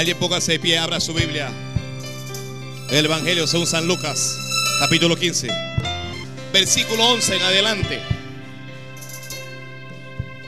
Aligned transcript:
Alguien 0.00 0.16
póngase 0.16 0.52
de 0.52 0.58
pie, 0.58 0.78
abra 0.78 0.98
su 0.98 1.12
Biblia. 1.12 1.52
El 2.88 3.04
Evangelio 3.04 3.46
según 3.46 3.66
San 3.66 3.86
Lucas, 3.86 4.34
capítulo 4.78 5.14
15, 5.14 5.48
versículo 6.54 7.06
11 7.06 7.36
en 7.36 7.42
adelante. 7.42 8.00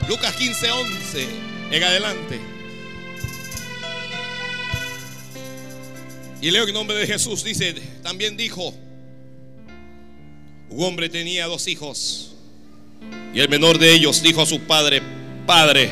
Lucas 0.09 0.33
15, 0.37 0.71
11 0.71 1.27
en 1.69 1.83
adelante. 1.83 2.39
Y 6.41 6.49
leo 6.49 6.67
en 6.67 6.73
nombre 6.73 6.97
de 6.97 7.05
Jesús, 7.05 7.43
dice, 7.43 7.75
también 8.01 8.35
dijo, 8.35 8.73
un 10.71 10.83
hombre 10.83 11.09
tenía 11.09 11.45
dos 11.45 11.67
hijos. 11.67 12.33
Y 13.35 13.39
el 13.39 13.49
menor 13.49 13.77
de 13.77 13.93
ellos 13.93 14.23
dijo 14.23 14.41
a 14.41 14.47
su 14.47 14.61
padre, 14.61 15.03
Padre, 15.45 15.91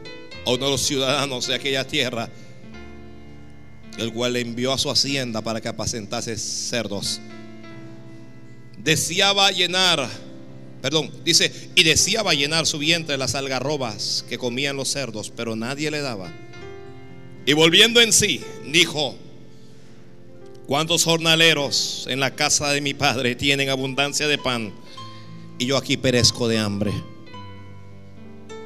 a 0.45 0.49
uno 0.51 0.65
de 0.65 0.71
los 0.71 0.81
ciudadanos 0.81 1.47
de 1.47 1.55
aquella 1.55 1.85
tierra, 1.85 2.29
el 3.97 4.11
cual 4.13 4.33
le 4.33 4.41
envió 4.41 4.73
a 4.73 4.77
su 4.77 4.89
hacienda 4.89 5.41
para 5.41 5.61
que 5.61 5.67
apacentase 5.67 6.37
cerdos. 6.37 7.19
Deseaba 8.77 9.51
llenar, 9.51 10.09
perdón, 10.81 11.11
dice, 11.23 11.51
y 11.75 11.83
deseaba 11.83 12.33
llenar 12.33 12.65
su 12.65 12.79
vientre 12.79 13.13
de 13.13 13.17
las 13.17 13.35
algarrobas 13.35 14.25
que 14.27 14.37
comían 14.37 14.75
los 14.75 14.89
cerdos, 14.89 15.31
pero 15.35 15.55
nadie 15.55 15.91
le 15.91 16.01
daba. 16.01 16.31
Y 17.45 17.53
volviendo 17.53 18.01
en 18.01 18.13
sí, 18.13 18.41
dijo, 18.71 19.15
¿Cuántos 20.71 21.03
jornaleros 21.03 22.05
en 22.09 22.21
la 22.21 22.33
casa 22.33 22.71
de 22.71 22.79
mi 22.79 22.93
padre 22.93 23.35
tienen 23.35 23.69
abundancia 23.69 24.25
de 24.29 24.37
pan 24.37 24.71
y 25.59 25.65
yo 25.65 25.75
aquí 25.75 25.97
perezco 25.97 26.47
de 26.47 26.59
hambre? 26.59 26.93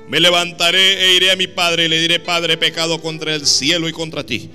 Me 0.08 0.20
levantaré 0.20 1.06
e 1.06 1.16
iré 1.16 1.32
a 1.32 1.36
mi 1.36 1.48
padre 1.48 1.86
y 1.86 1.88
le 1.88 2.00
diré, 2.00 2.20
Padre, 2.20 2.58
pecado 2.58 3.02
contra 3.02 3.34
el 3.34 3.48
cielo 3.48 3.90
y 3.90 3.92
contra 3.92 4.24
ti. 4.24 4.50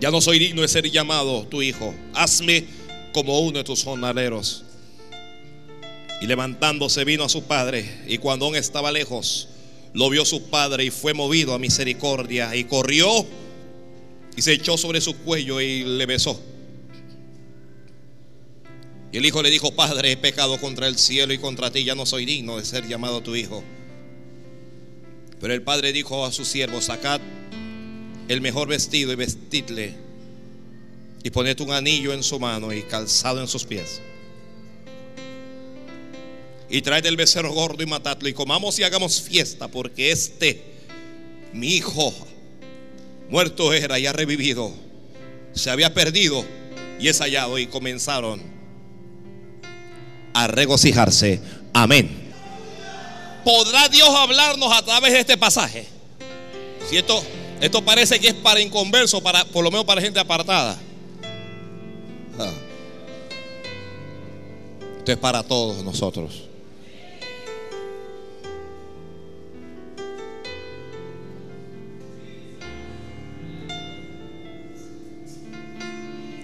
Ya 0.00 0.10
no 0.10 0.20
soy 0.20 0.38
digno 0.38 0.62
de 0.62 0.68
ser 0.68 0.90
llamado 0.90 1.46
tu 1.46 1.62
hijo. 1.62 1.94
Hazme 2.14 2.64
como 3.12 3.38
uno 3.40 3.58
de 3.58 3.64
tus 3.64 3.84
jornaleros. 3.84 4.64
Y 6.20 6.26
levantándose 6.26 7.04
vino 7.04 7.24
a 7.24 7.28
su 7.28 7.44
padre 7.44 8.02
y 8.06 8.18
cuando 8.18 8.46
aún 8.46 8.56
estaba 8.56 8.92
lejos, 8.92 9.48
lo 9.94 10.10
vio 10.10 10.24
su 10.24 10.50
padre 10.50 10.84
y 10.84 10.90
fue 10.90 11.14
movido 11.14 11.54
a 11.54 11.58
misericordia 11.58 12.54
y 12.54 12.64
corrió 12.64 13.26
y 14.36 14.42
se 14.42 14.52
echó 14.52 14.76
sobre 14.76 15.00
su 15.00 15.16
cuello 15.18 15.60
y 15.60 15.84
le 15.84 16.06
besó. 16.06 16.40
Y 19.12 19.18
el 19.18 19.26
hijo 19.26 19.42
le 19.42 19.50
dijo, 19.50 19.74
Padre, 19.74 20.12
he 20.12 20.16
pecado 20.16 20.60
contra 20.60 20.86
el 20.86 20.96
cielo 20.96 21.32
y 21.32 21.38
contra 21.38 21.70
ti, 21.70 21.84
ya 21.84 21.94
no 21.94 22.06
soy 22.06 22.24
digno 22.24 22.58
de 22.58 22.64
ser 22.64 22.86
llamado 22.86 23.22
tu 23.22 23.34
hijo. 23.34 23.64
Pero 25.40 25.54
el 25.54 25.62
padre 25.62 25.92
dijo 25.92 26.24
a 26.26 26.32
su 26.32 26.44
siervo, 26.44 26.80
sacad 26.80 27.20
el 28.28 28.40
mejor 28.40 28.68
vestido 28.68 29.12
y 29.12 29.16
vestidle 29.16 29.94
y 31.22 31.30
poned 31.30 31.58
un 31.60 31.72
anillo 31.72 32.12
en 32.12 32.22
su 32.22 32.38
mano 32.38 32.72
y 32.72 32.82
calzado 32.82 33.40
en 33.40 33.48
sus 33.48 33.64
pies. 33.64 34.00
Y 36.68 36.82
traed 36.82 37.04
el 37.06 37.16
becerro 37.16 37.52
gordo 37.52 37.82
y 37.82 37.86
matadlo 37.86 38.28
y 38.28 38.34
comamos 38.34 38.78
y 38.78 38.84
hagamos 38.84 39.22
fiesta 39.22 39.68
porque 39.68 40.12
este, 40.12 40.62
mi 41.52 41.74
hijo, 41.74 42.14
muerto 43.28 43.72
era 43.72 43.98
y 43.98 44.06
ha 44.06 44.12
revivido. 44.12 44.72
Se 45.52 45.70
había 45.70 45.94
perdido 45.94 46.44
y 47.00 47.08
es 47.08 47.18
hallado 47.18 47.58
y 47.58 47.66
comenzaron 47.66 48.59
a 50.44 50.46
regocijarse. 50.46 51.40
Amén. 51.72 52.32
¿Podrá 53.44 53.88
Dios 53.88 54.08
hablarnos 54.08 54.72
a 54.72 54.82
través 54.82 55.12
de 55.12 55.20
este 55.20 55.36
pasaje? 55.36 55.86
Si 56.88 56.96
esto, 56.96 57.84
parece 57.84 58.18
que 58.18 58.28
es 58.28 58.34
para 58.34 58.60
inconverso, 58.60 59.22
para, 59.22 59.44
por 59.44 59.62
lo 59.62 59.70
menos 59.70 59.84
para 59.86 60.00
gente 60.00 60.18
apartada. 60.18 60.78
Ah. 62.38 62.52
Esto 64.98 65.12
es 65.12 65.18
para 65.18 65.42
todos 65.42 65.82
nosotros. 65.84 66.44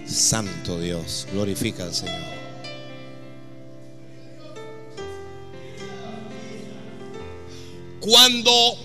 Santo 0.05 0.79
Dios, 0.79 1.27
glorifica 1.31 1.83
al 1.83 1.93
Señor. 1.93 2.36
Cuando 8.07 8.77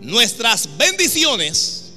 nuestras 0.00 0.76
bendiciones 0.76 1.92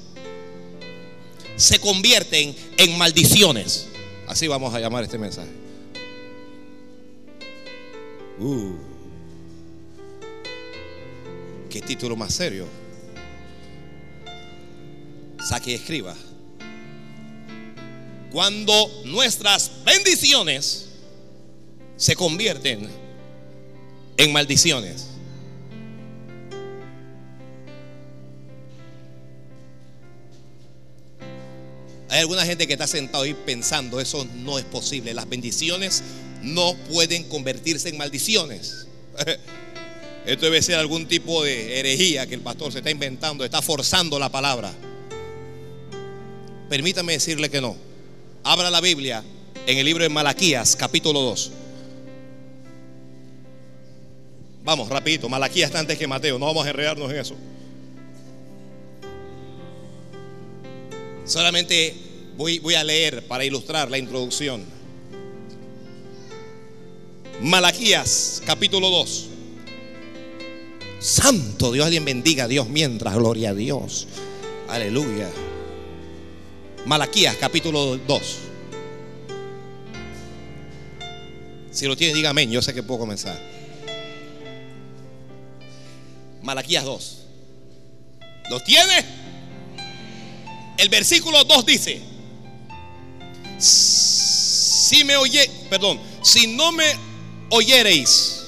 se 1.56 1.80
convierten 1.80 2.54
en 2.76 2.96
maldiciones. 2.96 3.88
Así 4.28 4.46
vamos 4.46 4.72
a 4.72 4.78
llamar 4.78 5.02
este 5.02 5.18
mensaje. 5.18 5.50
Uh, 8.38 8.74
qué 11.68 11.80
título 11.80 12.14
más 12.14 12.32
serio. 12.32 12.68
Saque 15.48 15.72
y 15.72 15.74
escriba. 15.74 16.14
Cuando 18.30 18.88
nuestras 19.06 19.72
bendiciones 19.84 20.90
se 21.96 22.14
convierten 22.14 22.88
en 24.16 24.32
maldiciones. 24.32 25.11
Hay 32.12 32.20
alguna 32.20 32.44
gente 32.44 32.66
que 32.66 32.74
está 32.74 32.86
sentado 32.86 33.24
ahí 33.24 33.32
pensando, 33.32 33.98
eso 33.98 34.28
no 34.34 34.58
es 34.58 34.66
posible. 34.66 35.14
Las 35.14 35.26
bendiciones 35.26 36.02
no 36.42 36.74
pueden 36.90 37.24
convertirse 37.24 37.88
en 37.88 37.96
maldiciones. 37.96 38.86
Esto 40.26 40.44
debe 40.44 40.60
ser 40.60 40.74
algún 40.74 41.08
tipo 41.08 41.42
de 41.42 41.80
herejía 41.80 42.26
que 42.26 42.34
el 42.34 42.42
pastor 42.42 42.70
se 42.70 42.80
está 42.80 42.90
inventando, 42.90 43.46
está 43.46 43.62
forzando 43.62 44.18
la 44.18 44.28
palabra. 44.28 44.74
Permítame 46.68 47.14
decirle 47.14 47.48
que 47.48 47.62
no. 47.62 47.78
Abra 48.44 48.68
la 48.68 48.82
Biblia 48.82 49.24
en 49.66 49.78
el 49.78 49.86
libro 49.86 50.02
de 50.02 50.10
Malaquías, 50.10 50.76
capítulo 50.76 51.18
2. 51.22 51.50
Vamos, 54.64 54.90
rapidito, 54.90 55.30
Malaquías 55.30 55.68
está 55.68 55.78
antes 55.78 55.96
que 55.96 56.06
Mateo, 56.06 56.38
no 56.38 56.44
vamos 56.44 56.66
a 56.66 56.68
enredarnos 56.68 57.10
en 57.10 57.16
eso. 57.16 57.36
Solamente 61.24 61.94
voy, 62.36 62.74
a 62.74 62.84
leer 62.84 63.26
para 63.26 63.44
ilustrar 63.44 63.90
la 63.90 63.98
introducción. 63.98 64.64
Malaquías, 67.40 68.42
capítulo 68.46 68.90
2. 68.90 69.28
Santo 71.00 71.72
Dios, 71.72 71.84
alguien 71.84 72.04
bendiga 72.04 72.44
a 72.44 72.48
Dios 72.48 72.68
mientras, 72.68 73.14
gloria 73.14 73.50
a 73.50 73.54
Dios. 73.54 74.06
Aleluya. 74.68 75.28
Malaquías 76.86 77.36
capítulo 77.36 77.96
2. 77.96 78.22
Si 81.72 81.86
lo 81.86 81.96
tiene, 81.96 82.14
diga 82.14 82.30
amén. 82.30 82.50
Yo 82.50 82.62
sé 82.62 82.74
que 82.74 82.82
puedo 82.82 83.00
comenzar. 83.00 83.38
Malaquías 86.42 86.84
2. 86.84 87.18
¿Lo 88.50 88.60
tiene? 88.60 89.04
El 90.76 90.88
versículo 90.88 91.44
2 91.44 91.66
dice: 91.66 92.11
si 93.62 95.04
me 95.04 95.16
oye, 95.16 95.48
perdón, 95.70 96.00
si 96.22 96.46
no 96.48 96.72
me 96.72 96.84
oyereis 97.50 98.42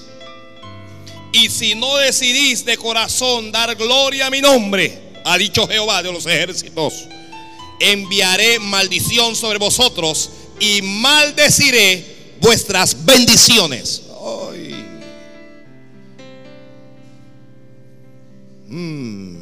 y 1.33 1.49
si 1.51 1.75
no 1.75 1.97
decidís 1.97 2.65
de 2.65 2.77
corazón 2.77 3.51
dar 3.51 3.75
gloria 3.77 4.27
a 4.27 4.31
mi 4.31 4.41
nombre, 4.41 5.13
ha 5.25 5.39
dicho 5.39 5.67
Jehová 5.67 6.03
de 6.03 6.13
los 6.13 6.27
ejércitos, 6.27 7.07
enviaré 7.81 8.59
maldición 8.59 9.35
sobre 9.35 9.59
vosotros 9.59 10.31
y 10.61 10.83
maldeciré 10.83 12.37
vuestras 12.41 13.05
bendiciones. 13.05 14.03
Ay. 14.53 14.85
Mm. 18.69 19.39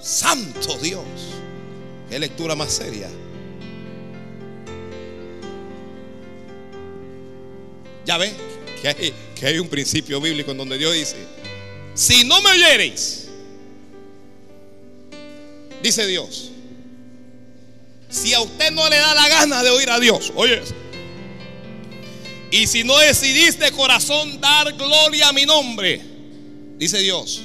Santo 0.00 0.78
Dios. 0.78 1.04
Qué 2.08 2.18
lectura 2.18 2.54
más 2.54 2.72
seria. 2.72 3.08
Ya 8.04 8.18
ve 8.18 8.32
que 9.38 9.46
hay, 9.46 9.58
un 9.58 9.68
principio 9.68 10.20
bíblico 10.20 10.50
en 10.50 10.58
donde 10.58 10.76
Dios 10.76 10.92
dice, 10.92 11.16
si 11.94 12.24
no 12.24 12.40
me 12.42 12.50
oyereis, 12.50 13.28
dice 15.82 16.06
Dios, 16.06 16.50
si 18.10 18.34
a 18.34 18.40
usted 18.40 18.70
no 18.72 18.88
le 18.88 18.96
da 18.96 19.14
la 19.14 19.28
gana 19.28 19.62
de 19.62 19.70
oír 19.70 19.88
a 19.88 19.98
Dios, 19.98 20.32
oye, 20.34 20.60
y 22.50 22.66
si 22.66 22.84
no 22.84 22.98
decidís 22.98 23.58
de 23.58 23.72
corazón 23.72 24.38
dar 24.40 24.72
gloria 24.74 25.28
a 25.28 25.32
mi 25.32 25.46
nombre, 25.46 26.00
dice 26.76 26.98
Dios, 26.98 27.42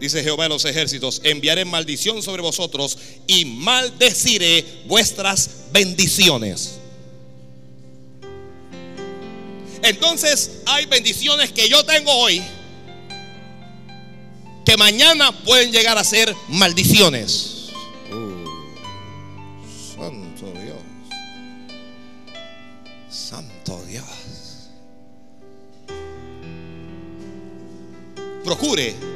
dice 0.00 0.22
Jehová 0.24 0.44
de 0.44 0.48
los 0.48 0.64
ejércitos, 0.64 1.20
enviaré 1.24 1.64
maldición 1.66 2.22
sobre 2.22 2.42
vosotros 2.42 2.98
y 3.26 3.44
maldeciré 3.44 4.64
vuestras 4.86 5.66
bendiciones. 5.72 6.78
Entonces 9.82 10.62
hay 10.66 10.86
bendiciones 10.86 11.52
que 11.52 11.68
yo 11.68 11.84
tengo 11.84 12.12
hoy 12.12 12.42
que 14.64 14.76
mañana 14.76 15.32
pueden 15.44 15.70
llegar 15.70 15.98
a 15.98 16.04
ser 16.04 16.34
maldiciones. 16.48 17.68
Uh, 18.10 18.46
santo 19.96 20.52
Dios. 20.52 20.78
Santo 23.10 23.82
Dios. 23.86 24.04
Procure 28.44 29.09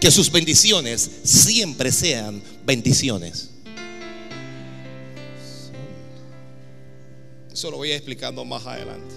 que 0.00 0.10
sus 0.10 0.30
bendiciones 0.30 1.10
siempre 1.22 1.92
sean 1.92 2.42
bendiciones. 2.64 3.50
Eso 7.52 7.70
lo 7.70 7.78
voy 7.78 7.92
explicando 7.92 8.44
más 8.44 8.66
adelante. 8.66 9.14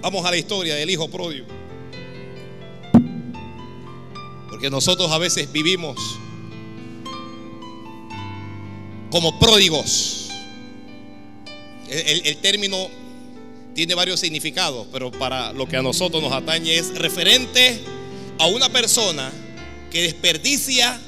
Vamos 0.00 0.24
a 0.24 0.30
la 0.30 0.36
historia 0.36 0.74
del 0.76 0.88
hijo 0.90 1.08
pródigo. 1.08 1.46
Porque 4.48 4.70
nosotros 4.70 5.10
a 5.10 5.18
veces 5.18 5.50
vivimos 5.50 5.98
como 9.10 9.38
pródigos. 9.38 10.28
El, 11.88 12.36
término 12.38 12.88
tiene 13.74 13.94
varios 13.94 14.20
significados, 14.20 14.86
pero 14.92 15.10
para 15.10 15.52
lo 15.52 15.66
que 15.66 15.76
a 15.76 15.82
nosotros 15.82 16.22
nos 16.22 16.32
atañe 16.32 16.76
es 16.76 16.96
referente 16.96 17.80
a 18.38 18.46
una 18.46 18.68
persona 18.68 19.32
que 19.90 20.02
desperdicia 20.02 21.00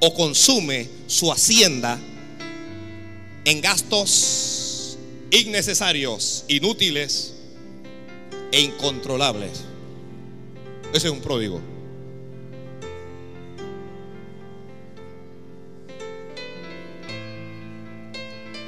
o 0.00 0.14
consume 0.14 0.88
su 1.06 1.32
hacienda 1.32 1.98
en 3.44 3.60
gastos 3.60 4.96
innecesarios, 5.30 6.44
inútiles 6.48 7.34
e 8.52 8.60
incontrolables. 8.60 9.64
Ese 10.92 11.08
es 11.08 11.12
un 11.12 11.20
pródigo. 11.20 11.60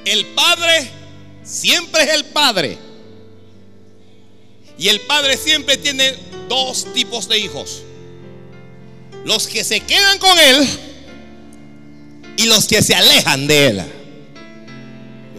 El 0.05 0.27
padre 0.27 0.91
siempre 1.45 2.03
es 2.03 2.11
el 2.15 2.25
padre. 2.27 2.77
Y 4.79 4.89
el 4.89 5.01
padre 5.03 5.37
siempre 5.37 5.77
tiene 5.77 6.15
dos 6.49 6.87
tipos 6.95 7.29
de 7.29 7.39
hijos. 7.39 7.83
Los 9.25 9.47
que 9.47 9.65
se 9.65 9.81
quedan 9.81 10.19
con 10.19 10.39
él 10.39 10.69
y 12.37 12.47
los 12.47 12.67
que 12.67 12.83
se 12.83 12.95
alejan 12.95 13.47
de 13.47 13.67
él 13.67 13.85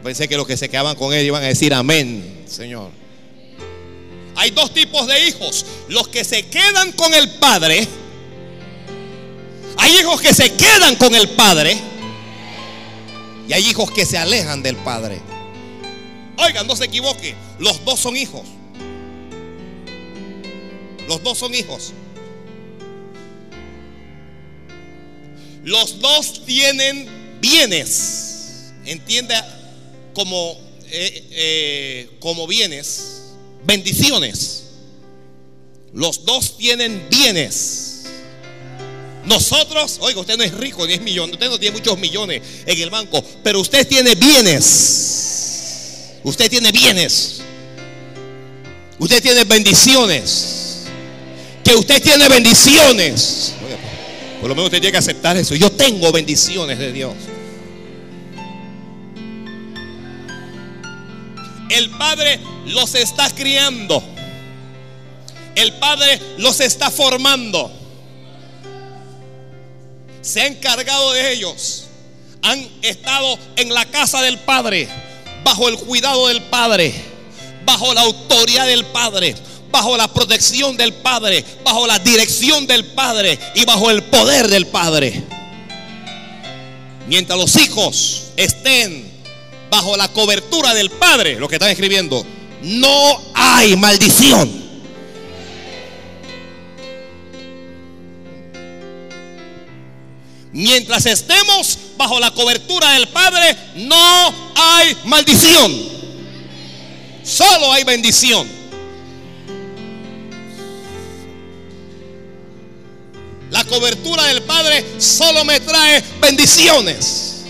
pensé 0.02 0.28
que 0.28 0.38
los 0.38 0.48
que 0.48 0.58
se 0.58 0.70
quedaban 0.70 0.96
con 0.96 1.14
él 1.14 1.26
iban 1.26 1.44
a 1.44 1.48
decir 1.48 1.74
amén, 1.74 2.44
Señor. 2.48 2.90
Hay 4.36 4.52
dos 4.52 4.74
tipos 4.74 5.08
de 5.08 5.28
hijos. 5.28 5.66
Los 5.88 6.08
que 6.08 6.24
se 6.24 6.48
quedan 6.48 6.92
con 6.94 7.14
el 7.14 7.30
Padre. 7.32 7.88
Hay 9.78 10.00
hijos 10.00 10.22
que 10.22 10.34
se 10.34 10.54
quedan 10.54 10.96
con 10.96 11.14
el 11.16 11.30
Padre. 11.30 11.78
Y 13.48 13.54
hay 13.54 13.68
hijos 13.68 13.92
que 13.92 14.06
se 14.06 14.18
alejan 14.18 14.64
del 14.64 14.78
Padre. 14.78 15.20
Oigan, 16.38 16.66
no 16.66 16.76
se 16.76 16.86
equivoque. 16.86 17.36
Los 17.60 17.84
dos 17.86 18.00
son 18.00 18.16
hijos. 18.16 18.44
Los 21.08 21.22
dos 21.24 21.38
son 21.38 21.54
hijos. 21.54 21.94
Los 25.64 26.00
dos 26.00 26.46
tienen 26.46 27.08
bienes. 27.40 28.74
¿Entiende? 28.86 29.36
como, 30.14 30.58
eh, 30.90 31.28
eh, 31.32 32.10
como 32.20 32.48
bienes, 32.48 33.22
bendiciones. 33.66 34.64
Los 35.94 36.26
dos 36.26 36.58
tienen 36.58 37.08
bienes. 37.10 38.04
Nosotros, 39.26 40.00
oiga, 40.02 40.22
usted 40.22 40.38
no 40.38 40.44
es 40.44 40.54
rico 40.54 40.88
ni 40.88 40.94
es 40.94 41.02
usted 41.02 41.50
no 41.50 41.60
tiene 41.60 41.78
muchos 41.78 41.98
millones 42.00 42.42
en 42.66 42.82
el 42.82 42.90
banco, 42.90 43.24
pero 43.44 43.60
usted 43.60 43.88
tiene 43.88 44.16
bienes. 44.16 46.18
Usted 46.24 46.50
tiene 46.50 46.72
bienes. 46.72 47.42
Usted 49.00 49.22
tiene 49.22 49.44
bendiciones. 49.44 50.86
Que 51.64 51.76
usted 51.76 52.02
tiene 52.02 52.28
bendiciones. 52.30 53.54
Por 54.42 54.50
lo 54.50 54.56
menos 54.56 54.66
usted 54.66 54.82
tiene 54.82 54.92
que 54.92 54.98
aceptar 54.98 55.38
eso. 55.38 55.54
Yo 55.54 55.72
tengo 55.72 56.12
bendiciones 56.12 56.80
de 56.80 56.92
Dios. 56.92 57.14
El 61.70 61.92
Padre 61.92 62.40
los 62.66 62.96
está 62.96 63.30
criando. 63.30 64.04
El 65.54 65.74
Padre 65.74 66.20
los 66.40 66.60
está 66.60 66.90
formando. 66.90 67.72
Se 70.22 70.42
ha 70.42 70.48
encargado 70.48 71.14
de 71.14 71.34
ellos. 71.34 71.86
Han 72.42 72.68
estado 72.82 73.38
en 73.58 73.72
la 73.72 73.86
casa 73.86 74.24
del 74.24 74.40
Padre, 74.40 74.90
bajo 75.44 75.70
el 75.70 75.78
cuidado 75.78 76.30
del 76.30 76.42
Padre, 76.42 76.92
bajo 77.64 77.94
la 77.94 78.02
autoridad 78.02 78.66
del 78.66 78.86
Padre, 78.86 79.36
bajo 79.72 79.96
la 79.98 80.08
protección 80.08 80.76
del 80.78 80.94
Padre, 80.94 81.44
bajo 81.64 81.88
la 81.88 82.00
dirección 82.00 82.68
del 82.68 82.86
Padre 82.86 83.40
y 83.56 83.66
bajo 83.66 83.90
el 83.90 84.04
poder 84.04 84.48
del 84.48 84.68
Padre. 84.68 85.24
Mientras 87.08 87.38
los 87.38 87.56
hijos 87.58 88.32
estén 88.38 89.12
bajo 89.70 89.96
la 89.98 90.08
cobertura 90.10 90.74
del 90.74 90.90
Padre, 90.90 91.40
lo 91.40 91.48
que 91.48 91.56
están 91.56 91.70
escribiendo, 91.70 92.26
no 92.62 93.22
hay 93.34 93.76
maldición. 93.76 94.62
Mientras 100.54 101.06
estemos 101.06 101.78
bajo 101.98 102.20
la 102.20 102.32
cobertura 102.32 102.92
del 102.92 103.08
Padre, 103.08 103.56
no 103.76 104.34
hay 104.56 104.98
maldición. 105.06 105.72
Solo 107.24 107.72
hay 107.72 107.84
bendición. 107.84 108.61
La 113.52 113.66
cobertura 113.66 114.26
del 114.28 114.42
Padre 114.44 114.84
solo 114.98 115.44
me 115.44 115.60
trae 115.60 116.02
bendiciones. 116.22 117.44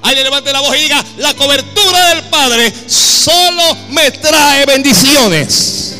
Alguien 0.00 0.22
levante 0.24 0.52
la 0.52 0.60
voz 0.60 0.76
y 0.76 0.82
diga, 0.82 1.04
la 1.18 1.34
cobertura 1.34 2.14
del 2.14 2.24
Padre 2.30 2.72
solo 2.86 3.76
me 3.90 4.12
trae 4.12 4.64
bendiciones. 4.64 5.96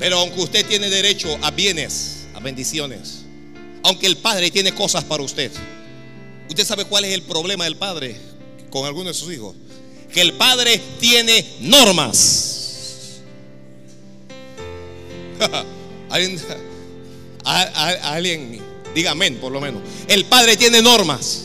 Pero 0.00 0.18
aunque 0.18 0.40
usted 0.40 0.66
tiene 0.66 0.90
derecho 0.90 1.38
a 1.42 1.52
bienes, 1.52 2.24
a 2.34 2.40
bendiciones, 2.40 3.20
aunque 3.84 4.08
el 4.08 4.16
Padre 4.16 4.50
tiene 4.50 4.74
cosas 4.74 5.04
para 5.04 5.22
usted, 5.22 5.52
¿usted 6.48 6.66
sabe 6.66 6.84
cuál 6.84 7.04
es 7.04 7.14
el 7.14 7.22
problema 7.22 7.62
del 7.62 7.76
Padre 7.76 8.16
con 8.70 8.84
alguno 8.84 9.10
de 9.10 9.14
sus 9.14 9.32
hijos? 9.32 9.54
Que 10.12 10.20
el 10.20 10.32
Padre 10.32 10.80
tiene 10.98 11.46
normas. 11.60 12.61
¿Alguien, 16.10 16.38
alguien 18.02 18.62
diga 18.94 19.12
amén, 19.12 19.38
por 19.40 19.52
lo 19.52 19.60
menos. 19.60 19.82
El 20.08 20.24
Padre 20.24 20.56
tiene 20.56 20.82
normas. 20.82 21.44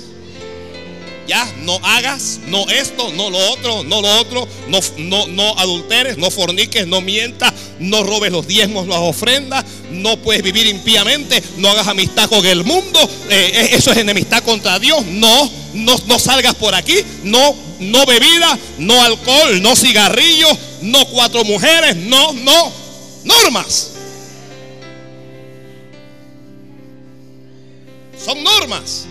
Ya, 1.28 1.46
no 1.64 1.78
hagas, 1.84 2.40
no 2.48 2.70
esto, 2.70 3.12
no 3.12 3.30
lo 3.30 3.38
otro, 3.52 3.84
no 3.84 4.02
lo 4.02 4.08
otro, 4.22 4.48
no, 4.70 4.80
no, 4.98 5.28
no 5.28 5.60
adulteres, 5.60 6.18
no 6.18 6.32
forniques, 6.32 6.88
no 6.88 7.02
mientas, 7.02 7.52
no 7.80 8.02
robes 8.04 8.32
los 8.32 8.48
diezmos, 8.48 8.88
las 8.88 9.00
ofrendas, 9.00 9.66
no 9.92 10.16
puedes 10.20 10.42
vivir 10.42 10.68
impíamente, 10.68 11.44
no 11.58 11.70
hagas 11.70 11.90
amistad 11.90 12.30
con 12.30 12.46
el 12.46 12.64
mundo, 12.64 12.98
eh, 13.30 13.72
eso 13.74 13.92
es 13.92 13.98
enemistad 13.98 14.42
contra 14.42 14.80
Dios, 14.80 15.06
no, 15.06 15.52
no, 15.74 16.00
no 16.08 16.18
salgas 16.18 16.56
por 16.56 16.74
aquí, 16.74 16.96
no, 17.26 17.54
no 17.82 18.06
bebida, 18.06 18.58
no 18.78 19.04
alcohol, 19.04 19.62
no 19.62 19.76
cigarrillos, 19.76 20.58
no 20.82 21.06
cuatro 21.08 21.44
mujeres, 21.44 21.98
no, 21.98 22.32
no, 22.32 22.72
normas. 23.28 23.92
Son 28.18 28.44
normas. 28.44 29.06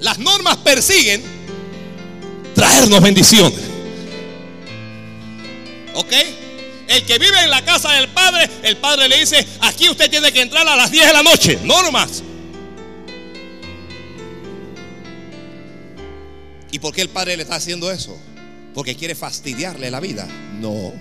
Las 0.00 0.18
normas 0.18 0.56
persiguen 0.58 1.22
traernos 2.54 3.00
bendiciones. 3.00 3.60
¿Ok? 5.94 6.12
El 6.88 7.04
que 7.04 7.18
vive 7.18 7.38
en 7.44 7.50
la 7.50 7.64
casa 7.64 7.92
del 7.92 8.08
Padre, 8.08 8.48
el 8.62 8.76
Padre 8.78 9.08
le 9.08 9.18
dice, 9.18 9.46
aquí 9.60 9.88
usted 9.88 10.10
tiene 10.10 10.32
que 10.32 10.40
entrar 10.40 10.66
a 10.66 10.76
las 10.76 10.90
10 10.90 11.06
de 11.06 11.12
la 11.12 11.22
noche. 11.22 11.58
Normas. 11.62 12.22
¿Y 16.72 16.78
por 16.78 16.94
qué 16.94 17.02
el 17.02 17.08
Padre 17.08 17.36
le 17.36 17.42
está 17.42 17.56
haciendo 17.56 17.90
eso? 17.90 18.18
Porque 18.74 18.96
quiere 18.96 19.14
fastidiarle 19.14 19.90
la 19.90 20.00
vida. 20.00 20.26
No. 20.60 20.92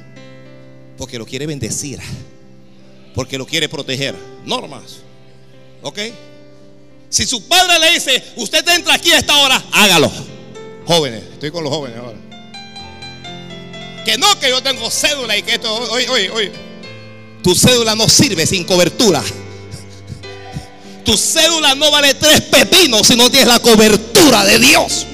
Porque 0.99 1.17
lo 1.17 1.25
quiere 1.25 1.47
bendecir. 1.47 1.97
Porque 3.15 3.37
lo 3.37 3.47
quiere 3.47 3.69
proteger. 3.69 4.15
Normas. 4.45 4.97
¿Ok? 5.81 5.97
Si 7.09 7.25
su 7.25 7.47
padre 7.47 7.79
le 7.79 7.93
dice, 7.93 8.23
usted 8.35 8.67
entra 8.67 8.95
aquí 8.95 9.09
a 9.11 9.17
esta 9.17 9.35
hora, 9.37 9.63
hágalo. 9.71 10.11
Jóvenes, 10.85 11.23
estoy 11.31 11.51
con 11.51 11.63
los 11.63 11.73
jóvenes 11.73 11.97
ahora. 11.97 12.17
Que 14.03 14.17
no, 14.17 14.39
que 14.39 14.49
yo 14.49 14.61
tengo 14.61 14.91
cédula 14.91 15.37
y 15.37 15.41
que 15.41 15.53
esto, 15.53 15.73
oye, 15.73 16.09
oye, 16.09 16.29
oye. 16.31 16.51
Tu 17.41 17.55
cédula 17.55 17.95
no 17.95 18.09
sirve 18.09 18.45
sin 18.45 18.65
cobertura. 18.65 19.23
Tu 21.05 21.17
cédula 21.17 21.75
no 21.75 21.89
vale 21.91 22.13
tres 22.13 22.41
pepinos 22.41 23.07
si 23.07 23.15
no 23.15 23.31
tienes 23.31 23.47
la 23.47 23.59
cobertura 23.59 24.43
de 24.43 24.59
Dios. 24.59 25.05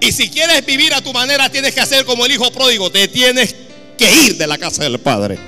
Y 0.00 0.12
si 0.12 0.30
quieres 0.30 0.64
vivir 0.64 0.94
a 0.94 1.00
tu 1.00 1.12
manera, 1.12 1.50
tienes 1.50 1.74
que 1.74 1.80
hacer 1.80 2.04
como 2.04 2.24
el 2.24 2.32
hijo 2.32 2.50
pródigo. 2.52 2.90
Te 2.90 3.08
tienes 3.08 3.54
que 3.96 4.10
ir 4.24 4.36
de 4.36 4.46
la 4.46 4.58
casa 4.58 4.84
del 4.84 4.98
Padre. 5.00 5.38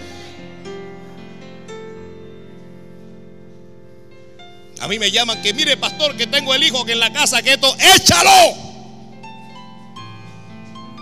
A 4.80 4.88
mí 4.88 4.98
me 4.98 5.10
llaman 5.10 5.42
que 5.42 5.52
mire 5.52 5.76
pastor 5.76 6.16
que 6.16 6.26
tengo 6.26 6.54
el 6.54 6.62
hijo 6.62 6.84
que 6.84 6.92
en 6.92 7.00
la 7.00 7.12
casa 7.12 7.42
que 7.42 7.52
esto, 7.52 7.76
échalo. 7.96 8.70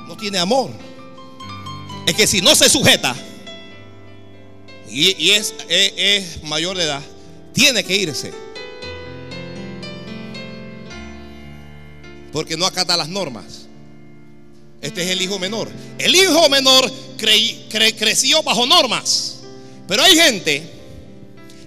No 0.06 0.16
tiene 0.16 0.38
amor. 0.38 0.72
Es 2.06 2.14
que 2.14 2.26
si 2.26 2.40
no 2.40 2.54
se 2.54 2.68
sujeta 2.68 3.14
y, 4.90 5.30
es, 5.30 5.54
es 5.68 6.42
mayor 6.42 6.76
de 6.76 6.84
edad, 6.84 7.02
tiene 7.52 7.84
que 7.84 7.94
irse. 7.94 8.32
Porque 12.32 12.56
no 12.56 12.66
acata 12.66 12.96
las 12.96 13.08
normas. 13.08 13.66
Este 14.80 15.02
es 15.02 15.10
el 15.10 15.22
hijo 15.22 15.38
menor. 15.38 15.68
El 15.98 16.14
hijo 16.14 16.48
menor 16.48 16.90
creció 17.18 18.42
bajo 18.42 18.66
normas. 18.66 19.40
Pero 19.86 20.02
hay 20.02 20.14
gente 20.14 20.62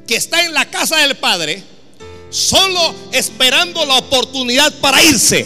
que 0.07 0.15
está 0.15 0.45
en 0.45 0.53
la 0.53 0.69
casa 0.69 0.97
del 0.97 1.15
padre 1.17 1.63
solo 2.29 2.95
esperando 3.11 3.85
la 3.85 3.97
oportunidad 3.97 4.73
para 4.79 5.03
irse. 5.03 5.45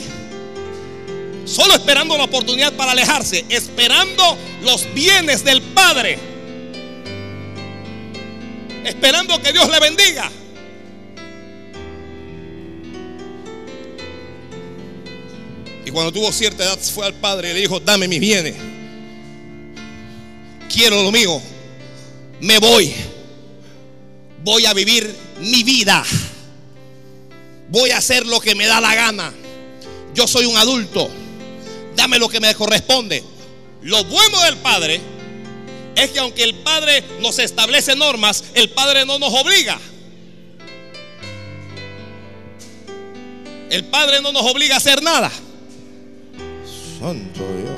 Solo 1.45 1.75
esperando 1.75 2.17
la 2.17 2.24
oportunidad 2.24 2.74
para 2.74 2.91
alejarse. 2.91 3.45
Esperando 3.50 4.38
los 4.63 4.91
bienes 4.93 5.43
del 5.43 5.62
Padre. 5.62 6.17
Esperando 8.84 9.41
que 9.41 9.53
Dios 9.53 9.69
le 9.69 9.79
bendiga. 9.79 10.31
Y 15.86 15.92
cuando 15.92 16.12
tuvo 16.12 16.32
cierta 16.32 16.63
edad 16.63 16.80
fue 16.80 17.06
al 17.06 17.13
Padre 17.13 17.51
y 17.51 17.54
le 17.54 17.60
dijo, 17.62 17.80
dame 17.80 18.08
mis 18.08 18.20
bienes. 18.20 18.56
Quiero 20.68 21.04
lo 21.04 21.12
mío. 21.12 21.39
Me 22.42 22.58
voy. 22.58 22.94
Voy 24.44 24.65
a 24.65 24.74
vivir 24.74 25.15
mi 25.39 25.63
vida. 25.63 26.04
Voy 27.70 27.92
a 27.92 27.98
hacer 27.98 28.25
lo 28.25 28.39
que 28.39 28.56
me 28.56 28.65
da 28.65 28.82
la 28.82 28.96
gana. 28.96 29.32
Yo 30.15 30.27
soy 30.27 30.46
un 30.46 30.58
adulto. 30.58 31.10
Dame 31.96 32.18
lo 32.18 32.30
que 32.30 32.39
me 32.39 32.54
corresponde. 32.56 33.24
Lo 33.84 34.04
bueno 34.06 34.42
del 34.42 34.58
Padre 34.58 35.00
es 35.96 36.10
que 36.10 36.20
aunque 36.20 36.44
el 36.44 36.56
Padre 36.56 37.04
nos 37.22 37.38
establece 37.38 37.96
normas, 37.96 38.44
el 38.56 38.70
Padre 38.72 39.06
no 39.06 39.20
nos 39.20 39.34
obliga. 39.34 39.80
El 43.70 43.86
Padre 43.86 44.22
no 44.22 44.32
nos 44.32 44.44
obliga 44.44 44.75
a 44.75 44.77
hacer 44.77 45.04
nada. 45.04 45.32
Santo 47.05 47.41
Dios. 47.55 47.69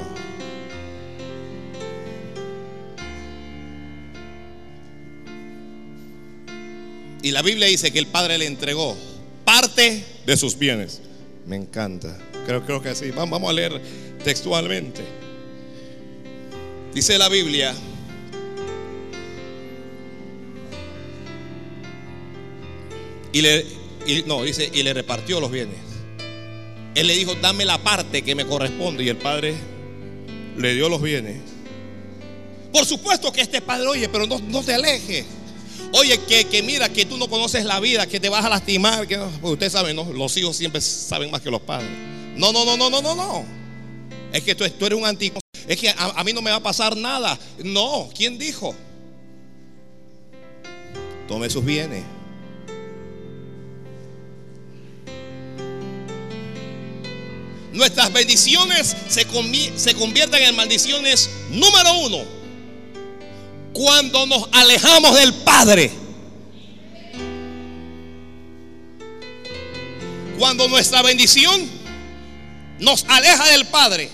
Y 7.21 7.31
la 7.31 7.41
Biblia 7.41 7.67
dice 7.67 7.91
que 7.91 7.99
el 7.99 8.07
Padre 8.07 8.37
le 8.37 8.45
entregó 8.45 8.95
parte 9.43 10.01
de 10.25 10.37
sus 10.37 10.57
bienes. 10.57 11.01
Me 11.45 11.57
encanta. 11.57 12.17
Creo, 12.45 12.65
creo 12.65 12.81
que 12.81 12.95
sí. 12.95 13.11
Vamos 13.11 13.49
a 13.49 13.51
leer 13.51 13.81
textualmente. 14.23 15.03
Dice 16.93 17.17
la 17.17 17.27
Biblia. 17.27 17.75
Y 23.33 23.41
le, 23.41 23.65
no, 24.25 24.43
dice, 24.43 24.71
y 24.73 24.83
le 24.83 24.93
repartió 24.93 25.41
los 25.41 25.51
bienes. 25.51 25.86
Él 26.97 27.05
le 27.05 27.15
dijo, 27.15 27.35
dame 27.35 27.63
la 27.63 27.77
parte 27.77 28.23
que 28.23 28.33
me 28.33 28.43
corresponde. 28.43 29.03
Y 29.03 29.09
el 29.09 29.17
padre 29.17 29.53
le 30.57 30.73
dio 30.73 30.89
los 30.89 30.99
bienes. 30.99 31.37
Por 32.73 32.85
supuesto 32.85 33.31
que 33.31 33.41
este 33.41 33.61
padre, 33.61 33.85
oye, 33.85 34.09
pero 34.09 34.25
no, 34.25 34.39
no 34.39 34.63
te 34.63 34.73
alejes. 34.73 35.23
Oye, 35.91 36.19
que, 36.19 36.63
mira 36.63 36.89
que 36.89 37.05
tú 37.05 37.17
no 37.17 37.29
conoces 37.29 37.65
la 37.65 37.79
vida, 37.79 38.07
que 38.07 38.19
te 38.19 38.29
vas 38.29 38.43
a 38.43 38.49
lastimar. 38.49 39.05
Que, 39.05 39.19
pues 39.19 39.53
usted 39.53 39.69
sabe, 39.69 39.93
¿no? 39.93 40.11
Los 40.11 40.35
hijos 40.37 40.57
siempre 40.57 40.81
saben 40.81 41.29
más 41.29 41.41
que 41.41 41.51
los 41.51 41.61
padres. 41.61 41.91
No, 42.35 42.51
no, 42.51 42.65
no, 42.65 42.75
no, 42.75 42.89
no, 42.89 42.99
no, 43.03 43.13
no. 43.13 43.45
Es 44.33 44.41
que 44.41 44.55
tú, 44.55 44.63
eres 44.63 44.97
un 44.97 45.05
antiguo. 45.05 45.39
Es 45.67 45.79
que 45.79 45.89
a, 45.89 46.13
a 46.15 46.23
mí 46.23 46.33
no 46.33 46.41
me 46.41 46.49
va 46.49 46.57
a 46.57 46.63
pasar 46.63 46.97
nada. 46.97 47.37
No, 47.63 48.09
¿quién 48.15 48.39
dijo? 48.39 48.73
Tome 51.27 51.47
sus 51.51 51.63
bienes. 51.63 52.03
Nuestras 57.77 58.11
bendiciones 58.11 58.95
se, 59.07 59.27
se 59.75 59.93
convierten 59.93 60.41
en 60.41 60.55
maldiciones 60.55 61.29
número 61.51 61.99
uno 61.99 62.25
cuando 63.71 64.25
nos 64.25 64.49
alejamos 64.51 65.13
del 65.13 65.31
Padre. 65.35 65.91
Cuando 70.39 70.67
nuestra 70.67 71.03
bendición 71.03 71.69
nos 72.79 73.05
aleja 73.09 73.47
del 73.51 73.67
Padre. 73.67 74.09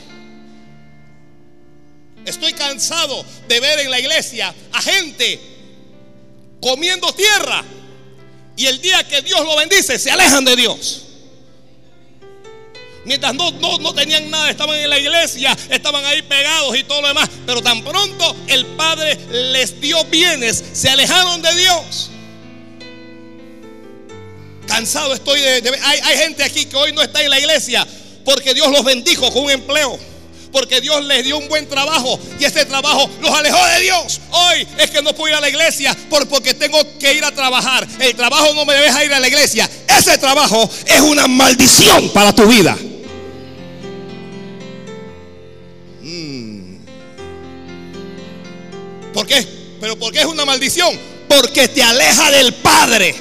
Estoy 2.26 2.52
cansado 2.52 3.26
de 3.48 3.62
ver 3.62 3.80
en 3.80 3.92
la 3.92 4.00
iglesia 4.02 4.54
a 4.74 4.82
gente 4.82 5.40
comiendo 6.62 7.14
tierra 7.14 7.64
y 8.58 8.66
el 8.66 8.82
día 8.82 9.08
que 9.08 9.22
Dios 9.22 9.40
lo 9.40 9.56
bendice 9.56 9.98
se 9.98 10.12
alejan 10.12 10.44
de 10.44 10.58
Dios. 10.58 11.13
Mientras 13.06 13.34
no, 13.34 13.52
no, 13.52 13.94
tenían 13.94 14.30
nada, 14.30 14.50
estaban 14.50 14.80
en 14.80 14.90
la 14.90 14.98
iglesia, 14.98 15.56
estaban 15.70 16.06
ahí 16.06 16.22
pegados 16.22 16.78
y 16.78 16.84
todo 16.84 17.02
lo 17.02 17.10
demás. 17.10 17.30
Pero 17.46 17.62
tan 17.62 17.84
pronto 17.84 18.36
el 18.48 18.66
Padre 18.66 19.18
les 19.52 19.80
dio 19.82 20.04
bienes, 20.06 20.64
se 20.74 20.90
alejaron 20.90 21.42
de 21.42 21.56
Dios. 21.56 22.10
Cansado 24.68 25.14
estoy 25.14 25.42
de... 25.42 25.80
hay, 25.84 26.00
hay 26.00 26.18
gente 26.18 26.44
aquí 26.44 26.66
que 26.66 26.76
hoy 26.78 26.94
no 26.94 27.02
está 27.02 27.22
en 27.22 27.30
la 27.30 27.40
iglesia 27.40 27.86
porque 28.24 28.54
Dios 28.54 28.72
los 28.72 28.84
bendijo 28.84 29.32
con 29.32 29.44
un 29.44 29.52
empleo 29.52 30.00
porque 30.54 30.80
Dios 30.80 31.04
les 31.06 31.26
dio 31.26 31.38
un 31.40 31.50
buen 31.50 31.68
trabajo 31.68 32.18
y 32.40 32.46
ese 32.46 32.64
trabajo 32.66 33.10
los 33.20 33.32
alejó 33.32 33.58
de 33.66 33.82
Dios. 33.82 34.22
Hoy 34.30 34.68
es 34.78 34.92
que 34.92 35.02
no 35.02 35.14
puedo 35.14 35.30
ir 35.30 35.36
a 35.36 35.42
la 35.42 35.50
iglesia 35.50 35.98
porque 36.10 36.54
tengo 36.54 36.80
que 37.00 37.12
ir 37.16 37.26
a 37.26 37.32
trabajar. 37.32 37.86
El 38.00 38.16
trabajo 38.16 38.54
no 38.54 38.64
me 38.64 38.76
deja 38.76 39.04
ir 39.04 39.12
a 39.12 39.20
la 39.20 39.28
iglesia. 39.28 39.68
Ese 39.88 40.18
trabajo 40.20 40.70
es 40.86 41.02
una 41.02 41.28
maldición 41.28 42.10
para 42.10 42.34
tu 42.34 42.46
vida. 42.46 42.78
¿Por 49.14 49.28
qué? 49.28 49.46
¿Pero 49.80 49.98
por 49.98 50.12
qué 50.12 50.20
es 50.20 50.26
una 50.26 50.46
maldición? 50.46 51.00
Porque 51.28 51.68
te 51.68 51.84
aleja 51.84 52.32
del 52.32 52.54
Padre. 52.56 53.16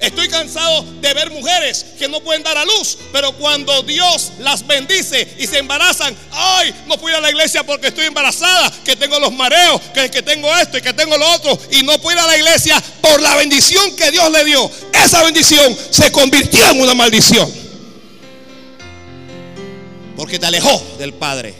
Estoy 0.00 0.28
cansado 0.28 0.84
de 1.00 1.14
ver 1.14 1.30
mujeres 1.30 1.86
que 1.98 2.08
no 2.08 2.20
pueden 2.20 2.42
dar 2.42 2.58
a 2.58 2.64
luz, 2.66 2.98
pero 3.10 3.32
cuando 3.32 3.82
Dios 3.84 4.32
las 4.40 4.66
bendice 4.66 5.26
y 5.38 5.46
se 5.46 5.58
embarazan, 5.58 6.14
ay, 6.30 6.74
no 6.86 6.98
puedo 6.98 7.16
ir 7.16 7.16
a 7.16 7.20
la 7.22 7.30
iglesia 7.30 7.64
porque 7.64 7.86
estoy 7.86 8.04
embarazada, 8.04 8.70
que 8.84 8.96
tengo 8.96 9.18
los 9.18 9.32
mareos, 9.32 9.80
que, 9.94 10.10
que 10.10 10.20
tengo 10.20 10.54
esto 10.56 10.76
y 10.76 10.82
que 10.82 10.92
tengo 10.92 11.16
lo 11.16 11.26
otro, 11.32 11.58
y 11.70 11.82
no 11.84 11.98
puedo 12.00 12.18
ir 12.18 12.22
a 12.22 12.26
la 12.26 12.36
iglesia 12.36 12.82
por 13.00 13.22
la 13.22 13.34
bendición 13.36 13.96
que 13.96 14.10
Dios 14.10 14.30
le 14.30 14.44
dio. 14.44 14.70
esa 15.02 15.22
bendición 15.22 15.74
se 15.90 16.12
convirtió 16.12 16.68
en 16.70 16.82
una 16.82 16.94
maldición. 16.94 17.63
Porque 20.24 20.38
te 20.38 20.46
alejó 20.46 20.82
del 20.98 21.12
Padre. 21.12 21.52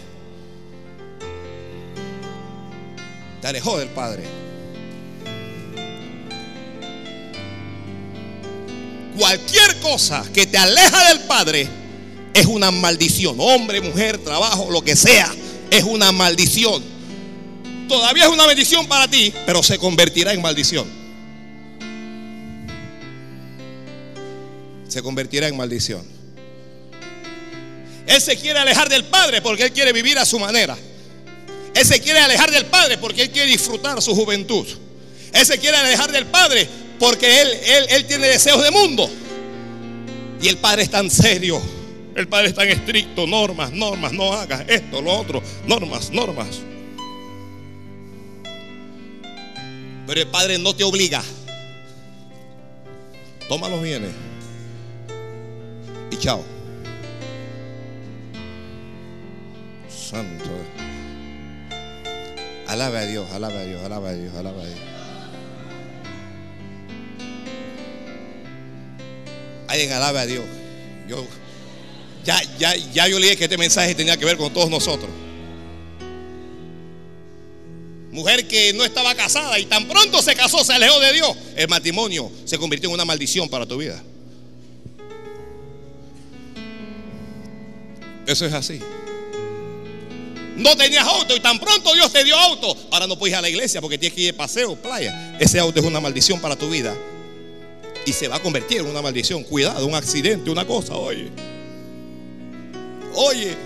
Te 3.43 3.47
alejó 3.47 3.77
del 3.77 3.91
Padre. 3.91 4.25
Cualquier 9.19 9.79
cosa 9.81 10.25
que 10.33 10.47
te 10.47 10.57
aleja 10.57 11.11
del 11.11 11.21
Padre 11.27 11.69
es 12.33 12.47
una 12.47 12.71
maldición. 12.71 13.37
Hombre, 13.39 13.83
mujer, 13.83 14.17
trabajo, 14.17 14.71
lo 14.71 14.83
que 14.83 14.97
sea, 14.97 15.31
es 15.71 15.85
una 15.85 16.11
maldición. 16.11 16.83
Todavía 17.87 18.25
es 18.25 18.31
una 18.31 18.47
bendición 18.47 18.87
para 18.87 19.09
ti, 19.09 19.31
pero 19.45 19.63
se 19.63 19.77
convertirá 19.77 20.33
en 20.33 20.41
maldición. 20.41 20.87
Se 24.89 25.03
convertirá 25.03 25.49
en 25.49 25.57
maldición. 25.59 26.24
Él 28.07 28.21
se 28.21 28.37
quiere 28.37 28.59
alejar 28.59 28.89
del 28.89 29.05
Padre 29.05 29.41
porque 29.41 29.65
Él 29.65 29.73
quiere 29.73 29.93
vivir 29.93 30.19
a 30.19 30.25
su 30.25 30.39
manera. 30.39 30.77
Él 31.75 31.85
se 31.85 32.01
quiere 32.01 32.21
alejar 32.21 32.51
del 32.51 32.67
Padre 32.67 32.99
porque 32.99 33.23
Él 33.23 33.31
quiere 33.31 33.51
disfrutar 33.51 34.01
su 34.03 34.15
juventud. 34.15 34.67
Él 35.33 35.45
se 35.45 35.59
quiere 35.59 35.77
alejar 35.77 36.13
del 36.13 36.27
Padre 36.27 36.69
porque 36.99 37.43
Él, 37.43 37.49
él, 37.49 37.87
él 37.91 38.07
tiene 38.07 38.29
deseos 38.29 38.63
de 38.63 38.71
mundo. 38.71 39.11
Y 40.41 40.49
el 40.49 40.59
Padre 40.59 40.83
es 40.83 40.91
tan 40.91 41.11
serio. 41.11 41.61
El 42.15 42.29
Padre 42.29 42.49
es 42.49 42.55
tan 42.55 42.69
estricto. 42.69 43.27
Normas, 43.27 43.73
normas, 43.73 44.13
no 44.13 44.33
hagas 44.33 44.65
esto, 44.69 45.01
lo 45.01 45.13
otro. 45.19 45.43
Normas, 45.67 46.11
normas. 46.11 46.61
Pero 50.07 50.21
el 50.21 50.29
Padre 50.29 50.59
no 50.59 50.77
te 50.77 50.85
obliga. 50.85 51.23
Toma 53.49 53.69
los 53.69 53.83
bienes. 53.83 54.11
Y 56.11 56.17
chao. 56.19 56.54
Santo. 60.15 60.51
Alaba 62.69 63.01
a 63.01 63.07
Dios, 63.07 63.29
alaba 63.33 63.59
a 63.59 63.65
Dios, 63.65 63.83
alaba 63.83 64.11
a 64.11 64.13
Dios, 64.13 64.35
alaba 64.37 64.63
a 64.63 64.67
Dios. 64.67 64.79
Alguien 69.67 69.93
alaba 69.93 70.21
a 70.21 70.27
Dios. 70.27 70.45
Yo, 71.09 71.27
ya, 72.25 72.41
ya, 72.59 72.77
ya 72.77 73.09
yo 73.09 73.19
leí 73.19 73.37
que 73.37 73.45
este 73.45 73.59
mensaje 73.59 73.97
tenía 73.97 74.17
que 74.17 74.25
ver 74.25 74.37
con 74.37 74.53
todos 74.53 74.71
nosotros. 74.71 75.11
Mujer 78.13 78.47
que 78.47 78.73
no 78.73 78.85
estaba 78.85 79.17
casada 79.17 79.59
y 79.59 79.67
tan 79.67 79.89
pronto 79.89 80.23
se 80.23 80.37
casó, 80.37 80.63
se 80.63 80.75
alejó 80.75 81.01
de 81.01 81.13
Dios. 81.13 81.37
El 81.57 81.67
matrimonio 81.67 82.31
se 82.45 82.57
convirtió 82.57 82.89
en 82.89 82.95
una 82.95 83.05
maldición 83.05 83.49
para 83.49 83.67
tu 83.67 83.79
vida. 83.79 84.01
Eso 88.29 88.47
es 88.47 88.53
así. 88.53 88.81
No 90.57 90.77
tenías 90.77 91.07
auto 91.07 91.35
y 91.35 91.41
tan 91.41 91.59
pronto 91.59 91.93
Dios 91.95 92.13
te 92.13 92.23
dio 92.23 92.37
auto. 92.37 92.77
Ahora 92.91 93.07
no 93.07 93.19
puedes 93.19 93.33
ir 93.33 93.37
a 93.37 93.43
la 93.43 93.49
iglesia 93.49 93.81
porque 93.81 93.99
tienes 93.99 94.15
que 94.15 94.21
ir 94.23 94.27
de 94.29 94.35
paseo, 94.35 94.77
playa. 94.77 95.37
Ese 95.41 95.59
auto 95.59 95.81
es 95.81 95.85
una 95.87 96.01
maldición 96.01 96.41
para 96.41 96.57
tu 96.57 96.69
vida. 96.71 96.95
Y 98.07 98.13
se 98.13 98.29
va 98.29 98.37
a 98.37 98.41
convertir 98.41 98.81
en 98.81 98.87
una 98.87 99.03
maldición. 99.03 99.43
Cuidado, 99.43 99.85
un 99.87 99.95
accidente, 99.95 100.51
una 100.51 100.67
cosa, 100.67 100.95
oye. 100.95 101.31
Oye. 103.15 103.57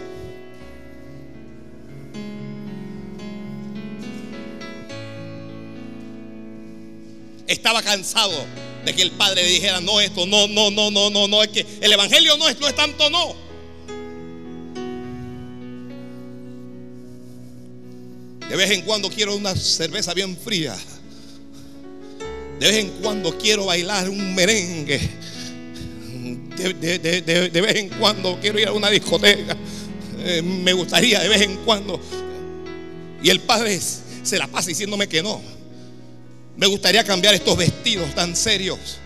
Estaba 7.47 7.83
cansado 7.83 8.45
de 8.85 8.95
que 8.95 9.03
el 9.03 9.11
padre 9.11 9.43
le 9.43 9.49
dijera, 9.51 9.81
no, 9.81 10.01
esto, 10.01 10.27
no, 10.27 10.49
no, 10.49 10.71
no, 10.71 10.91
no, 10.91 11.11
no, 11.11 11.29
no, 11.29 11.43
es 11.43 11.49
que 11.49 11.67
el 11.81 11.93
evangelio 11.93 12.37
no 12.37 12.49
es, 12.49 12.59
no 12.61 12.69
es 12.69 12.75
tanto, 12.75 13.11
no. 13.11 13.48
De 18.49 18.57
vez 18.57 18.71
en 18.71 18.83
cuando 18.83 19.11
quiero 19.11 19.37
una 19.37 19.55
cerveza 19.55 20.15
bien 20.15 20.37
fría. 20.37 20.77
De 22.59 22.67
vez 22.67 22.77
en 22.77 22.89
cuando 23.03 23.37
quiero 23.37 23.67
bailar 23.67 24.09
un 24.09 24.35
merengue. 24.35 25.01
De, 26.57 26.75
de, 26.75 26.99
de, 26.99 27.51
de 27.51 27.61
vez 27.61 27.77
en 27.77 27.89
cuando 27.91 28.39
quiero 28.41 28.59
ir 28.59 28.69
a 28.69 28.73
una 28.73 28.91
discoteca. 28.91 29.57
Eh, 30.21 30.43
me 30.43 30.73
gustaría 30.73 31.21
de 31.21 31.29
vez 31.29 31.43
en 31.43 31.57
cuando. 31.59 32.01
Y 33.23 33.31
el 33.31 33.41
padre 33.41 33.79
se 34.23 34.39
la 34.39 34.47
pasa 34.47 34.69
diciéndome 34.69 35.09
que 35.09 35.23
no. 35.23 35.41
Me 36.57 36.67
gustaría 36.67 37.05
cambiar 37.05 37.35
estos 37.35 37.57
vestidos 37.57 38.15
tan 38.15 38.35
serios. 38.35 38.99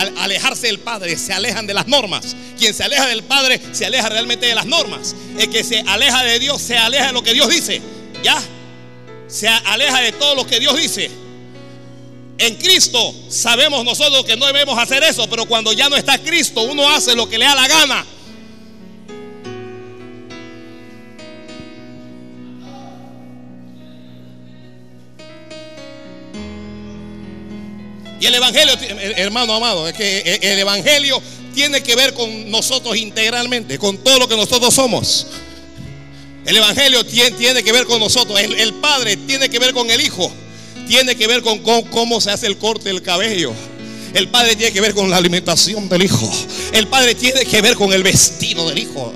Al, 0.00 0.08
al, 0.08 0.18
alejarse 0.18 0.66
del 0.68 0.78
Padre, 0.78 1.16
se 1.16 1.32
alejan 1.32 1.66
de 1.66 1.74
las 1.74 1.86
normas. 1.86 2.36
Quien 2.58 2.74
se 2.74 2.84
aleja 2.84 3.06
del 3.06 3.22
Padre, 3.22 3.60
se 3.72 3.86
aleja 3.86 4.08
realmente 4.08 4.46
de 4.46 4.54
las 4.54 4.66
normas. 4.66 5.14
El 5.38 5.50
que 5.50 5.64
se 5.64 5.80
aleja 5.80 6.22
de 6.22 6.38
Dios, 6.38 6.60
se 6.60 6.76
aleja 6.76 7.08
de 7.08 7.12
lo 7.12 7.22
que 7.22 7.34
Dios 7.34 7.48
dice. 7.48 7.80
Ya, 8.22 8.40
se 9.28 9.48
aleja 9.48 10.00
de 10.00 10.12
todo 10.12 10.34
lo 10.34 10.46
que 10.46 10.60
Dios 10.60 10.76
dice. 10.76 11.10
En 12.38 12.54
Cristo 12.56 13.14
sabemos 13.28 13.84
nosotros 13.84 14.24
que 14.24 14.36
no 14.36 14.46
debemos 14.46 14.78
hacer 14.78 15.02
eso, 15.04 15.28
pero 15.28 15.44
cuando 15.46 15.72
ya 15.72 15.88
no 15.88 15.96
está 15.96 16.18
Cristo, 16.18 16.62
uno 16.62 16.88
hace 16.88 17.14
lo 17.14 17.28
que 17.28 17.38
le 17.38 17.44
da 17.44 17.54
la 17.54 17.68
gana. 17.68 18.06
Y 28.20 28.26
el 28.26 28.34
Evangelio, 28.34 28.74
hermano 29.16 29.54
amado, 29.54 29.88
es 29.88 29.94
que 29.94 30.38
el 30.42 30.58
Evangelio 30.58 31.20
tiene 31.54 31.82
que 31.82 31.96
ver 31.96 32.14
con 32.14 32.50
nosotros 32.50 32.96
integralmente, 32.96 33.78
con 33.78 33.98
todo 33.98 34.18
lo 34.18 34.28
que 34.28 34.36
nosotros 34.36 34.72
somos. 34.74 35.26
El 36.44 36.56
Evangelio 36.56 37.04
tiene, 37.04 37.32
tiene 37.32 37.62
que 37.62 37.72
ver 37.72 37.86
con 37.86 37.98
nosotros. 37.98 38.38
El, 38.40 38.74
Padre 38.74 39.16
tiene 39.16 39.48
que 39.48 39.58
ver 39.58 39.72
con 39.72 39.90
el 39.90 40.00
Hijo. 40.00 40.30
Tiene 40.86 41.14
que 41.14 41.26
ver 41.26 41.42
con 41.42 41.60
cómo, 41.60 41.88
cómo 41.90 42.20
se 42.20 42.30
hace 42.30 42.46
el 42.46 42.58
corte 42.58 42.88
del 42.88 43.02
cabello. 43.02 43.52
El 44.14 44.28
Padre 44.28 44.56
tiene 44.56 44.72
que 44.72 44.80
ver 44.80 44.94
con 44.94 45.08
la 45.08 45.16
alimentación 45.16 45.88
del 45.88 46.02
Hijo. 46.02 46.30
El 46.72 46.88
Padre 46.88 47.14
tiene 47.14 47.44
que 47.44 47.62
ver 47.62 47.74
con 47.74 47.92
el 47.92 48.02
vestido 48.02 48.68
del 48.68 48.78
Hijo. 48.78 49.12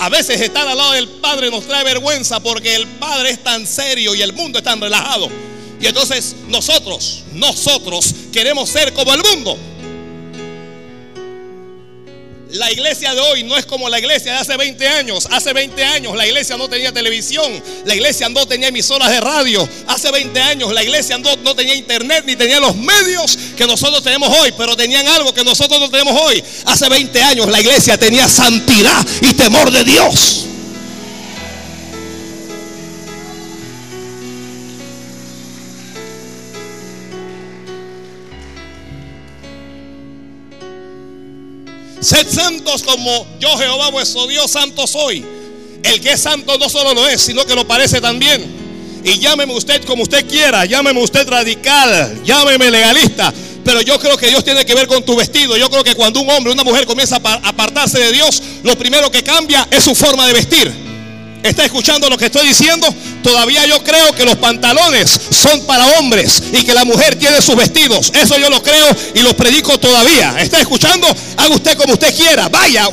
A 0.00 0.08
veces 0.08 0.40
estar 0.40 0.66
al 0.66 0.78
lado 0.78 0.92
del 0.92 1.08
Padre 1.08 1.50
nos 1.50 1.66
trae 1.66 1.82
vergüenza 1.82 2.40
porque 2.40 2.74
el 2.76 2.86
Padre 2.86 3.30
es 3.30 3.42
tan 3.42 3.66
serio 3.66 4.14
y 4.14 4.22
el 4.22 4.32
mundo 4.32 4.58
es 4.58 4.64
tan 4.64 4.80
relajado. 4.80 5.28
Y 5.80 5.86
entonces 5.86 6.36
nosotros, 6.48 7.24
nosotros 7.32 8.14
queremos 8.32 8.68
ser 8.68 8.92
como 8.92 9.12
el 9.12 9.22
mundo. 9.22 9.58
La 12.50 12.72
iglesia 12.72 13.14
de 13.14 13.20
hoy 13.20 13.42
no 13.42 13.58
es 13.58 13.66
como 13.66 13.90
la 13.90 13.98
iglesia 13.98 14.32
de 14.32 14.38
hace 14.38 14.56
20 14.56 14.88
años. 14.88 15.28
Hace 15.30 15.52
20 15.52 15.84
años 15.84 16.16
la 16.16 16.26
iglesia 16.26 16.56
no 16.56 16.66
tenía 16.66 16.92
televisión, 16.92 17.62
la 17.84 17.94
iglesia 17.94 18.28
no 18.30 18.46
tenía 18.46 18.68
emisoras 18.68 19.10
de 19.10 19.20
radio. 19.20 19.68
Hace 19.86 20.10
20 20.10 20.40
años 20.40 20.72
la 20.72 20.82
iglesia 20.82 21.18
no, 21.18 21.36
no, 21.36 21.54
tenía 21.54 21.74
internet 21.74 22.24
ni 22.26 22.36
tenía 22.36 22.58
los 22.58 22.74
medios 22.74 23.36
que 23.56 23.66
nosotros 23.66 24.02
tenemos 24.02 24.30
hoy, 24.40 24.52
pero 24.56 24.74
tenían 24.76 25.06
algo 25.08 25.34
que 25.34 25.44
nosotros 25.44 25.78
no 25.78 25.90
tenemos 25.90 26.18
hoy. 26.22 26.42
Hace 26.64 26.88
20 26.88 27.22
años 27.22 27.48
la 27.48 27.60
iglesia 27.60 27.98
tenía 27.98 28.26
santidad 28.28 29.06
y 29.20 29.34
temor 29.34 29.70
de 29.70 29.84
Dios. 29.84 30.47
Sed 42.08 42.26
santos 42.26 42.82
como 42.84 43.26
yo 43.38 43.54
Jehová 43.58 43.90
vuestro 43.90 44.26
Dios 44.26 44.50
santo 44.50 44.86
soy. 44.86 45.22
El 45.82 46.00
que 46.00 46.12
es 46.12 46.22
santo 46.22 46.56
no 46.56 46.70
solo 46.70 46.94
lo 46.94 47.06
es, 47.06 47.20
sino 47.20 47.44
que 47.44 47.54
lo 47.54 47.68
parece 47.68 48.00
también. 48.00 48.46
Y 49.04 49.18
llámeme 49.18 49.54
usted 49.54 49.84
como 49.84 50.04
usted 50.04 50.26
quiera, 50.26 50.64
llámeme 50.64 51.02
usted 51.02 51.28
radical, 51.28 52.22
llámeme 52.24 52.70
legalista. 52.70 53.30
Pero 53.62 53.82
yo 53.82 53.98
creo 53.98 54.16
que 54.16 54.28
Dios 54.28 54.42
tiene 54.42 54.64
que 54.64 54.74
ver 54.74 54.86
con 54.86 55.04
tu 55.04 55.16
vestido. 55.16 55.58
Yo 55.58 55.68
creo 55.68 55.84
que 55.84 55.94
cuando 55.94 56.20
un 56.20 56.30
hombre, 56.30 56.50
una 56.50 56.64
mujer 56.64 56.86
comienza 56.86 57.20
a 57.22 57.34
apartarse 57.46 57.98
de 57.98 58.10
Dios, 58.10 58.42
lo 58.62 58.78
primero 58.78 59.10
que 59.10 59.22
cambia 59.22 59.68
es 59.70 59.84
su 59.84 59.94
forma 59.94 60.26
de 60.26 60.32
vestir. 60.32 60.87
¿Está 61.42 61.64
escuchando 61.64 62.10
lo 62.10 62.18
que 62.18 62.26
estoy 62.26 62.48
diciendo? 62.48 62.92
Todavía 63.22 63.64
yo 63.66 63.82
creo 63.84 64.12
que 64.14 64.24
los 64.24 64.36
pantalones 64.36 65.20
son 65.30 65.64
para 65.66 65.86
hombres 65.98 66.42
y 66.52 66.64
que 66.64 66.74
la 66.74 66.84
mujer 66.84 67.16
tiene 67.16 67.40
sus 67.40 67.54
vestidos. 67.56 68.10
Eso 68.14 68.38
yo 68.38 68.50
lo 68.50 68.62
creo 68.62 68.86
y 69.14 69.20
lo 69.20 69.36
predico 69.36 69.78
todavía. 69.78 70.34
¿Está 70.40 70.60
escuchando? 70.60 71.06
Haga 71.36 71.54
usted 71.54 71.76
como 71.76 71.92
usted 71.92 72.14
quiera. 72.14 72.48
Vaya. 72.48 72.88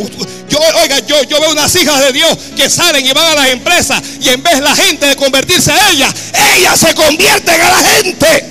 Yo, 0.47 0.59
oiga, 0.81 0.99
yo, 0.99 1.23
yo 1.23 1.39
veo 1.41 1.51
unas 1.51 1.73
hijas 1.75 1.99
de 2.01 2.11
Dios 2.13 2.37
que 2.55 2.69
salen 2.69 3.05
y 3.05 3.11
van 3.13 3.25
a 3.25 3.35
las 3.35 3.49
empresas 3.49 4.01
y 4.21 4.29
en 4.29 4.43
vez 4.43 4.59
la 4.59 4.75
gente 4.75 5.07
de 5.07 5.15
convertirse 5.15 5.71
a 5.71 5.89
ellas, 5.89 6.13
ellas 6.55 6.79
se 6.79 6.93
convierten 6.93 7.61
a 7.61 7.69
la 7.69 7.89
gente. 7.89 8.45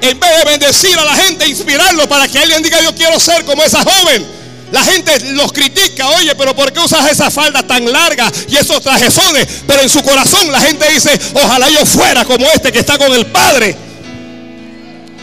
En 0.00 0.18
vez 0.18 0.38
de 0.38 0.44
bendecir 0.44 0.98
a 0.98 1.04
la 1.04 1.14
gente, 1.14 1.46
inspirarlo 1.48 2.08
para 2.08 2.26
que 2.26 2.40
alguien 2.40 2.60
diga 2.60 2.82
yo 2.82 2.92
quiero 2.94 3.20
ser 3.20 3.44
como 3.44 3.62
esa 3.62 3.84
joven. 3.84 4.41
La 4.72 4.82
gente 4.82 5.20
los 5.34 5.52
critica, 5.52 6.08
oye, 6.08 6.34
pero 6.34 6.56
¿por 6.56 6.72
qué 6.72 6.80
usas 6.80 7.10
esa 7.10 7.30
falda 7.30 7.62
tan 7.62 7.92
larga 7.92 8.32
y 8.48 8.56
esos 8.56 8.80
trajezones? 8.80 9.46
Pero 9.66 9.82
en 9.82 9.88
su 9.90 10.02
corazón 10.02 10.50
la 10.50 10.60
gente 10.62 10.90
dice, 10.90 11.10
ojalá 11.34 11.68
yo 11.68 11.84
fuera 11.84 12.24
como 12.24 12.46
este 12.46 12.72
que 12.72 12.78
está 12.78 12.96
con 12.96 13.12
el 13.12 13.26
Padre. 13.26 13.76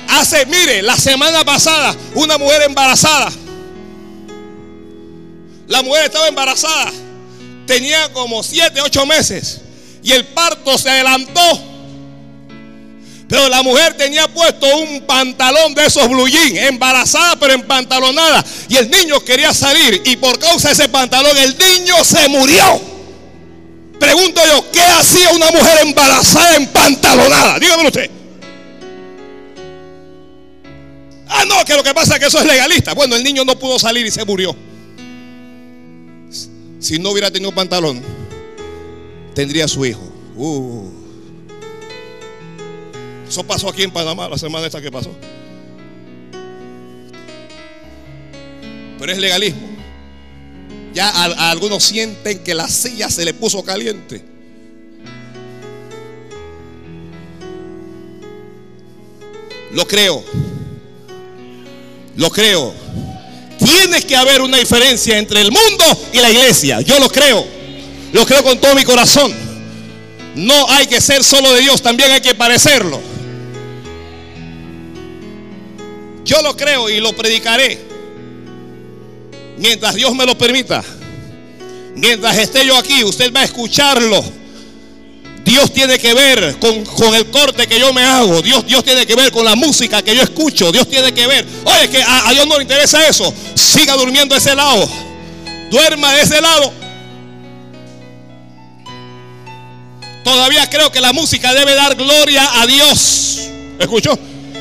Hace, 0.08 0.46
mire, 0.46 0.84
la 0.84 0.96
semana 0.96 1.44
pasada, 1.44 1.96
una 2.14 2.38
mujer 2.38 2.62
embarazada. 2.62 3.32
La 5.68 5.82
mujer 5.82 6.06
estaba 6.06 6.28
embarazada. 6.28 6.92
Tenía 7.66 8.14
como 8.14 8.44
7, 8.44 8.82
8 8.82 9.06
meses. 9.08 9.62
Y 10.04 10.12
el 10.12 10.26
parto 10.28 10.78
se 10.78 10.92
adelantó. 10.92 11.69
Pero 13.30 13.48
la 13.48 13.62
mujer 13.62 13.94
tenía 13.94 14.28
puesto 14.28 14.66
un 14.80 15.02
pantalón 15.02 15.76
de 15.76 15.86
esos 15.86 16.10
blue 16.10 16.28
jeans, 16.28 16.58
embarazada 16.68 17.36
pero 17.40 17.54
empantalonada. 17.54 18.44
Y 18.68 18.76
el 18.76 18.90
niño 18.90 19.24
quería 19.24 19.54
salir. 19.54 20.02
Y 20.04 20.18
por 20.18 20.40
causa 20.40 20.70
de 20.70 20.74
ese 20.74 20.90
pantalón, 20.90 21.38
el 21.38 21.56
niño 21.56 22.04
se 22.04 22.28
murió. 22.28 22.82
Pregunto 24.00 24.42
yo, 24.48 24.72
¿qué 24.72 24.82
hacía 24.82 25.30
una 25.30 25.52
mujer 25.52 25.80
embarazada 25.84 26.56
empantalonada? 26.56 27.60
Dígame 27.60 27.86
usted. 27.86 28.10
Ah, 31.28 31.46
no, 31.46 31.64
que 31.66 31.76
lo 31.76 31.84
que 31.84 31.94
pasa 31.94 32.16
es 32.16 32.20
que 32.20 32.26
eso 32.26 32.40
es 32.40 32.46
legalista. 32.48 32.96
Bueno, 32.96 33.16
el 33.16 33.24
niño 33.24 33.46
no 33.46 33.60
pudo 33.60 33.78
salir 33.78 34.08
y 34.08 34.12
se 34.12 34.26
murió. 34.26 34.56
Si 36.80 36.98
no 36.98 37.12
hubiera 37.12 37.30
tenido 37.30 37.54
pantalón, 37.54 38.02
tendría 39.36 39.68
su 39.68 39.86
hijo. 39.86 40.02
Uh. 40.36 40.99
Eso 43.30 43.44
pasó 43.44 43.70
aquí 43.70 43.84
en 43.84 43.92
Panamá 43.92 44.28
la 44.28 44.40
semana 44.40 44.66
esta 44.66 44.82
que 44.82 44.92
pasó. 44.92 45.12
Pero 48.98 49.12
es 49.12 49.18
legalismo. 49.20 49.70
Ya 50.96 51.10
algunos 51.52 51.84
sienten 51.84 52.40
que 52.40 52.56
la 52.56 52.68
silla 52.68 53.08
se 53.08 53.24
le 53.24 53.36
puso 53.36 53.64
caliente. 53.64 54.24
Lo 59.74 59.88
creo. 59.88 60.24
Lo 62.16 62.32
creo. 62.32 62.74
Tiene 63.60 64.02
que 64.02 64.16
haber 64.16 64.42
una 64.42 64.58
diferencia 64.58 65.20
entre 65.20 65.42
el 65.42 65.52
mundo 65.52 65.86
y 66.14 66.18
la 66.18 66.32
iglesia. 66.32 66.82
Yo 66.82 67.00
lo 67.00 67.10
creo. 67.10 67.46
Lo 68.12 68.26
creo 68.26 68.44
con 68.44 68.60
todo 68.60 68.74
mi 68.74 68.84
corazón. 68.84 69.32
No 70.34 70.68
hay 70.72 70.88
que 70.88 71.00
ser 71.00 71.24
solo 71.24 71.54
de 71.54 71.62
Dios, 71.62 71.80
también 71.84 72.12
hay 72.12 72.22
que 72.22 72.34
parecerlo. 72.34 73.09
Yo 76.24 76.42
lo 76.42 76.56
creo 76.56 76.90
y 76.90 77.00
lo 77.00 77.14
predicaré. 77.14 77.80
Mientras 79.58 79.96
Dios 79.96 80.14
me 80.16 80.26
lo 80.26 80.38
permita. 80.38 80.84
Mientras 81.96 82.38
esté 82.38 82.66
yo 82.66 82.78
aquí, 82.78 83.04
usted 83.04 83.34
va 83.34 83.42
a 83.42 83.46
escucharlo. 83.46 84.24
Dios 85.44 85.74
tiene 85.74 85.98
que 85.98 86.14
ver 86.14 86.58
con, 86.60 87.16
el 87.16 87.26
corte 87.32 87.68
que 87.68 87.80
yo 87.80 87.92
me 87.92 88.04
hago. 88.04 88.42
Dios, 88.42 88.66
Dios 88.66 88.84
tiene 88.84 89.06
que 89.06 89.16
ver 89.16 89.32
con 89.32 89.44
la 89.44 89.56
música 89.56 90.02
que 90.02 90.16
yo 90.16 90.22
escucho. 90.22 90.72
Dios 90.72 90.88
tiene 90.88 91.12
que 91.14 91.26
ver. 91.28 91.46
Oye, 91.66 91.90
que 91.90 92.02
a, 92.02 92.32
Dios 92.32 92.46
no 92.48 92.56
le 92.58 92.64
interesa 92.64 93.06
eso. 93.08 93.34
Siga 93.56 93.96
durmiendo 93.96 94.36
de 94.36 94.40
ese 94.40 94.56
lado. 94.56 94.88
Duerma 95.72 96.14
de 96.14 96.22
ese 96.22 96.40
lado. 96.40 96.72
Todavía 100.24 100.70
creo 100.70 100.92
que 100.92 101.02
la 101.02 101.14
música 101.14 101.54
debe 101.54 101.74
dar 101.74 101.96
gloria 101.96 102.62
a 102.62 102.68
Dios. 102.68 103.40
¿Escuchó? 103.80 104.18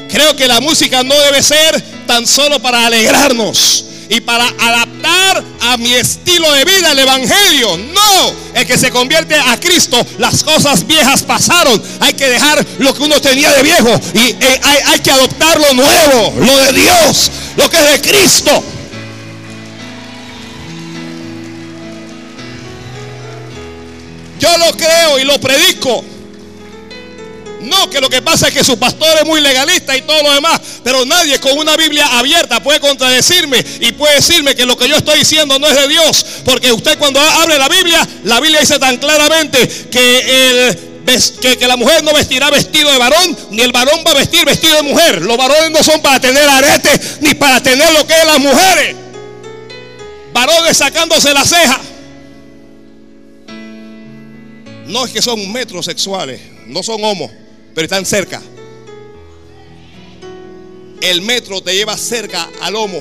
Creo 0.08 0.34
que 0.34 0.48
la 0.48 0.60
música 0.60 1.02
no 1.02 1.14
debe 1.14 1.42
ser 1.42 1.80
tan 2.06 2.26
solo 2.26 2.60
para 2.60 2.86
alegrarnos 2.86 3.84
y 4.08 4.20
para 4.20 4.46
adaptar 4.58 5.44
a 5.60 5.76
mi 5.76 5.92
estilo 5.92 6.50
de 6.52 6.64
vida 6.64 6.92
el 6.92 6.98
Evangelio. 6.98 7.76
No, 7.76 8.34
el 8.54 8.66
que 8.66 8.78
se 8.78 8.90
convierte 8.90 9.34
a 9.34 9.58
Cristo, 9.60 10.04
las 10.18 10.42
cosas 10.42 10.86
viejas 10.86 11.22
pasaron. 11.22 11.80
Hay 12.00 12.14
que 12.14 12.28
dejar 12.28 12.64
lo 12.78 12.94
que 12.94 13.02
uno 13.02 13.20
tenía 13.20 13.52
de 13.52 13.62
viejo 13.62 14.00
y 14.14 14.30
eh, 14.42 14.60
hay, 14.62 14.78
hay 14.86 15.00
que 15.00 15.10
adoptar 15.10 15.60
lo 15.60 15.74
nuevo, 15.74 16.34
lo 16.38 16.56
de 16.64 16.72
Dios, 16.72 17.30
lo 17.56 17.68
que 17.68 17.76
es 17.76 17.92
de 17.92 18.10
Cristo. 18.10 18.64
Yo 24.38 24.56
lo 24.56 24.72
creo 24.76 25.18
y 25.18 25.24
lo 25.24 25.38
predico. 25.40 26.04
No, 27.60 27.90
que 27.90 28.00
lo 28.00 28.08
que 28.08 28.22
pasa 28.22 28.48
es 28.48 28.54
que 28.54 28.62
su 28.62 28.78
pastor 28.78 29.08
es 29.20 29.26
muy 29.26 29.40
legalista 29.40 29.96
y 29.96 30.02
todo 30.02 30.22
lo 30.22 30.32
demás. 30.32 30.60
Pero 30.84 31.04
nadie 31.04 31.40
con 31.40 31.58
una 31.58 31.76
Biblia 31.76 32.06
abierta 32.18 32.62
puede 32.62 32.80
contradecirme 32.80 33.64
y 33.80 33.92
puede 33.92 34.16
decirme 34.16 34.54
que 34.54 34.64
lo 34.64 34.76
que 34.76 34.88
yo 34.88 34.96
estoy 34.96 35.20
diciendo 35.20 35.58
no 35.58 35.66
es 35.66 35.74
de 35.74 35.88
Dios. 35.88 36.24
Porque 36.44 36.72
usted 36.72 36.98
cuando 36.98 37.20
abre 37.20 37.58
la 37.58 37.68
Biblia, 37.68 38.06
la 38.24 38.40
Biblia 38.40 38.60
dice 38.60 38.78
tan 38.78 38.96
claramente 38.98 39.66
que 39.90 40.68
el 40.68 40.88
que, 41.40 41.66
la 41.66 41.76
mujer 41.76 42.04
no 42.04 42.12
vestirá 42.12 42.50
vestido 42.50 42.92
de 42.92 42.98
varón, 42.98 43.36
ni 43.50 43.62
el 43.62 43.72
varón 43.72 44.00
va 44.06 44.10
a 44.10 44.14
vestir 44.14 44.44
vestido 44.44 44.76
de 44.76 44.82
mujer. 44.82 45.22
Los 45.22 45.36
varones 45.36 45.70
no 45.70 45.82
son 45.82 46.02
para 46.02 46.20
tener 46.20 46.46
arete, 46.48 46.90
ni 47.20 47.34
para 47.34 47.62
tener 47.62 47.90
lo 47.92 48.06
que 48.06 48.12
es 48.12 48.26
las 48.26 48.38
mujeres. 48.38 48.96
Varones 50.32 50.76
sacándose 50.76 51.32
la 51.32 51.44
ceja. 51.44 51.80
No 54.86 55.04
es 55.06 55.12
que 55.12 55.22
son 55.22 55.50
metrosexuales, 55.50 56.40
no 56.66 56.82
son 56.82 57.02
homos 57.02 57.30
pero 57.78 57.84
están 57.84 58.04
cerca. 58.04 58.42
El 61.00 61.22
metro 61.22 61.60
te 61.60 61.72
lleva 61.76 61.96
cerca 61.96 62.48
al 62.60 62.72
lomo. 62.72 63.00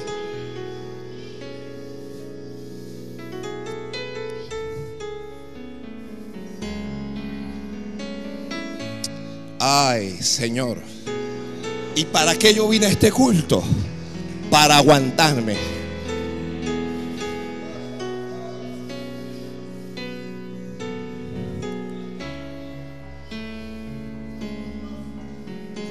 Ay, 9.60 10.22
Señor. 10.22 10.78
¿Y 11.96 12.06
para 12.06 12.36
qué 12.36 12.54
yo 12.54 12.70
vine 12.70 12.86
a 12.86 12.90
este 12.90 13.12
culto? 13.12 13.64
Para 14.52 14.78
aguantarme. 14.78 15.77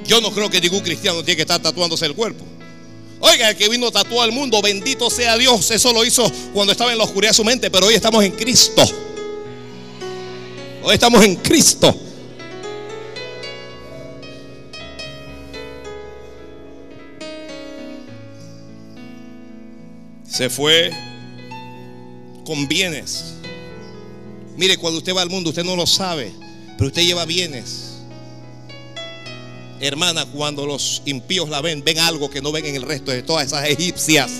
Yo 0.06 0.20
no 0.20 0.32
creo 0.32 0.48
que 0.48 0.60
ningún 0.60 0.80
cristiano 0.80 1.22
tiene 1.24 1.36
que 1.36 1.42
estar 1.42 1.60
tatuándose 1.60 2.06
el 2.06 2.14
cuerpo. 2.14 2.44
Oiga, 3.20 3.50
el 3.50 3.56
que 3.56 3.68
vino 3.68 3.88
a 3.88 3.90
tatuar 3.90 4.24
al 4.28 4.32
mundo, 4.32 4.60
bendito 4.62 5.10
sea 5.10 5.36
Dios. 5.36 5.70
Eso 5.70 5.92
lo 5.92 6.04
hizo 6.04 6.30
cuando 6.52 6.72
estaba 6.72 6.92
en 6.92 6.98
la 6.98 7.04
oscuridad 7.04 7.30
de 7.30 7.34
su 7.34 7.44
mente, 7.44 7.70
pero 7.70 7.86
hoy 7.86 7.94
estamos 7.94 8.24
en 8.24 8.32
Cristo. 8.32 8.82
Hoy 10.82 10.94
estamos 10.94 11.24
en 11.24 11.36
Cristo. 11.36 11.98
Se 20.28 20.50
fue 20.50 20.92
con 22.44 22.68
bienes. 22.68 23.34
Mire, 24.56 24.76
cuando 24.76 24.98
usted 24.98 25.14
va 25.14 25.22
al 25.22 25.30
mundo, 25.30 25.50
usted 25.50 25.64
no 25.64 25.74
lo 25.74 25.86
sabe, 25.86 26.32
pero 26.76 26.88
usted 26.88 27.02
lleva 27.02 27.24
bienes. 27.24 27.85
Hermana, 29.80 30.24
cuando 30.26 30.66
los 30.66 31.02
impíos 31.04 31.48
la 31.48 31.60
ven, 31.60 31.84
ven 31.84 31.98
algo 31.98 32.30
que 32.30 32.40
no 32.40 32.52
ven 32.52 32.64
en 32.66 32.76
el 32.76 32.82
resto 32.82 33.10
de 33.10 33.22
todas 33.22 33.46
esas 33.46 33.68
egipcias. 33.68 34.30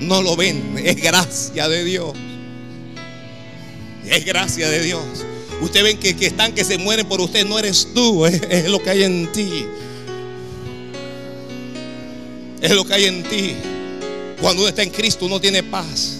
No 0.00 0.22
lo 0.22 0.36
ven, 0.36 0.76
es 0.82 0.96
gracia 0.96 1.68
de 1.68 1.84
Dios. 1.84 2.12
Es 4.08 4.24
gracia 4.24 4.68
de 4.68 4.82
Dios. 4.82 5.02
Usted 5.60 5.82
ven 5.82 5.98
que, 5.98 6.10
están 6.26 6.52
que 6.52 6.64
se 6.64 6.78
mueren 6.78 7.06
por 7.06 7.20
usted, 7.20 7.44
no 7.46 7.58
eres 7.58 7.88
tú, 7.94 8.26
es, 8.26 8.40
es 8.48 8.68
lo 8.68 8.80
que 8.82 8.90
hay 8.90 9.02
en 9.02 9.32
ti. 9.32 9.66
Es 12.60 12.72
lo 12.72 12.84
que 12.84 12.94
hay 12.94 13.04
en 13.06 13.22
ti. 13.24 13.54
Cuando 14.40 14.62
uno 14.62 14.68
está 14.68 14.82
en 14.82 14.90
Cristo, 14.90 15.26
uno 15.26 15.40
tiene 15.40 15.62
paz. 15.62 16.18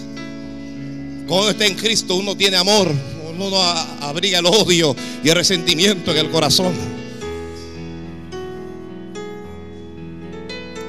Cuando 1.27 1.43
uno 1.43 1.49
está 1.51 1.65
en 1.65 1.75
Cristo, 1.75 2.15
uno 2.15 2.35
tiene 2.35 2.57
amor. 2.57 2.91
Uno 3.29 3.49
no 3.49 3.61
abriga 3.61 4.39
el 4.39 4.45
odio 4.47 4.95
y 5.23 5.29
el 5.29 5.35
resentimiento 5.35 6.11
en 6.11 6.17
el 6.17 6.31
corazón. 6.31 6.96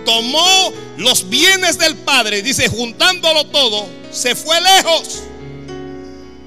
Tomó 0.09 0.73
los 0.97 1.29
bienes 1.29 1.77
del 1.77 1.95
Padre, 1.95 2.41
dice, 2.41 2.67
juntándolo 2.67 3.45
todo, 3.45 3.87
se 4.11 4.35
fue 4.35 4.59
lejos, 4.59 5.23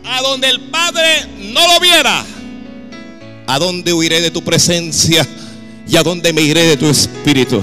a 0.04 0.20
donde 0.24 0.50
el 0.50 0.62
Padre 0.72 1.28
no 1.38 1.68
lo 1.72 1.80
viera. 1.80 2.26
¿A 3.46 3.60
dónde 3.60 3.94
huiré 3.94 4.20
de 4.20 4.32
tu 4.32 4.44
presencia 4.44 5.28
y 5.88 5.96
a 5.96 6.02
dónde 6.02 6.34
me 6.34 6.42
iré 6.42 6.64
de 6.64 6.76
tu 6.78 6.88
espíritu? 6.90 7.62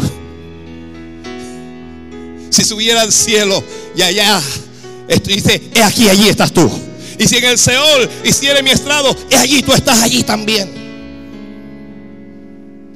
Si 2.50 2.62
subiera 2.62 3.00
al 3.02 3.10
cielo 3.10 3.64
y 3.96 4.02
allá, 4.02 4.40
dice, 5.24 5.60
he 5.74 5.82
aquí, 5.82 6.08
allí 6.08 6.28
estás 6.28 6.52
tú. 6.52 6.70
Y 7.18 7.26
si 7.26 7.38
en 7.38 7.44
el 7.44 7.58
Seol 7.58 8.08
hiciera 8.22 8.62
mi 8.62 8.70
estrado, 8.70 9.16
he 9.30 9.36
allí, 9.36 9.62
tú 9.62 9.72
estás 9.72 10.00
allí 10.00 10.22
también. 10.22 10.70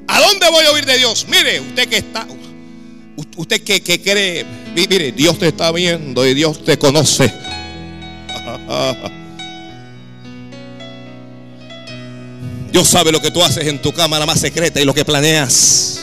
¿A 0.07 0.21
dónde 0.21 0.49
voy 0.51 0.65
a 0.67 0.71
oír 0.71 0.87
de 0.87 0.99
Dios? 0.99 1.27
Mire, 1.29 1.59
usted 1.59 1.88
que 1.88 1.97
está, 1.97 2.29
Usted 3.37 3.63
que, 3.63 3.83
cree 3.83 4.45
Mire, 4.75 5.13
Dios 5.13 5.39
te 5.39 5.49
está 5.49 5.71
viendo 5.73 6.27
y 6.27 6.35
Dios 6.35 6.65
te 6.65 6.79
conoce. 6.79 7.33
Dios 12.73 12.89
sabe 12.89 13.13
lo 13.13 13.21
que 13.21 13.31
tú 13.31 13.43
haces 13.45 13.67
en 13.67 13.83
tu 13.83 13.93
cámara 13.93 14.25
más 14.25 14.41
secreta 14.41 14.81
y 14.81 14.87
lo 14.87 14.95
que 14.95 15.05
planeas. 15.05 16.01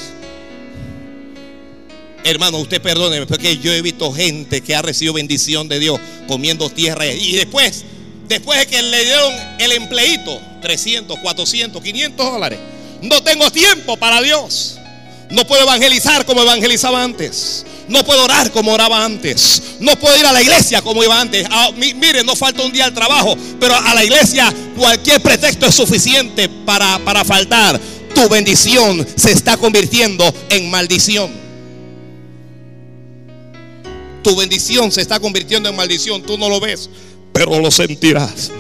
Hermano, 2.24 2.60
usted 2.60 2.80
perdóneme, 2.80 3.26
porque 3.26 3.58
yo 3.58 3.74
he 3.74 3.82
visto 3.82 4.14
gente 4.14 4.62
que 4.62 4.76
ha 4.76 4.84
recibido 4.84 5.14
bendición 5.14 5.68
de 5.68 5.80
Dios 5.80 6.00
comiendo 6.28 6.70
tierra 6.70 7.08
y 7.08 7.34
después, 7.38 7.86
después 8.28 8.60
de 8.60 8.68
que 8.68 8.84
le 8.84 9.04
dieron 9.04 9.34
el 9.58 9.72
empleito, 9.72 10.40
300, 10.62 11.18
400, 11.20 11.82
500 11.82 12.32
dólares, 12.32 12.60
no 13.02 13.24
tengo 13.24 13.50
tiempo 13.50 13.98
para 13.98 14.22
Dios. 14.22 14.79
No 15.30 15.46
puedo 15.46 15.64
evangelizar 15.64 16.26
como 16.26 16.42
evangelizaba 16.42 17.04
antes. 17.04 17.66
No 17.88 18.04
puedo 18.04 18.24
orar 18.24 18.52
como 18.52 18.74
oraba 18.74 19.06
antes. 19.06 19.62
No 19.80 19.96
puedo 19.98 20.18
ir 20.18 20.26
a 20.26 20.32
la 20.32 20.42
iglesia 20.42 20.82
como 20.82 21.04
iba 21.04 21.20
antes. 21.20 21.46
Ah, 21.50 21.70
mire, 21.76 22.24
no 22.24 22.36
falta 22.36 22.64
un 22.64 22.72
día 22.72 22.86
al 22.86 22.94
trabajo, 22.94 23.36
pero 23.60 23.76
a 23.76 23.94
la 23.94 24.04
iglesia 24.04 24.54
cualquier 24.76 25.22
pretexto 25.22 25.68
es 25.68 25.76
suficiente 25.76 26.50
para, 26.50 27.00
para 27.00 27.24
faltar. 27.24 27.80
Tu 28.14 28.28
bendición 28.28 29.06
se 29.16 29.32
está 29.32 29.58
convirtiendo 29.58 30.32
en 30.50 30.70
maldición. 30.70 31.32
Tu 34.24 34.36
bendición 34.36 34.92
se 34.92 35.02
está 35.02 35.20
convirtiendo 35.20 35.70
en 35.70 35.76
maldición. 35.76 36.24
Tú 36.24 36.38
no 36.38 36.50
lo 36.50 36.60
ves, 36.60 36.90
pero 37.34 37.60
lo 37.60 37.70
sentirás. 37.70 38.52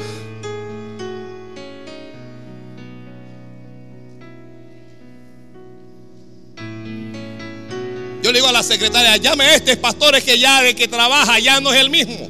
Yo 8.29 8.33
le 8.33 8.37
digo 8.41 8.47
a 8.47 8.51
la 8.51 8.61
secretaria, 8.61 9.17
llame 9.17 9.43
a 9.43 9.55
este 9.55 9.75
pastor 9.75 10.21
que 10.21 10.37
ya 10.37 10.61
de 10.61 10.75
que 10.75 10.87
trabaja 10.87 11.39
ya 11.39 11.59
no 11.59 11.73
es 11.73 11.81
el 11.81 11.89
mismo. 11.89 12.29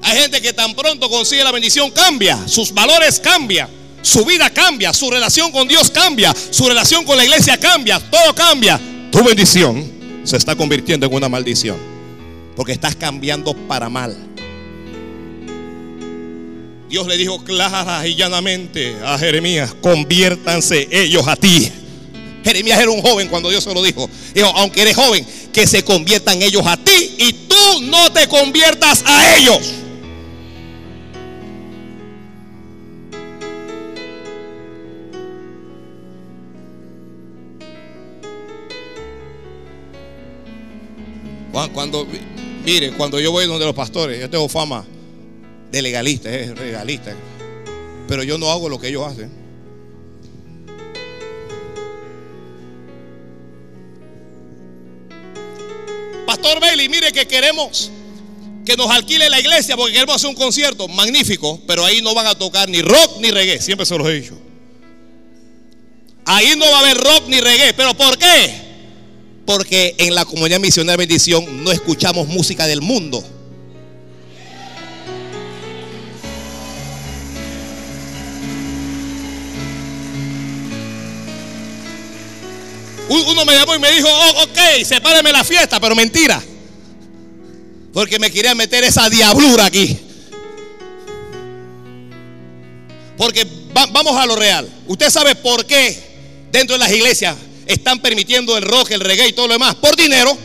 Hay 0.00 0.18
gente 0.20 0.40
que 0.40 0.54
tan 0.54 0.74
pronto 0.74 1.10
consigue 1.10 1.44
la 1.44 1.52
bendición 1.52 1.90
cambia, 1.90 2.48
sus 2.48 2.72
valores 2.72 3.20
cambian, 3.20 3.68
su 4.00 4.24
vida 4.24 4.48
cambia, 4.48 4.94
su 4.94 5.10
relación 5.10 5.52
con 5.52 5.68
Dios 5.68 5.90
cambia, 5.90 6.34
su 6.50 6.66
relación 6.66 7.04
con 7.04 7.18
la 7.18 7.26
iglesia 7.26 7.58
cambia, 7.58 8.00
todo 8.00 8.34
cambia. 8.34 8.80
Tu 9.12 9.22
bendición 9.22 9.92
se 10.24 10.38
está 10.38 10.56
convirtiendo 10.56 11.04
en 11.04 11.12
una 11.12 11.28
maldición, 11.28 11.76
porque 12.56 12.72
estás 12.72 12.96
cambiando 12.96 13.52
para 13.52 13.90
mal. 13.90 14.16
Dios 16.88 17.06
le 17.06 17.18
dijo 17.18 17.44
clara 17.44 18.06
y 18.06 18.14
llanamente 18.14 18.96
a 19.04 19.18
Jeremías, 19.18 19.74
conviértanse 19.82 20.88
ellos 20.90 21.28
a 21.28 21.36
ti. 21.36 21.70
Jeremías 22.48 22.80
era 22.80 22.90
un 22.90 23.02
joven 23.02 23.28
cuando 23.28 23.50
Dios 23.50 23.62
se 23.62 23.74
lo 23.74 23.82
dijo. 23.82 24.08
Dijo, 24.34 24.46
aunque 24.56 24.80
eres 24.80 24.96
joven, 24.96 25.26
que 25.52 25.66
se 25.66 25.84
conviertan 25.84 26.40
ellos 26.40 26.62
a 26.64 26.78
ti 26.78 27.14
y 27.18 27.32
tú 27.46 27.82
no 27.82 28.10
te 28.10 28.26
conviertas 28.26 29.02
a 29.04 29.36
ellos. 29.36 29.74
Cuando, 41.74 42.06
mire, 42.64 42.92
cuando 42.92 43.20
yo 43.20 43.30
voy 43.30 43.46
donde 43.46 43.66
los 43.66 43.74
pastores, 43.74 44.20
yo 44.20 44.30
tengo 44.30 44.48
fama 44.48 44.86
de 45.70 45.82
legalista, 45.82 46.30
es 46.30 46.58
legalista, 46.58 47.14
pero 48.06 48.22
yo 48.22 48.38
no 48.38 48.50
hago 48.50 48.70
lo 48.70 48.80
que 48.80 48.88
ellos 48.88 49.06
hacen. 49.06 49.37
Pastor 56.28 56.60
Bailey, 56.60 56.90
mire 56.90 57.10
que 57.10 57.26
queremos 57.26 57.90
que 58.66 58.76
nos 58.76 58.90
alquile 58.90 59.30
la 59.30 59.40
iglesia 59.40 59.78
porque 59.78 59.94
queremos 59.94 60.16
hacer 60.16 60.28
un 60.28 60.36
concierto 60.36 60.86
magnífico, 60.86 61.58
pero 61.66 61.82
ahí 61.86 62.02
no 62.02 62.14
van 62.14 62.26
a 62.26 62.34
tocar 62.34 62.68
ni 62.68 62.82
rock 62.82 63.16
ni 63.20 63.30
reggae, 63.30 63.62
siempre 63.62 63.86
se 63.86 63.96
los 63.96 64.06
he 64.06 64.12
dicho. 64.12 64.38
Ahí 66.26 66.52
no 66.54 66.66
va 66.66 66.76
a 66.76 66.80
haber 66.80 66.98
rock 66.98 67.28
ni 67.28 67.40
reggae, 67.40 67.72
pero 67.72 67.94
¿por 67.94 68.18
qué? 68.18 68.52
Porque 69.46 69.94
en 69.96 70.14
la 70.14 70.26
comunidad 70.26 70.60
misionera 70.60 70.98
bendición 70.98 71.64
no 71.64 71.72
escuchamos 71.72 72.28
música 72.28 72.66
del 72.66 72.82
mundo. 72.82 73.24
Uno 83.08 83.44
me 83.44 83.54
llamó 83.54 83.74
y 83.74 83.78
me 83.78 83.90
dijo, 83.90 84.08
oh, 84.08 84.42
ok, 84.44 84.84
sepáreme 84.84 85.32
la 85.32 85.44
fiesta, 85.44 85.80
pero 85.80 85.94
mentira. 85.94 86.42
Porque 87.92 88.18
me 88.18 88.30
quería 88.30 88.54
meter 88.54 88.84
esa 88.84 89.08
diablura 89.08 89.64
aquí. 89.64 89.98
Porque 93.16 93.46
vamos 93.72 94.16
a 94.16 94.26
lo 94.26 94.36
real. 94.36 94.68
Usted 94.86 95.10
sabe 95.10 95.34
por 95.34 95.66
qué 95.66 96.46
dentro 96.52 96.74
de 96.74 96.78
las 96.78 96.92
iglesias 96.92 97.36
están 97.66 98.00
permitiendo 98.00 98.56
el 98.56 98.62
rock, 98.62 98.92
el 98.92 99.00
reggae 99.00 99.28
y 99.28 99.32
todo 99.32 99.48
lo 99.48 99.54
demás. 99.54 99.74
Por 99.76 99.96
dinero. 99.96 100.36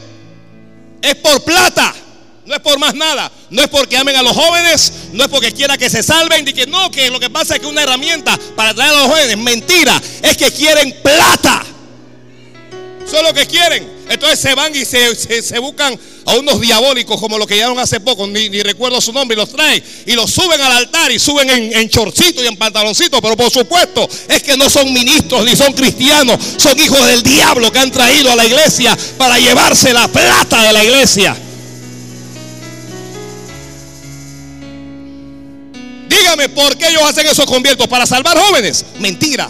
Es 1.02 1.16
por 1.16 1.44
plata. 1.44 1.94
No 2.46 2.56
es 2.56 2.62
por 2.62 2.80
más 2.80 2.96
nada. 2.96 3.32
No 3.50 3.62
es 3.62 3.68
porque 3.68 3.98
amen 3.98 4.16
a 4.16 4.24
los 4.24 4.36
jóvenes. 4.36 4.92
No 5.12 5.24
es 5.24 5.30
porque 5.30 5.52
quiera 5.52 5.78
que 5.78 5.90
se 5.90 6.02
salven. 6.02 6.48
Y 6.48 6.54
que 6.54 6.66
no, 6.66 6.90
que 6.90 7.10
lo 7.10 7.20
que 7.20 7.30
pasa 7.30 7.56
es 7.56 7.62
que 7.62 7.68
una 7.68 7.84
herramienta 7.84 8.38
para 8.56 8.74
traer 8.74 8.94
a 8.96 9.02
los 9.02 9.08
jóvenes. 9.08 9.38
Mentira. 9.38 10.02
Es 10.22 10.36
que 10.36 10.52
quieren 10.52 10.96
plata. 11.04 11.64
Es 13.06 13.22
lo 13.24 13.34
que 13.34 13.46
quieren. 13.46 13.88
Entonces 14.10 14.40
se 14.40 14.56
van 14.56 14.74
y 14.76 14.86
se, 14.86 15.60
buscan 15.60 15.98
a 16.26 16.36
unos 16.36 16.60
diabólicos 16.60 17.20
como 17.20 17.38
los 17.38 17.48
que 17.48 17.56
llegaron 17.56 17.78
hace 17.80 18.00
poco, 18.00 18.28
ni, 18.28 18.50
recuerdo 18.62 19.00
su 19.02 19.14
nombre, 19.14 19.36
y 19.36 19.40
los 19.40 19.50
traen 19.50 19.84
y 20.06 20.14
los 20.14 20.32
suben 20.32 20.60
al 20.60 20.72
altar 20.72 21.12
y 21.12 21.20
suben 21.20 21.50
en, 21.50 21.74
en 21.74 21.90
chorcito 21.90 22.44
y 22.44 22.48
en 22.48 22.58
pantaloncito. 22.58 23.22
Pero 23.22 23.38
por 23.38 23.52
supuesto 23.52 24.08
es 24.28 24.44
que 24.44 24.58
no 24.58 24.70
son 24.70 24.92
ministros 24.92 25.46
ni 25.46 25.56
son 25.56 25.74
cristianos, 25.74 26.38
son 26.58 26.78
hijos 26.80 27.06
del 27.06 27.24
diablo 27.24 27.72
que 27.72 27.80
han 27.80 27.92
traído 27.92 28.32
a 28.32 28.36
la 28.36 28.46
iglesia 28.46 28.98
para 29.18 29.38
llevarse 29.38 29.94
la 29.94 30.08
plata 30.08 30.64
de 30.64 30.74
la 30.74 30.84
iglesia. 30.84 31.36
Dígame 36.08 36.50
por 36.50 36.78
qué 36.78 36.90
ellos 36.90 37.04
hacen 37.04 37.26
esos 37.28 37.46
conviertos 37.46 37.88
para 37.88 38.06
salvar 38.06 38.38
jóvenes. 38.38 38.86
Mentira. 39.00 39.50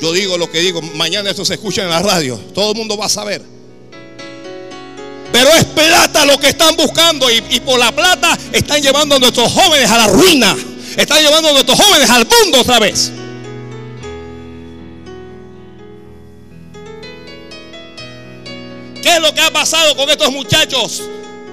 Yo 0.00 0.12
digo 0.14 0.38
lo 0.38 0.50
que 0.50 0.60
digo, 0.60 0.80
mañana 0.80 1.30
esto 1.30 1.44
se 1.44 1.54
escucha 1.54 1.82
en 1.82 1.90
la 1.90 2.00
radio, 2.00 2.38
todo 2.54 2.72
el 2.72 2.76
mundo 2.76 2.96
va 2.96 3.04
a 3.04 3.10
saber. 3.10 3.42
Pero 5.30 5.50
es 5.50 5.64
plata 5.64 6.24
lo 6.24 6.38
que 6.38 6.48
están 6.48 6.74
buscando 6.74 7.30
y, 7.30 7.60
por 7.60 7.78
la 7.78 7.92
plata 7.92 8.36
están 8.52 8.82
llevando 8.82 9.16
a 9.16 9.18
nuestros 9.18 9.52
jóvenes 9.52 9.90
a 9.90 9.98
la 9.98 10.06
ruina. 10.06 10.56
Están 10.96 11.22
llevando 11.22 11.50
a 11.50 11.52
nuestros 11.52 11.78
jóvenes 11.78 12.10
al 12.10 12.26
mundo 12.26 12.60
otra 12.60 12.78
vez. 12.78 13.12
¿Qué 19.02 19.14
es 19.14 19.20
lo 19.20 19.32
que 19.34 19.40
ha 19.40 19.52
pasado 19.52 19.94
con 19.96 20.10
estos 20.10 20.32
muchachos 20.32 21.02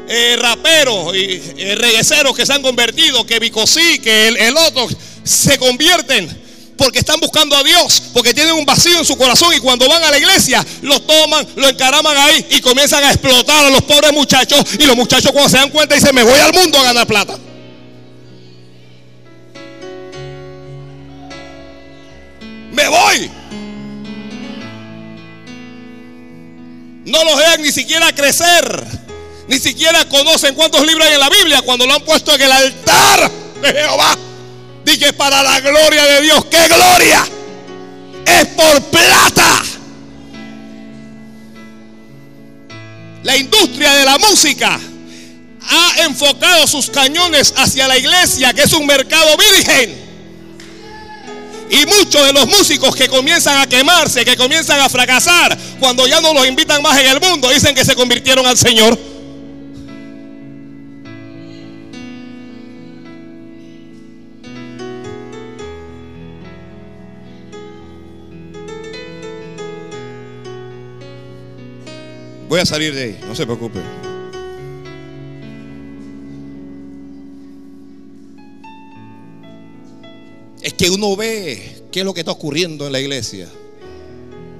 eh, 0.09 0.35
raperos 0.39 1.15
y 1.15 1.41
eh, 1.57 1.75
regueceros 1.75 2.35
que 2.35 2.45
se 2.45 2.53
han 2.53 2.61
convertido? 2.61 3.25
Que 3.25 3.39
Bicosí, 3.39 3.99
que 3.99 4.29
el 4.29 4.57
otro 4.57 4.87
se 5.23 5.57
convierten 5.57 6.46
porque 6.77 6.99
están 6.99 7.19
buscando 7.19 7.55
a 7.55 7.63
Dios, 7.63 8.03
porque 8.13 8.33
tienen 8.33 8.53
un 8.53 8.65
vacío 8.65 8.99
en 8.99 9.05
su 9.05 9.17
corazón 9.17 9.53
y 9.53 9.59
cuando 9.59 9.87
van 9.89 10.03
a 10.03 10.11
la 10.11 10.17
iglesia 10.17 10.65
lo 10.81 11.01
toman, 11.01 11.45
lo 11.55 11.67
encaraman 11.67 12.15
ahí 12.15 12.45
y 12.51 12.61
comienzan 12.61 13.03
a 13.03 13.11
explotar 13.11 13.65
a 13.65 13.69
los 13.69 13.81
pobres 13.81 14.13
muchachos 14.13 14.63
y 14.79 14.85
los 14.85 14.95
muchachos 14.95 15.31
cuando 15.31 15.49
se 15.49 15.57
dan 15.57 15.69
cuenta 15.69 15.95
dicen, 15.95 16.13
me 16.13 16.23
voy 16.23 16.39
al 16.39 16.53
mundo 16.53 16.79
a 16.79 16.83
ganar 16.83 17.07
plata. 17.07 17.37
Me 22.71 22.87
voy. 22.87 23.31
No 27.05 27.23
los 27.23 27.37
dejan 27.37 27.61
ni 27.63 27.71
siquiera 27.71 28.13
crecer. 28.13 28.85
Ni 29.47 29.59
siquiera 29.59 30.07
conocen 30.09 30.53
cuántos 30.55 30.85
libros 30.85 31.07
hay 31.07 31.13
en 31.13 31.19
la 31.21 31.29
Biblia 31.29 31.61
cuando 31.61 31.87
lo 31.87 31.93
han 31.93 32.03
puesto 32.03 32.35
en 32.35 32.41
el 32.41 32.51
altar 32.51 33.31
de 33.61 33.73
Jehová. 33.73 34.26
Dije, 34.87 35.11
para 35.11 35.43
la 35.43 35.59
gloria 35.59 36.01
de 36.05 36.21
Dios. 36.21 36.45
¿Qué 36.45 36.65
gloria? 36.69 37.27
Es 38.25 38.47
por 38.47 38.81
plata. 38.83 39.61
La 43.21 43.35
industria 43.35 43.93
de 43.95 44.05
la 44.05 44.17
música 44.17 44.79
ha 45.69 46.01
enfocado 46.05 46.65
sus 46.67 46.89
cañones 46.89 47.53
hacia 47.57 47.85
la 47.85 47.97
iglesia, 47.97 48.53
que 48.53 48.61
es 48.61 48.71
un 48.71 48.85
mercado 48.85 49.35
virgen. 49.35 50.07
Y 51.69 51.85
muchos 51.85 52.25
de 52.25 52.31
los 52.31 52.47
músicos 52.47 52.95
que 52.95 53.09
comienzan 53.09 53.57
a 53.57 53.67
quemarse, 53.67 54.23
que 54.23 54.37
comienzan 54.37 54.79
a 54.79 54.87
fracasar, 54.87 55.57
cuando 55.81 56.07
ya 56.07 56.21
no 56.21 56.33
los 56.33 56.47
invitan 56.47 56.81
más 56.81 56.97
en 56.97 57.07
el 57.07 57.19
mundo, 57.19 57.49
dicen 57.49 57.75
que 57.75 57.83
se 57.83 57.93
convirtieron 57.93 58.47
al 58.47 58.57
Señor. 58.57 58.97
Voy 72.49 72.59
a 72.61 72.65
salir 72.65 72.95
de 72.95 73.03
ahí, 73.03 73.19
no 73.27 73.35
se 73.35 73.45
preocupe. 73.45 73.79
Es 80.61 80.73
que 80.73 80.89
uno 80.89 81.15
ve 81.15 81.83
qué 81.91 81.99
es 81.99 82.05
lo 82.05 82.13
que 82.13 82.21
está 82.21 82.31
ocurriendo 82.31 82.85
en 82.85 82.93
la 82.93 82.99
iglesia. 82.99 83.47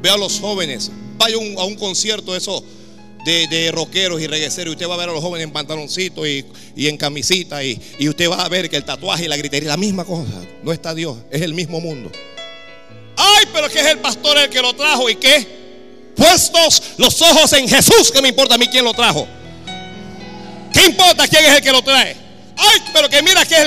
Ve 0.02 0.10
a 0.10 0.18
los 0.18 0.40
jóvenes. 0.40 0.92
Vaya 1.18 1.36
a 1.36 1.66
un 1.66 1.76
concierto 1.76 2.34
de 2.34 2.40
esos 2.40 2.64
de, 3.26 3.72
rockeros 3.72 4.22
y 4.22 4.28
regueceros. 4.28 4.72
Y 4.72 4.76
usted 4.76 4.90
va 4.90 4.96
a 4.96 4.98
ver 4.98 5.10
a 5.10 5.14
los 5.14 5.22
jóvenes 5.22 5.46
en 5.46 5.54
pantaloncitos 5.54 6.28
y, 6.28 6.46
en 6.76 6.98
camisita. 6.98 7.64
Y, 7.64 7.80
y, 8.00 8.10
usted 8.10 8.30
va 8.30 8.44
a 8.44 8.50
ver 8.50 8.70
que 8.70 8.78
el 8.78 8.86
tatuaje 8.86 9.26
y 9.26 9.28
la 9.28 9.38
gritería, 9.38 9.70
la 9.70 9.78
misma 9.78 10.06
cosa. 10.06 10.42
No 10.64 10.72
está 10.72 10.94
Dios, 10.94 11.18
es 11.32 11.42
el 11.42 11.54
mismo 11.54 11.80
mundo. 11.80 12.12
Ay, 13.16 13.46
pero 13.54 13.70
que 13.70 13.80
es 13.80 13.88
el 13.88 14.00
pastor 14.00 14.38
el 14.38 14.50
que 14.50 14.62
lo 14.62 14.74
trajo. 14.74 15.10
¿Y 15.10 15.16
qué? 15.16 15.57
Puestos 16.18 16.82
los 16.98 17.22
ojos 17.22 17.54
en 17.54 17.70
Jesús, 17.70 18.12
que 18.12 18.22
me 18.22 18.30
importa 18.30 18.56
a 18.56 18.58
mí 18.58 18.68
quién 18.68 18.84
lo 18.84 18.94
trajo. 18.94 19.28
¿Qué 20.74 20.86
importa 20.86 21.28
quién 21.28 21.46
es 21.46 21.56
el 21.56 21.62
que 21.62 21.72
lo 21.72 21.82
trae? 21.82 22.18
Ay, 22.58 22.82
pero 22.92 23.08
que 23.08 23.22
mira 23.22 23.46
que 23.46 23.56
es 23.56 23.66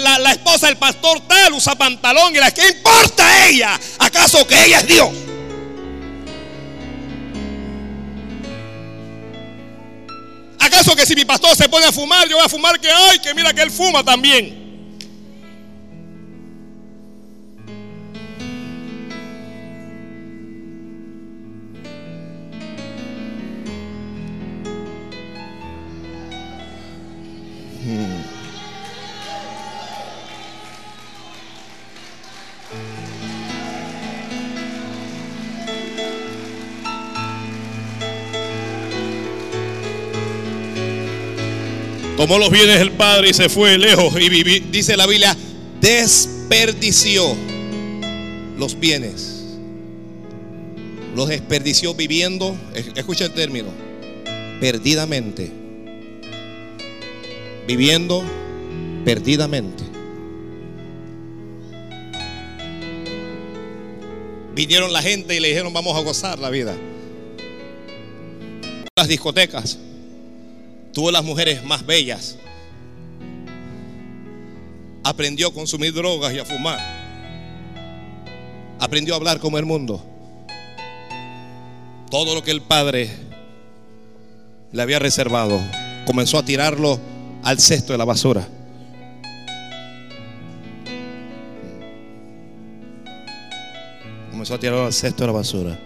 la, 0.00 0.18
la 0.18 0.32
esposa 0.32 0.68
del 0.68 0.76
pastor 0.76 1.20
tal, 1.26 1.52
usa 1.54 1.74
pantalón 1.74 2.34
y 2.34 2.38
la 2.38 2.52
que 2.52 2.68
importa 2.68 3.26
a 3.26 3.48
ella. 3.48 3.80
¿Acaso 3.98 4.46
que 4.46 4.64
ella 4.64 4.78
es 4.78 4.86
Dios? 4.86 5.08
¿Acaso 10.60 10.94
que 10.94 11.04
si 11.04 11.16
mi 11.16 11.24
pastor 11.24 11.56
se 11.56 11.68
pone 11.68 11.86
a 11.86 11.92
fumar, 11.92 12.28
yo 12.28 12.36
voy 12.36 12.46
a 12.46 12.48
fumar 12.48 12.78
que 12.80 12.88
ay, 12.88 13.18
que 13.18 13.34
mira 13.34 13.52
que 13.52 13.62
él 13.62 13.70
fuma 13.72 14.04
también? 14.04 14.61
Tomó 42.22 42.38
los 42.38 42.50
bienes 42.50 42.78
del 42.78 42.92
Padre 42.92 43.30
y 43.30 43.34
se 43.34 43.48
fue 43.48 43.76
lejos. 43.76 44.14
Y 44.16 44.28
dice 44.60 44.96
la 44.96 45.08
Biblia, 45.08 45.36
desperdició 45.80 47.34
los 48.56 48.78
bienes. 48.78 49.56
Los 51.16 51.30
desperdició 51.30 51.94
viviendo, 51.94 52.56
escucha 52.94 53.24
el 53.24 53.32
término, 53.32 53.70
perdidamente. 54.60 55.50
Viviendo 57.66 58.22
perdidamente. 59.04 59.82
Vinieron 64.54 64.92
la 64.92 65.02
gente 65.02 65.34
y 65.34 65.40
le 65.40 65.48
dijeron, 65.48 65.72
vamos 65.72 65.98
a 65.98 66.02
gozar 66.02 66.38
la 66.38 66.50
vida. 66.50 66.76
Las 68.94 69.08
discotecas 69.08 69.76
tuvo 70.92 71.10
las 71.10 71.24
mujeres 71.24 71.64
más 71.64 71.84
bellas. 71.84 72.36
Aprendió 75.04 75.48
a 75.48 75.52
consumir 75.52 75.92
drogas 75.92 76.32
y 76.32 76.38
a 76.38 76.44
fumar. 76.44 76.78
Aprendió 78.78 79.14
a 79.14 79.16
hablar 79.16 79.40
como 79.40 79.58
el 79.58 79.64
mundo. 79.64 80.04
Todo 82.10 82.34
lo 82.34 82.42
que 82.42 82.50
el 82.50 82.60
padre 82.60 83.10
le 84.70 84.82
había 84.82 84.98
reservado, 84.98 85.60
comenzó 86.06 86.38
a 86.38 86.44
tirarlo 86.44 87.00
al 87.42 87.58
cesto 87.58 87.92
de 87.92 87.98
la 87.98 88.04
basura. 88.04 88.46
Comenzó 94.30 94.54
a 94.54 94.58
tirarlo 94.58 94.86
al 94.86 94.92
cesto 94.92 95.22
de 95.22 95.26
la 95.26 95.32
basura. 95.32 95.78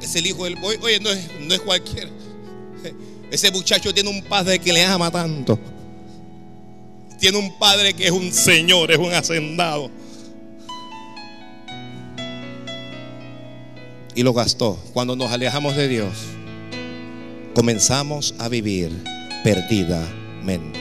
Es 0.00 0.14
el 0.14 0.26
hijo 0.26 0.44
del... 0.44 0.56
Oye, 0.62 1.00
no 1.00 1.10
es, 1.10 1.28
no 1.40 1.54
es 1.54 1.60
cualquier 1.60 2.08
ese 3.30 3.50
muchacho 3.50 3.92
tiene 3.92 4.10
un 4.10 4.22
padre 4.22 4.58
que 4.58 4.72
le 4.72 4.84
ama 4.84 5.10
tanto. 5.10 5.58
Tiene 7.18 7.38
un 7.38 7.58
padre 7.58 7.94
que 7.94 8.06
es 8.06 8.10
un 8.10 8.32
señor, 8.32 8.90
es 8.90 8.98
un 8.98 9.12
hacendado. 9.12 9.90
Y 14.14 14.22
lo 14.22 14.32
gastó. 14.32 14.78
Cuando 14.92 15.16
nos 15.16 15.30
alejamos 15.30 15.76
de 15.76 15.88
Dios, 15.88 16.14
comenzamos 17.54 18.34
a 18.38 18.48
vivir 18.48 18.90
perdidamente. 19.42 20.78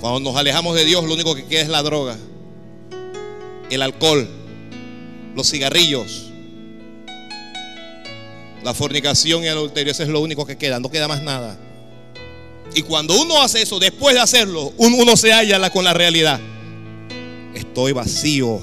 Cuando 0.00 0.20
nos 0.20 0.36
alejamos 0.36 0.74
de 0.74 0.86
Dios, 0.86 1.04
lo 1.04 1.12
único 1.12 1.34
que 1.34 1.44
queda 1.44 1.60
es 1.60 1.68
la 1.68 1.82
droga, 1.82 2.16
el 3.68 3.82
alcohol, 3.82 4.26
los 5.34 5.50
cigarrillos, 5.50 6.29
la 8.62 8.74
fornicación 8.74 9.42
y 9.42 9.46
el 9.46 9.56
adulterio, 9.56 9.92
eso 9.92 10.02
es 10.02 10.08
lo 10.08 10.20
único 10.20 10.46
que 10.46 10.56
queda, 10.56 10.80
no 10.80 10.90
queda 10.90 11.08
más 11.08 11.22
nada. 11.22 11.58
Y 12.74 12.82
cuando 12.82 13.20
uno 13.20 13.42
hace 13.42 13.62
eso, 13.62 13.78
después 13.78 14.14
de 14.14 14.20
hacerlo, 14.20 14.72
uno 14.76 15.16
se 15.16 15.32
halla 15.32 15.70
con 15.70 15.84
la 15.84 15.92
realidad. 15.92 16.40
Estoy 17.54 17.92
vacío. 17.92 18.60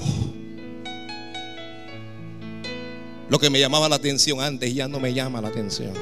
Lo 3.28 3.38
que 3.38 3.50
me 3.50 3.60
llamaba 3.60 3.88
la 3.88 3.96
atención 3.96 4.40
antes 4.40 4.74
ya 4.74 4.88
no 4.88 4.98
me 4.98 5.12
llama 5.12 5.42
la 5.42 5.48
atención. 5.48 5.92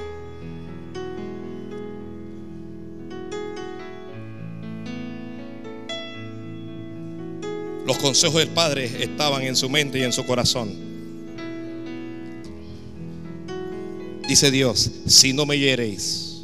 Los 7.85 7.99
consejos 7.99 8.37
del 8.39 8.49
Padre 8.49 8.91
estaban 9.01 9.43
en 9.43 9.57
su 9.57 9.69
mente 9.69 9.99
y 9.99 10.03
en 10.03 10.13
su 10.13 10.25
corazón. 10.25 10.96
Dice 14.29 14.51
Dios, 14.51 14.91
si 15.07 15.33
no 15.33 15.47
me 15.47 15.57
hiereis, 15.57 16.43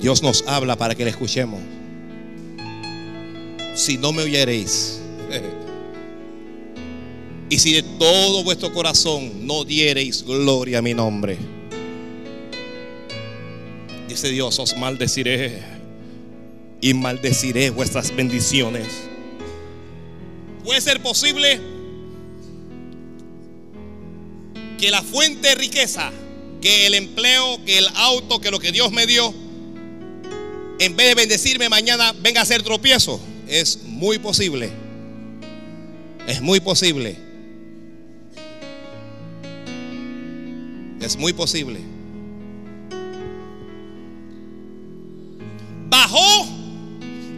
Dios 0.00 0.22
nos 0.22 0.42
habla 0.46 0.76
para 0.76 0.96
que 0.96 1.04
le 1.04 1.10
escuchemos. 1.10 1.60
Si 3.74 3.98
no 3.98 4.12
me 4.12 4.24
oyereis, 4.24 5.00
y 7.50 7.58
si 7.58 7.74
de 7.74 7.82
todo 7.82 8.42
vuestro 8.42 8.72
corazón 8.72 9.46
no 9.46 9.64
diereis 9.64 10.24
gloria 10.24 10.78
a 10.78 10.82
mi 10.82 10.92
nombre, 10.92 11.38
dice 14.08 14.28
Dios, 14.30 14.58
os 14.58 14.76
maldeciré 14.76 15.62
y 16.80 16.94
maldeciré 16.94 17.70
vuestras 17.70 18.14
bendiciones. 18.14 18.88
¿Puede 20.64 20.80
ser 20.80 21.00
posible? 21.00 21.77
Que 24.78 24.90
la 24.90 25.02
fuente 25.02 25.48
de 25.48 25.54
riqueza, 25.56 26.10
que 26.62 26.86
el 26.86 26.94
empleo, 26.94 27.62
que 27.66 27.78
el 27.78 27.88
auto, 27.96 28.40
que 28.40 28.50
lo 28.50 28.60
que 28.60 28.72
Dios 28.72 28.92
me 28.92 29.06
dio, 29.06 29.34
en 30.78 30.96
vez 30.96 31.08
de 31.08 31.14
bendecirme 31.14 31.68
mañana, 31.68 32.14
venga 32.20 32.40
a 32.40 32.44
ser 32.46 32.62
tropiezo. 32.62 33.20
Es 33.48 33.82
muy 33.84 34.18
posible. 34.18 34.70
Es 36.26 36.40
muy 36.40 36.60
posible. 36.60 37.16
Es 41.00 41.16
muy 41.16 41.32
posible. 41.32 41.80
Bajó 45.88 46.46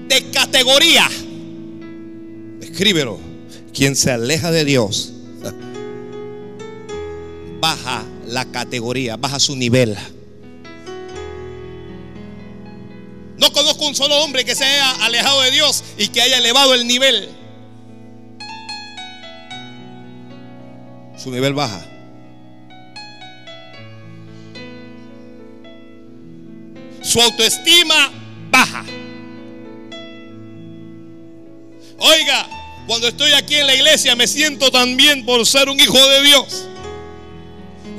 de 0.08 0.30
categoría. 0.30 1.08
Escríbelo. 2.60 3.18
Quien 3.72 3.96
se 3.96 4.10
aleja 4.10 4.50
de 4.50 4.64
Dios 4.64 5.14
baja 7.60 8.04
la 8.26 8.44
categoría, 8.46 9.16
baja 9.16 9.38
su 9.38 9.54
nivel. 9.54 9.96
No 13.36 13.52
conozco 13.52 13.86
un 13.86 13.94
solo 13.94 14.16
hombre 14.22 14.44
que 14.44 14.54
se 14.54 14.64
haya 14.64 14.90
alejado 15.04 15.40
de 15.42 15.50
Dios 15.50 15.84
y 15.96 16.08
que 16.08 16.20
haya 16.20 16.38
elevado 16.38 16.74
el 16.74 16.86
nivel. 16.86 17.30
Su 21.16 21.30
nivel 21.30 21.54
baja. 21.54 21.86
Su 27.02 27.20
autoestima 27.20 28.10
baja. 28.50 28.84
Oiga, 31.98 32.48
cuando 32.86 33.08
estoy 33.08 33.32
aquí 33.32 33.56
en 33.56 33.66
la 33.66 33.74
iglesia 33.74 34.16
me 34.16 34.26
siento 34.26 34.70
tan 34.70 34.96
bien 34.96 35.24
por 35.24 35.46
ser 35.46 35.68
un 35.68 35.78
hijo 35.78 35.98
de 36.08 36.22
Dios. 36.22 36.66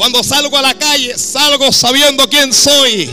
Cuando 0.01 0.23
salgo 0.23 0.57
a 0.57 0.63
la 0.63 0.73
calle, 0.73 1.15
salgo 1.15 1.71
sabiendo 1.71 2.27
quién 2.27 2.51
soy. 2.51 3.07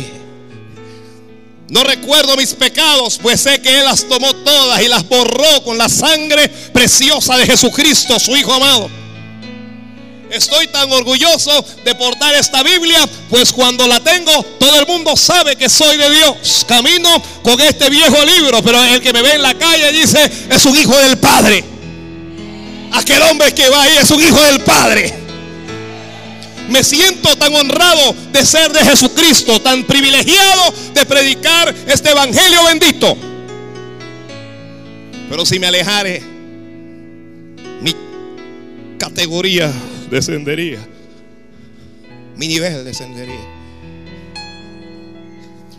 No 1.68 1.84
recuerdo 1.84 2.34
mis 2.34 2.54
pecados, 2.54 3.18
pues 3.20 3.42
sé 3.42 3.60
que 3.60 3.78
Él 3.78 3.84
las 3.84 4.08
tomó 4.08 4.32
todas 4.36 4.80
y 4.80 4.88
las 4.88 5.06
borró 5.06 5.62
con 5.64 5.76
la 5.76 5.90
sangre 5.90 6.48
preciosa 6.48 7.36
de 7.36 7.44
Jesucristo, 7.44 8.18
su 8.18 8.34
Hijo 8.34 8.54
amado. 8.54 8.88
estoy 10.30 10.68
tan 10.68 10.90
orgulloso 10.90 11.62
de 11.84 11.94
portar 11.94 12.34
esta 12.36 12.62
Biblia? 12.62 13.06
Pues 13.28 13.52
cuando 13.52 13.86
la 13.86 14.00
tengo, 14.00 14.42
todo 14.58 14.80
el 14.80 14.86
mundo 14.86 15.14
sabe 15.14 15.56
que 15.56 15.68
soy 15.68 15.98
de 15.98 16.08
Dios. 16.08 16.64
Camino 16.66 17.22
con 17.42 17.60
este 17.60 17.90
viejo 17.90 18.16
libro, 18.24 18.62
pero 18.62 18.82
el 18.82 19.02
que 19.02 19.12
me 19.12 19.20
ve 19.20 19.34
en 19.34 19.42
la 19.42 19.52
calle 19.52 19.92
dice, 19.92 20.32
es 20.48 20.64
un 20.64 20.74
hijo 20.74 20.96
del 20.96 21.18
Padre. 21.18 21.62
Aquel 22.92 23.20
hombre 23.24 23.52
que 23.52 23.68
va 23.68 23.82
ahí 23.82 23.98
es 24.00 24.10
un 24.10 24.22
hijo 24.22 24.40
del 24.40 24.60
Padre. 24.62 25.27
Me 26.68 26.84
siento 26.84 27.34
tan 27.36 27.54
honrado 27.54 28.14
de 28.30 28.44
ser 28.44 28.70
de 28.72 28.80
Jesucristo, 28.80 29.60
tan 29.60 29.84
privilegiado 29.84 30.74
de 30.92 31.06
predicar 31.06 31.74
este 31.86 32.10
evangelio 32.10 32.64
bendito. 32.64 33.16
Pero 35.30 35.46
si 35.46 35.58
me 35.58 35.66
alejare, 35.66 36.22
mi 37.80 37.94
categoría 38.98 39.72
descendería. 40.10 40.86
Mi 42.36 42.48
nivel 42.48 42.84
descendería. 42.84 43.40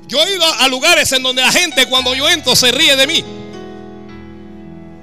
Yo 0.07 0.25
he 0.25 0.33
ido 0.33 0.53
a 0.59 0.67
lugares 0.69 1.11
en 1.11 1.21
donde 1.21 1.43
la 1.43 1.51
gente 1.51 1.85
cuando 1.85 2.15
yo 2.15 2.27
entro 2.27 2.55
se 2.55 2.71
ríe 2.71 2.95
de 2.95 3.05
mí. 3.05 3.23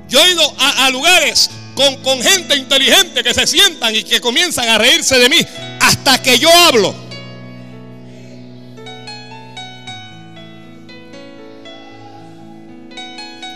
Yo 0.08 0.24
he 0.24 0.32
ido 0.32 0.54
a, 0.58 0.90
lugares 0.90 1.48
con, 1.76 1.96
con 2.02 2.20
gente 2.20 2.56
inteligente 2.56 3.22
que 3.22 3.32
se 3.32 3.46
sientan 3.46 3.94
y 3.94 4.02
que 4.02 4.20
comienzan 4.20 4.68
a 4.68 4.78
reírse 4.78 5.16
de 5.18 5.28
mí 5.28 5.38
hasta 5.86 6.20
que 6.20 6.38
yo 6.38 6.50
hablo. 6.52 6.94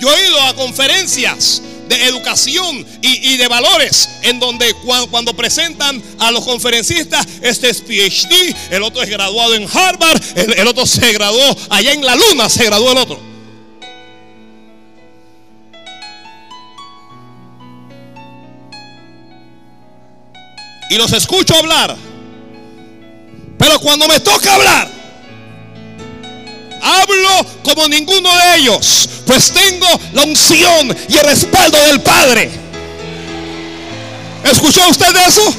Yo 0.01 0.17
he 0.17 0.29
ido 0.29 0.41
a 0.43 0.55
conferencias 0.55 1.63
de 1.89 2.05
educación 2.07 2.87
y, 3.03 3.37
de 3.37 3.49
valores, 3.49 4.09
en 4.23 4.39
donde 4.39 4.73
cuando, 5.11 5.35
presentan 5.35 6.01
a 6.21 6.31
los 6.31 6.45
conferencistas, 6.45 7.27
este 7.43 7.69
es 7.69 7.83
PhD, 7.83 8.55
el 8.71 8.83
otro 8.85 9.03
es 9.03 9.11
graduado 9.11 9.55
en 9.57 9.69
Harvard, 9.71 10.23
el, 10.37 10.59
el 10.59 10.69
otro 10.69 10.87
se 10.87 11.13
graduó 11.13 11.57
allá 11.69 11.93
en 11.93 12.07
la 12.07 12.15
luna, 12.15 12.49
se 12.49 12.65
graduó 12.65 12.93
el 12.93 12.99
otro. 12.99 13.21
Y 20.91 20.97
los 20.97 21.13
escucho 21.13 21.55
hablar. 21.57 22.10
Pero 23.61 23.79
cuando 23.79 24.09
me 24.09 24.19
toca 24.21 24.55
hablar, 24.55 24.91
hablo 26.81 27.47
como 27.63 27.87
ninguno 27.89 28.35
de 28.35 28.57
ellos, 28.57 29.07
pues 29.27 29.53
tengo 29.53 29.87
la 30.15 30.23
unción 30.23 30.97
y 31.07 31.17
el 31.19 31.25
respaldo 31.27 31.77
del 31.85 32.01
Padre. 32.01 32.51
¿Escuchó 34.45 34.81
usted 34.89 35.15
eso? 35.29 35.55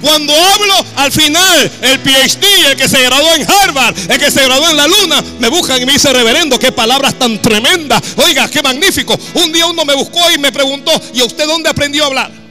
Cuando 0.00 0.32
hablo 0.32 0.74
al 0.96 1.12
final, 1.12 1.70
el 1.82 2.00
PhD, 2.00 2.70
el 2.70 2.76
que 2.78 2.88
se 2.88 3.02
graduó 3.02 3.34
en 3.34 3.46
Harvard, 3.46 3.94
el 4.10 4.18
que 4.18 4.30
se 4.30 4.42
graduó 4.42 4.70
en 4.70 4.76
la 4.78 4.86
luna, 4.86 5.22
me 5.38 5.50
buscan 5.50 5.82
y 5.82 5.84
me 5.84 5.92
dice, 5.92 6.10
reverendo, 6.14 6.58
qué 6.58 6.72
palabras 6.72 7.18
tan 7.18 7.42
tremendas. 7.42 8.00
Oiga, 8.16 8.48
qué 8.48 8.62
magnífico. 8.62 9.18
Un 9.34 9.52
día 9.52 9.66
uno 9.66 9.84
me 9.84 9.94
buscó 9.94 10.30
y 10.30 10.38
me 10.38 10.50
preguntó, 10.50 10.98
¿y 11.12 11.20
a 11.20 11.26
usted 11.26 11.46
dónde 11.46 11.68
aprendió 11.68 12.04
a 12.04 12.06
hablar? 12.06 12.45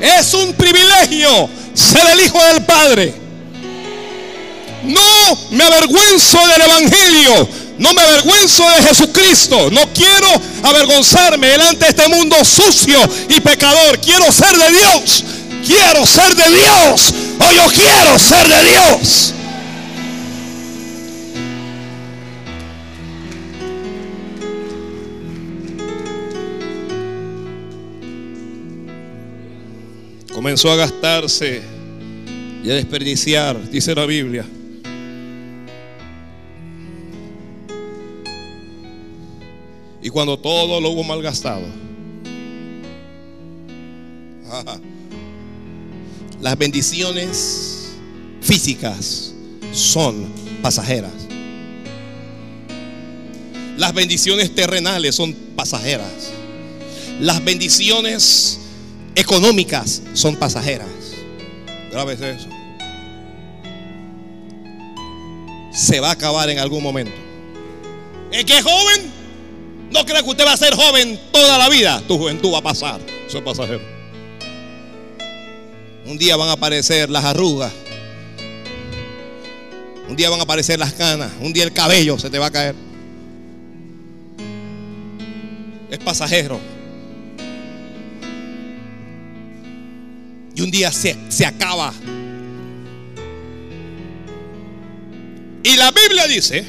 Es 0.00 0.34
un 0.34 0.52
privilegio 0.54 1.48
ser 1.74 2.02
el 2.12 2.20
hijo 2.20 2.38
del 2.52 2.64
Padre. 2.64 3.14
No 4.84 5.38
me 5.50 5.64
avergüenzo 5.64 6.38
del 6.38 6.62
Evangelio. 6.62 7.48
No 7.78 7.92
me 7.94 8.02
avergüenzo 8.02 8.64
de 8.70 8.82
Jesucristo. 8.88 9.70
No 9.70 9.80
quiero 9.92 10.28
avergonzarme 10.62 11.48
delante 11.48 11.84
de 11.84 11.90
este 11.90 12.08
mundo 12.08 12.36
sucio 12.44 12.98
y 13.28 13.40
pecador. 13.40 14.00
Quiero 14.00 14.30
ser 14.32 14.56
de 14.56 14.70
Dios. 14.70 15.24
Quiero 15.64 16.06
ser 16.06 16.34
de 16.34 16.56
Dios. 16.56 17.14
O 17.38 17.52
yo 17.52 17.66
quiero 17.72 18.18
ser 18.18 18.48
de 18.48 18.70
Dios. 18.70 19.34
Comenzó 30.38 30.70
a 30.70 30.76
gastarse 30.76 31.60
y 32.62 32.70
a 32.70 32.74
desperdiciar, 32.74 33.60
dice 33.72 33.92
la 33.92 34.06
Biblia. 34.06 34.46
Y 40.00 40.08
cuando 40.10 40.38
todo 40.38 40.80
lo 40.80 40.90
hubo 40.90 41.02
malgastado, 41.02 41.66
las 46.40 46.56
bendiciones 46.56 47.94
físicas 48.40 49.34
son 49.72 50.24
pasajeras. 50.62 51.10
Las 53.76 53.92
bendiciones 53.92 54.54
terrenales 54.54 55.16
son 55.16 55.34
pasajeras. 55.56 56.30
Las 57.18 57.44
bendiciones 57.44 58.67
económicas 59.14 60.02
son 60.14 60.36
pasajeras. 60.36 60.88
Grave 61.90 62.14
eso. 62.14 62.48
Se 65.72 66.00
va 66.00 66.08
a 66.08 66.12
acabar 66.12 66.50
en 66.50 66.58
algún 66.58 66.82
momento. 66.82 67.14
¿Es 68.32 68.44
que 68.44 68.58
es 68.58 68.64
joven? 68.64 69.12
No 69.90 70.04
creo 70.04 70.22
que 70.22 70.30
usted 70.30 70.44
va 70.44 70.52
a 70.52 70.56
ser 70.56 70.74
joven 70.74 71.18
toda 71.32 71.56
la 71.58 71.68
vida. 71.68 72.02
Tu 72.06 72.18
juventud 72.18 72.52
va 72.52 72.58
a 72.58 72.62
pasar. 72.62 73.00
Eso 73.26 73.38
es 73.38 73.44
pasajero. 73.44 73.80
Un 76.06 76.18
día 76.18 76.36
van 76.36 76.48
a 76.48 76.52
aparecer 76.52 77.10
las 77.10 77.24
arrugas. 77.24 77.72
Un 80.08 80.16
día 80.16 80.30
van 80.30 80.40
a 80.40 80.44
aparecer 80.44 80.78
las 80.78 80.92
canas. 80.94 81.30
Un 81.40 81.52
día 81.52 81.64
el 81.64 81.72
cabello 81.72 82.18
se 82.18 82.30
te 82.30 82.38
va 82.38 82.46
a 82.46 82.50
caer. 82.50 82.74
Es 85.90 85.98
pasajero. 85.98 86.58
Y 90.58 90.60
un 90.60 90.70
día 90.72 90.90
se, 90.90 91.16
se 91.28 91.46
acaba. 91.46 91.94
Y 95.62 95.76
la 95.76 95.92
Biblia 95.92 96.26
dice, 96.26 96.64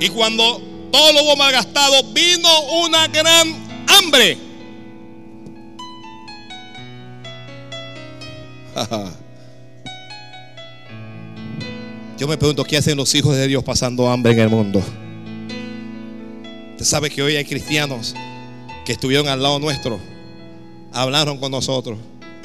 y 0.00 0.08
cuando 0.08 0.60
todo 0.90 1.12
lo 1.12 1.22
hubo 1.22 1.36
malgastado, 1.36 2.02
vino 2.12 2.48
una 2.82 3.06
gran 3.06 3.54
hambre. 3.86 4.36
Yo 12.18 12.26
me 12.26 12.36
pregunto, 12.36 12.64
¿qué 12.64 12.78
hacen 12.78 12.96
los 12.96 13.14
hijos 13.14 13.36
de 13.36 13.46
Dios 13.46 13.62
pasando 13.62 14.10
hambre 14.10 14.32
en 14.32 14.40
el 14.40 14.48
mundo? 14.48 14.82
Usted 16.72 16.84
sabe 16.84 17.08
que 17.08 17.22
hoy 17.22 17.36
hay 17.36 17.44
cristianos 17.44 18.16
que 18.84 18.90
estuvieron 18.90 19.28
al 19.28 19.40
lado 19.40 19.60
nuestro 19.60 20.17
hablaron 20.92 21.38
con 21.38 21.50
nosotros, 21.50 21.98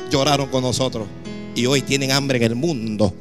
lloraron 0.10 0.50
con 0.50 0.64
nosotros 0.64 1.08
y 1.56 1.66
hoy 1.66 1.82
tienen 1.82 2.12
hambre 2.12 2.38
en 2.38 2.44
el 2.44 2.56
mundo. 2.56 3.14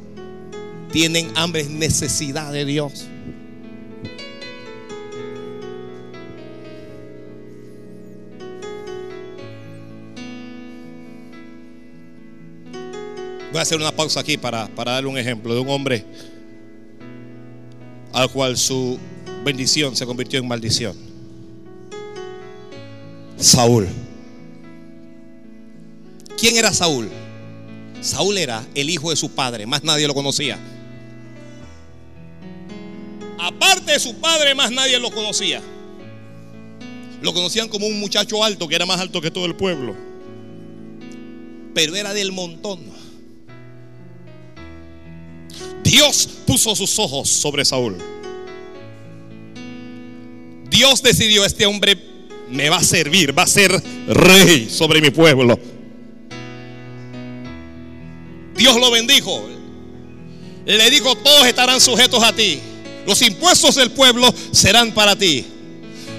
Tienen 0.91 1.31
hambre, 1.37 1.65
necesidad 1.65 2.53
de 2.53 2.65
Dios. 2.67 3.07
Voy 13.51 13.59
a 13.59 13.63
hacer 13.63 13.79
una 13.79 13.93
pausa 13.93 14.21
aquí 14.21 14.37
para, 14.37 14.67
para 14.69 14.93
darle 14.93 15.11
un 15.11 15.19
ejemplo 15.19 15.55
de 15.55 15.61
un 15.61 15.69
hombre 15.69 16.05
al 18.13 18.31
cual 18.31 18.57
su 18.57 18.99
bendición 19.45 19.97
se 19.97 20.07
convirtió 20.07 20.39
en 20.39 20.49
maldición. 20.49 20.97
Saúl. 23.37 23.89
¿Quién 26.39 26.57
era 26.57 26.73
Saúl? 26.73 27.11
Saúl 28.01 28.37
era 28.37 28.67
el 28.75 28.91
hijo 28.91 29.11
de 29.11 29.17
su 29.17 29.31
padre, 29.31 29.67
más 29.67 29.85
nadie 29.85 30.07
lo 30.07 30.15
conocía. 30.15 30.59
Aparte 33.39 33.93
de 33.93 34.01
su 34.01 34.15
padre, 34.17 34.55
más 34.55 34.71
nadie 34.71 34.99
lo 34.99 35.11
conocía. 35.11 35.61
Lo 37.21 37.33
conocían 37.33 37.69
como 37.69 37.87
un 37.87 38.01
muchacho 38.01 38.43
alto, 38.45 38.69
que 38.69 38.75
era 38.75 38.87
más 38.87 39.01
alto 39.01 39.21
que 39.21 39.31
todo 39.31 39.47
el 39.47 39.55
pueblo. 39.55 39.97
Pero 41.75 41.95
era 41.97 42.13
del 42.13 42.33
montón. 42.33 42.81
Dios 45.85 46.29
puso 46.47 46.75
sus 46.75 46.99
ojos 46.99 47.29
sobre 47.29 47.65
Saúl. 47.65 47.99
Dios 50.71 51.03
decidió, 51.03 51.45
este 51.45 51.67
hombre 51.67 51.97
me 52.49 52.71
va 52.71 52.77
a 52.77 52.85
servir, 52.85 53.37
va 53.37 53.43
a 53.43 53.47
ser 53.47 53.73
rey 54.09 54.69
sobre 54.71 55.01
mi 55.01 55.11
pueblo. 55.11 55.59
Dios 58.63 58.77
lo 58.77 58.93
bendijo. 58.93 59.45
Le 60.65 60.89
dijo, 60.89 61.17
todos 61.17 61.49
estarán 61.49 61.81
sujetos 61.81 62.23
a 62.23 62.33
ti. 62.33 62.61
Los 63.09 63.21
impuestos 63.23 63.75
del 63.75 63.91
pueblo 63.91 64.33
serán 64.53 64.93
para 64.93 65.17
ti. 65.17 65.45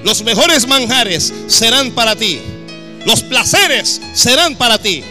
Los 0.03 0.23
mejores 0.23 0.67
manjares 0.67 1.31
serán 1.47 1.91
para 1.91 2.17
ti. 2.17 2.41
Los 3.05 3.23
placeres 3.23 4.01
serán 4.13 4.57
para 4.57 4.77
ti. 4.77 5.05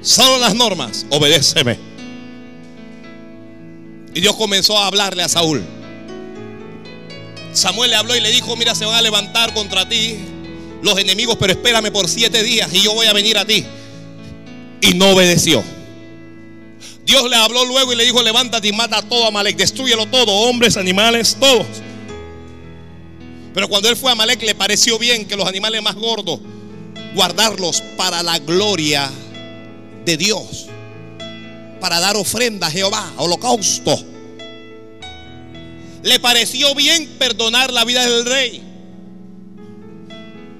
Son 0.00 0.40
las 0.40 0.54
normas. 0.54 1.04
Obedéceme. 1.10 1.78
Y 4.14 4.22
Dios 4.22 4.36
comenzó 4.36 4.78
a 4.78 4.86
hablarle 4.86 5.24
a 5.24 5.28
Saúl. 5.28 5.62
Samuel 7.52 7.90
le 7.90 7.96
habló 7.96 8.16
y 8.16 8.20
le 8.22 8.30
dijo, 8.30 8.56
mira, 8.56 8.74
se 8.74 8.86
van 8.86 8.94
a 8.94 9.02
levantar 9.02 9.52
contra 9.52 9.86
ti 9.86 10.16
los 10.80 10.98
enemigos, 10.98 11.36
pero 11.38 11.52
espérame 11.52 11.92
por 11.92 12.08
siete 12.08 12.42
días 12.42 12.72
y 12.72 12.80
yo 12.80 12.94
voy 12.94 13.08
a 13.08 13.12
venir 13.12 13.36
a 13.36 13.44
ti. 13.44 13.66
Y 14.84 14.92
no 14.94 15.10
obedeció. 15.10 15.64
Dios 17.06 17.28
le 17.30 17.36
habló 17.36 17.64
luego 17.64 17.92
y 17.92 17.96
le 17.96 18.04
dijo, 18.04 18.22
levántate 18.22 18.68
y 18.68 18.72
mata 18.72 18.98
a 18.98 19.02
todo 19.02 19.26
Amalek, 19.26 19.56
destruyelo 19.56 20.06
todo, 20.06 20.30
hombres, 20.30 20.76
animales, 20.76 21.36
todos. 21.40 21.66
Pero 23.54 23.68
cuando 23.68 23.88
él 23.88 23.96
fue 23.96 24.10
a 24.10 24.12
Amalek 24.12 24.42
le 24.42 24.54
pareció 24.54 24.98
bien 24.98 25.26
que 25.26 25.36
los 25.36 25.46
animales 25.46 25.82
más 25.82 25.94
gordos, 25.94 26.40
guardarlos 27.14 27.82
para 27.96 28.22
la 28.22 28.38
gloria 28.40 29.10
de 30.04 30.16
Dios, 30.18 30.66
para 31.80 32.00
dar 32.00 32.16
ofrenda 32.16 32.66
a 32.66 32.70
Jehová, 32.70 33.10
holocausto. 33.16 33.98
Le 36.02 36.20
pareció 36.20 36.74
bien 36.74 37.06
perdonar 37.18 37.72
la 37.72 37.84
vida 37.84 38.04
del 38.04 38.26
rey. 38.26 38.62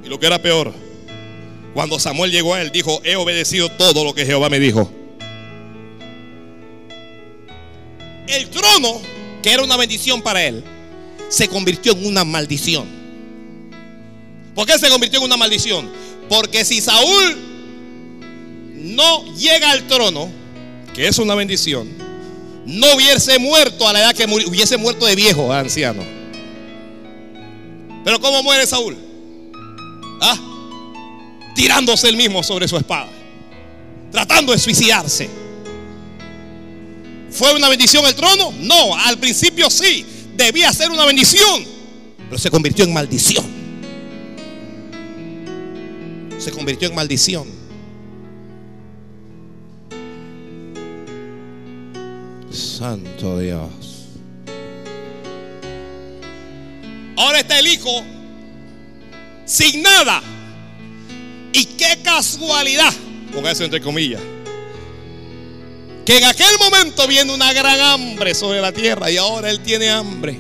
Y 0.03 0.09
lo 0.09 0.19
que 0.19 0.27
era 0.27 0.41
peor, 0.41 0.73
cuando 1.75 1.99
Samuel 1.99 2.31
llegó 2.31 2.55
a 2.55 2.63
él, 2.63 2.71
dijo, 2.71 3.01
he 3.05 3.17
obedecido 3.17 3.69
todo 3.69 4.05
lo 4.05 4.15
que 4.15 4.25
Jehová 4.25 4.49
me 4.49 4.61
dijo. 4.61 4.91
El 8.29 8.49
trono, 8.49 9.03
que 9.43 9.53
era 9.53 9.63
una 9.63 9.77
bendición 9.77 10.23
para 10.23 10.45
él, 10.45 10.63
se 11.29 11.49
convirtió 11.49 11.93
en 11.93 12.07
una 12.07 12.25
maldición. 12.25 12.87
¿Por 14.55 14.67
qué 14.67 14.79
se 14.79 14.89
convirtió 14.89 15.19
en 15.19 15.27
una 15.27 15.37
maldición? 15.37 15.91
Porque 16.29 16.65
si 16.65 16.81
Saúl 16.81 17.37
no 18.77 19.35
llega 19.35 19.73
al 19.73 19.87
trono, 19.89 20.31
que 20.95 21.09
es 21.09 21.19
una 21.19 21.35
bendición, 21.35 21.89
no 22.67 22.95
hubiese 22.95 23.41
muerto 23.41 23.89
a 23.89 23.93
la 23.93 23.99
edad 23.99 24.15
que 24.15 24.25
hubiese 24.25 24.77
muerto 24.77 25.07
de 25.07 25.17
viejo, 25.17 25.53
anciano. 25.53 26.05
Pero 28.05 28.21
¿cómo 28.21 28.45
muere 28.45 28.65
Saúl? 28.65 28.97
¿Ah? 30.21 30.54
Tirándose 31.55 32.09
él 32.09 32.17
mismo 32.17 32.43
sobre 32.43 32.67
su 32.67 32.77
espada, 32.77 33.09
tratando 34.11 34.53
de 34.53 34.59
suicidarse. 34.59 35.31
¿Fue 37.31 37.53
una 37.55 37.69
bendición 37.69 38.05
el 38.07 38.15
trono? 38.15 38.53
No, 38.61 38.97
al 38.97 39.19
principio 39.19 39.71
sí, 39.71 40.05
debía 40.37 40.73
ser 40.73 40.91
una 40.91 41.05
bendición, 41.05 41.65
pero 42.27 42.39
se 42.39 42.51
convirtió 42.51 42.85
en 42.85 42.93
maldición. 42.93 43.45
Se 46.39 46.51
convirtió 46.51 46.89
en 46.89 46.95
maldición. 46.95 47.49
Santo 52.51 53.39
Dios. 53.39 53.71
Ahora 57.17 57.41
está 57.41 57.59
el 57.59 57.67
hijo 57.67 58.03
sin 59.45 59.83
nada. 59.83 60.23
Y 61.55 61.67
qué 61.67 62.01
casualidad, 62.03 62.93
con 63.33 63.47
eso 63.47 63.63
entre 63.63 63.81
comillas, 63.81 64.21
que 66.05 66.19
en 66.19 66.25
aquel 66.25 66.59
momento 66.59 67.07
viene 67.07 67.33
una 67.33 67.53
gran 67.53 67.81
hambre 67.81 68.35
sobre 68.35 68.61
la 68.61 68.73
tierra 68.73 69.09
y 69.09 69.17
ahora 69.17 69.49
él 69.51 69.61
tiene 69.61 69.89
hambre. 69.89 70.37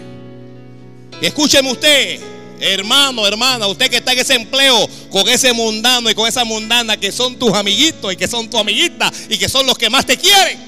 escúcheme 1.23 1.71
usted, 1.71 2.21
hermano, 2.59 3.25
hermana, 3.29 3.69
usted 3.69 3.89
que 3.89 3.99
está 3.99 4.13
en 4.13 4.19
ese 4.19 4.35
empleo 4.35 4.89
con 5.09 5.29
ese 5.29 5.53
mundano 5.53 6.11
y 6.11 6.17
con 6.17 6.27
esa 6.27 6.45
mundana 6.45 6.97
que 6.97 7.13
son 7.13 7.39
tus 7.39 7.53
amiguitos 7.53 8.13
y 8.13 8.17
que 8.17 8.27
son 8.27 8.51
tu 8.51 8.59
amiguita 8.59 9.13
y 9.29 9.39
que 9.39 9.49
son 9.49 9.67
los 9.67 9.79
que 9.79 9.89
más 9.89 10.05
te 10.05 10.19
quieren. 10.19 10.59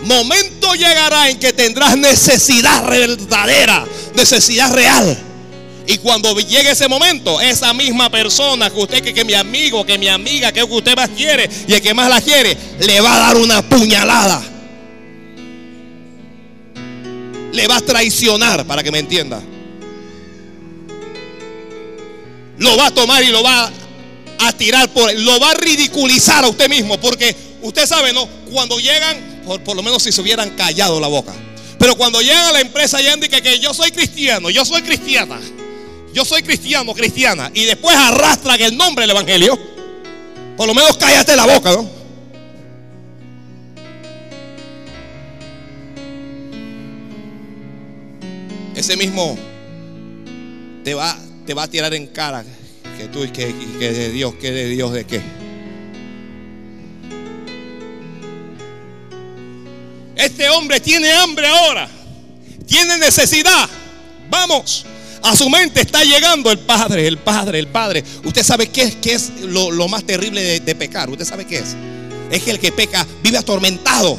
Momento 0.00 0.74
llegará 0.74 1.30
en 1.30 1.38
que 1.38 1.52
tendrás 1.52 1.96
necesidad 1.96 2.88
verdadera, 2.88 3.86
necesidad 4.14 4.74
real. 4.74 5.29
Y 5.90 5.98
cuando 5.98 6.38
llegue 6.38 6.70
ese 6.70 6.86
momento, 6.86 7.40
esa 7.40 7.74
misma 7.74 8.08
persona 8.08 8.70
que 8.70 8.78
usted, 8.78 9.02
que, 9.02 9.12
que 9.12 9.24
mi 9.24 9.34
amigo, 9.34 9.84
que 9.84 9.98
mi 9.98 10.06
amiga, 10.06 10.52
que, 10.52 10.60
que 10.60 10.72
usted 10.72 10.94
más 10.94 11.08
quiere 11.08 11.50
y 11.66 11.72
el 11.72 11.80
que 11.80 11.92
más 11.92 12.08
la 12.08 12.20
quiere, 12.20 12.56
le 12.78 13.00
va 13.00 13.16
a 13.16 13.18
dar 13.18 13.36
una 13.36 13.60
puñalada. 13.68 14.40
Le 17.52 17.66
va 17.66 17.78
a 17.78 17.80
traicionar, 17.80 18.64
para 18.68 18.84
que 18.84 18.92
me 18.92 19.00
entienda. 19.00 19.42
Lo 22.58 22.76
va 22.76 22.86
a 22.86 22.90
tomar 22.92 23.24
y 23.24 23.32
lo 23.32 23.42
va 23.42 23.72
a 24.38 24.52
tirar 24.52 24.88
por, 24.90 25.12
lo 25.12 25.40
va 25.40 25.50
a 25.50 25.54
ridiculizar 25.54 26.44
a 26.44 26.48
usted 26.50 26.68
mismo, 26.68 27.00
porque 27.00 27.34
usted 27.62 27.84
sabe, 27.84 28.12
¿no? 28.12 28.28
Cuando 28.52 28.78
llegan, 28.78 29.42
por, 29.44 29.60
por 29.64 29.74
lo 29.74 29.82
menos 29.82 30.04
si 30.04 30.12
se 30.12 30.20
hubieran 30.20 30.50
callado 30.50 31.00
la 31.00 31.08
boca. 31.08 31.32
Pero 31.80 31.96
cuando 31.96 32.22
llegan 32.22 32.46
a 32.46 32.52
la 32.52 32.60
empresa 32.60 33.02
y 33.02 33.08
indican 33.08 33.42
que 33.42 33.58
yo 33.58 33.74
soy 33.74 33.90
cristiano, 33.90 34.50
yo 34.50 34.64
soy 34.64 34.82
cristiana 34.82 35.40
yo 36.12 36.24
soy 36.24 36.42
cristiano, 36.42 36.92
cristiana, 36.94 37.50
y 37.54 37.64
después 37.64 37.96
arrastran 37.96 38.60
el 38.60 38.76
nombre 38.76 39.02
del 39.02 39.10
Evangelio, 39.10 39.58
por 40.56 40.66
lo 40.66 40.74
menos 40.74 40.96
cállate 40.96 41.36
la 41.36 41.46
boca, 41.46 41.72
¿no? 41.72 42.00
Ese 48.74 48.96
mismo 48.96 49.38
te 50.84 50.94
va, 50.94 51.16
te 51.46 51.54
va 51.54 51.64
a 51.64 51.68
tirar 51.68 51.92
en 51.94 52.06
cara 52.06 52.44
que 52.96 53.08
tú 53.08 53.24
y 53.24 53.28
que, 53.30 53.54
que 53.78 53.92
de 53.92 54.10
Dios, 54.10 54.34
que 54.34 54.50
de 54.50 54.68
Dios 54.68 54.92
de 54.92 55.04
qué. 55.04 55.20
Este 60.16 60.48
hombre 60.50 60.80
tiene 60.80 61.12
hambre 61.12 61.46
ahora, 61.46 61.88
tiene 62.66 62.98
necesidad. 62.98 63.68
Vamos. 64.28 64.84
A 65.22 65.36
su 65.36 65.50
mente 65.50 65.82
está 65.82 66.02
llegando 66.02 66.50
el 66.50 66.58
Padre, 66.58 67.06
el 67.06 67.18
Padre, 67.18 67.58
el 67.58 67.66
Padre. 67.66 68.02
Usted 68.24 68.42
sabe 68.42 68.68
qué 68.68 68.82
es, 68.82 68.96
qué 68.96 69.12
es 69.12 69.30
lo, 69.42 69.88
más 69.88 70.04
terrible 70.04 70.60
de, 70.60 70.74
pecar. 70.74 71.10
Usted 71.10 71.24
sabe 71.24 71.46
qué 71.46 71.58
es. 71.58 71.76
Es 72.30 72.42
que 72.42 72.50
el 72.52 72.58
que 72.58 72.72
peca 72.72 73.06
vive 73.22 73.36
atormentado. 73.36 74.18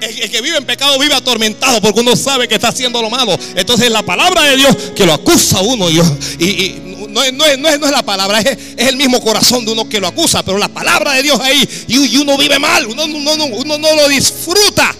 El, 0.00 0.30
que 0.30 0.40
vive 0.40 0.56
en 0.56 0.64
pecado 0.64 0.98
vive 0.98 1.14
atormentado 1.14 1.80
porque 1.80 2.00
uno 2.00 2.16
sabe 2.16 2.48
que 2.48 2.54
está 2.54 2.68
haciendo 2.68 3.00
lo 3.02 3.10
malo. 3.10 3.36
Entonces 3.56 3.90
la 3.90 4.02
palabra 4.02 4.42
de 4.42 4.56
Dios 4.56 4.76
que 4.94 5.04
lo 5.04 5.14
acusa 5.14 5.58
a 5.58 5.62
uno. 5.62 5.90
Y, 5.90 6.00
y, 6.38 7.08
no, 7.08 7.22
es, 7.22 7.32
no, 7.32 7.44
es, 7.44 7.58
no, 7.58 7.68
es, 7.68 7.80
la 7.80 8.02
palabra, 8.02 8.40
es, 8.40 8.58
es, 8.76 8.88
el 8.88 8.96
mismo 8.96 9.20
corazón 9.20 9.64
de 9.64 9.72
uno 9.72 9.88
que 9.88 10.00
lo 10.00 10.06
acusa. 10.06 10.44
Pero 10.44 10.58
la 10.58 10.68
palabra 10.68 11.14
de 11.14 11.22
Dios 11.22 11.40
ahí 11.40 11.68
y, 11.88 12.16
uno 12.16 12.38
vive 12.38 12.58
mal. 12.58 12.86
Uno, 12.86 13.04
uno, 13.04 13.44
uno 13.46 13.78
no 13.78 13.96
lo 13.96 14.08
disfruta. 14.08 14.94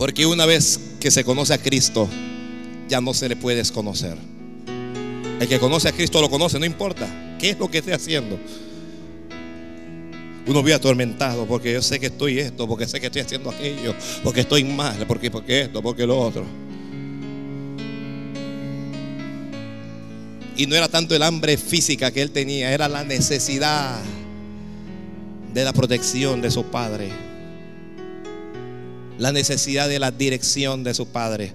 Porque 0.00 0.24
una 0.24 0.46
vez 0.46 0.80
que 0.98 1.10
se 1.10 1.24
conoce 1.24 1.52
a 1.52 1.58
Cristo, 1.58 2.08
ya 2.88 3.02
no 3.02 3.12
se 3.12 3.28
le 3.28 3.36
puede 3.36 3.58
desconocer. 3.58 4.16
El 5.38 5.46
que 5.46 5.58
conoce 5.58 5.90
a 5.90 5.92
Cristo 5.92 6.22
lo 6.22 6.30
conoce, 6.30 6.58
no 6.58 6.64
importa 6.64 7.36
qué 7.38 7.50
es 7.50 7.58
lo 7.58 7.70
que 7.70 7.78
esté 7.78 7.92
haciendo. 7.92 8.38
Uno 10.46 10.62
vive 10.62 10.72
atormentado 10.72 11.44
porque 11.44 11.74
yo 11.74 11.82
sé 11.82 12.00
que 12.00 12.06
estoy 12.06 12.38
esto, 12.38 12.66
porque 12.66 12.88
sé 12.88 12.98
que 12.98 13.08
estoy 13.08 13.20
haciendo 13.20 13.50
aquello, 13.50 13.94
porque 14.24 14.40
estoy 14.40 14.64
mal, 14.64 15.06
porque, 15.06 15.30
porque 15.30 15.60
esto, 15.60 15.82
porque 15.82 16.06
lo 16.06 16.18
otro. 16.18 16.46
Y 20.56 20.66
no 20.66 20.76
era 20.76 20.88
tanto 20.88 21.14
el 21.14 21.22
hambre 21.22 21.58
física 21.58 22.10
que 22.10 22.22
él 22.22 22.30
tenía, 22.30 22.72
era 22.72 22.88
la 22.88 23.04
necesidad 23.04 24.00
de 25.52 25.62
la 25.62 25.74
protección 25.74 26.40
de 26.40 26.50
su 26.50 26.64
padre 26.64 27.29
la 29.20 29.32
necesidad 29.32 29.86
de 29.86 29.98
la 29.98 30.10
dirección 30.10 30.82
de 30.82 30.94
su 30.94 31.06
Padre. 31.06 31.52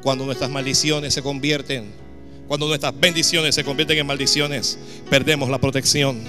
Cuando 0.00 0.24
nuestras 0.24 0.48
maldiciones 0.48 1.12
se 1.12 1.22
convierten, 1.22 1.90
cuando 2.46 2.68
nuestras 2.68 2.98
bendiciones 2.98 3.56
se 3.56 3.64
convierten 3.64 3.98
en 3.98 4.06
maldiciones, 4.06 4.78
perdemos 5.10 5.50
la 5.50 5.58
protección. 5.58 6.22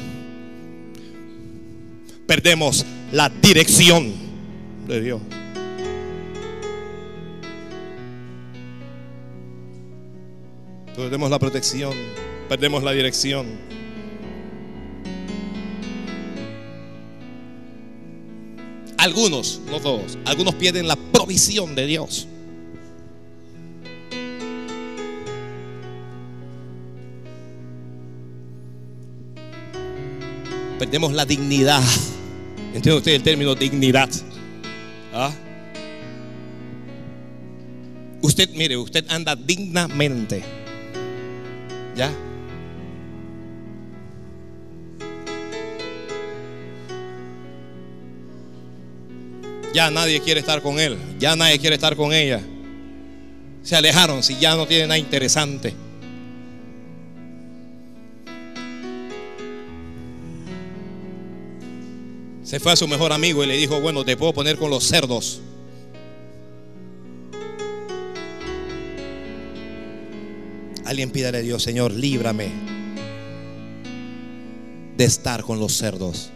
Perdemos 2.26 2.84
la 3.12 3.30
dirección 3.30 4.12
de 4.88 5.02
Dios. 5.02 5.22
Perdemos 10.96 11.30
la 11.30 11.38
protección, 11.38 11.94
perdemos 12.50 12.82
la 12.82 12.92
dirección. 12.92 13.75
Algunos, 19.06 19.62
no 19.70 19.80
todos, 19.80 20.18
algunos 20.26 20.56
pierden 20.56 20.88
la 20.88 20.96
provisión 20.96 21.76
de 21.76 21.86
Dios. 21.86 22.28
Perdemos 30.80 31.14
la 31.14 31.26
dignidad. 31.26 31.84
¿Entiende 32.74 32.98
usted 32.98 33.14
el 33.14 33.24
término 33.24 33.54
dignidad? 33.54 34.10
¿Ah? 35.14 35.32
Usted, 38.22 38.50
mire, 38.56 38.76
usted 38.76 39.06
anda 39.10 39.36
dignamente. 39.36 40.44
¿Ya? 41.96 42.12
Ya 49.76 49.92
nadie 49.92 50.22
quiere 50.22 50.40
estar 50.40 50.62
con 50.62 50.80
él. 50.80 50.98
Ya 51.20 51.36
nadie 51.36 51.60
quiere 51.60 51.76
estar 51.76 51.98
con 51.98 52.14
ella. 52.14 52.40
Se 53.62 53.76
alejaron 53.76 54.24
si 54.24 54.38
ya 54.40 54.56
no 54.56 54.66
tiene 54.66 54.88
nada 54.88 54.98
interesante. 54.98 55.74
Se 62.42 62.58
fue 62.62 62.72
a 62.72 62.78
su 62.78 62.88
mejor 62.88 63.12
amigo 63.12 63.44
y 63.44 63.48
le 63.48 63.58
dijo, 63.58 63.82
bueno, 63.82 64.06
te 64.06 64.16
puedo 64.16 64.34
poner 64.34 64.56
con 64.56 64.70
los 64.70 64.86
cerdos. 64.86 65.42
Alguien 70.86 71.12
pídale 71.12 71.40
a 71.40 71.42
Dios, 71.42 71.62
Señor, 71.62 71.92
líbrame 71.92 72.50
de 74.96 75.04
estar 75.04 75.44
con 75.44 75.60
los 75.60 75.74
cerdos. 75.74 76.32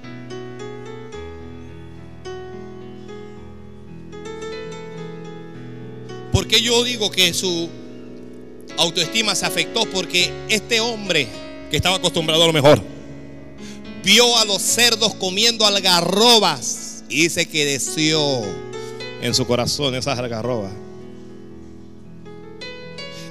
Qué 6.50 6.62
yo 6.62 6.84
digo 6.84 7.10
que 7.10 7.34
su 7.34 7.70
autoestima 8.78 9.36
se 9.36 9.46
afectó? 9.46 9.86
Porque 9.86 10.30
este 10.50 10.82
hombre 10.82 11.30
que 11.72 11.78
estaba 11.78 11.96
acostumbrado 11.96 12.44
a 12.44 12.48
lo 12.48 12.54
mejor 12.54 12.82
vio 14.04 14.38
a 14.38 14.44
los 14.46 14.62
cerdos 14.62 15.14
comiendo 15.16 15.66
algarrobas 15.66 17.04
y 17.08 17.24
dice 17.24 17.46
que 17.46 17.66
deseó 17.66 18.44
en 19.22 19.34
su 19.34 19.46
corazón 19.48 19.96
esas 19.96 20.18
algarrobas. 20.20 20.74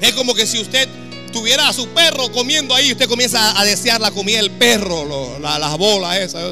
Es 0.01 0.13
como 0.13 0.35
que 0.35 0.47
si 0.47 0.61
usted 0.61 0.89
tuviera 1.33 1.69
a 1.69 1.73
su 1.73 1.89
perro 1.89 2.31
comiendo 2.33 2.75
ahí, 2.75 2.93
usted 2.93 3.09
comienza 3.09 3.59
a 3.59 3.65
desear 3.65 4.01
la 4.01 4.11
comida 4.11 4.39
del 4.39 4.51
perro, 4.53 5.39
las 5.41 5.77
bolas 5.77 6.19
esas. 6.19 6.45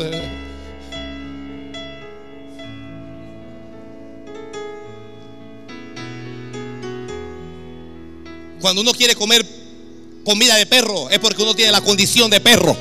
Cuando 8.60 8.82
uno 8.82 8.92
quiere 8.92 9.14
comer 9.14 9.44
comida 10.24 10.56
de 10.56 10.66
perro, 10.66 11.08
es 11.10 11.18
porque 11.18 11.42
uno 11.42 11.54
tiene 11.54 11.72
la 11.72 11.80
condición 11.80 12.30
de 12.30 12.40
perro. 12.40 12.76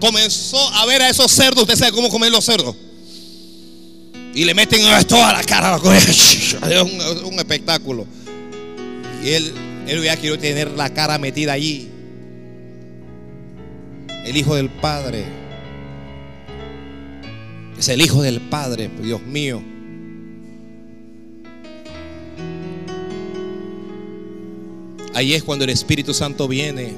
comenzó 0.00 0.58
a 0.74 0.86
ver 0.86 1.02
a 1.02 1.10
esos 1.10 1.30
cerdos. 1.30 1.62
Usted 1.62 1.76
sabe 1.76 1.92
cómo 1.92 2.08
comer 2.08 2.32
los 2.32 2.44
cerdos. 2.44 2.74
Y 4.34 4.44
le 4.44 4.54
meten 4.54 4.80
toda 5.06 5.32
la 5.32 5.44
cara. 5.44 5.78
Es 5.84 7.22
un, 7.24 7.38
espectáculo. 7.38 8.06
Y 9.22 9.30
él, 9.30 9.52
él 9.86 10.02
ya 10.02 10.16
quiero 10.16 10.38
tener 10.38 10.70
la 10.70 10.92
cara 10.92 11.18
metida 11.18 11.52
allí. 11.52 11.88
El 14.24 14.36
hijo 14.36 14.56
del 14.56 14.68
Padre. 14.68 15.39
Es 17.80 17.88
el 17.88 18.02
hijo 18.02 18.20
del 18.20 18.42
Padre, 18.42 18.90
Dios 19.02 19.22
mío. 19.22 19.62
Ahí 25.14 25.32
es 25.32 25.42
cuando 25.42 25.64
el 25.64 25.70
Espíritu 25.70 26.12
Santo 26.12 26.46
viene 26.46 26.92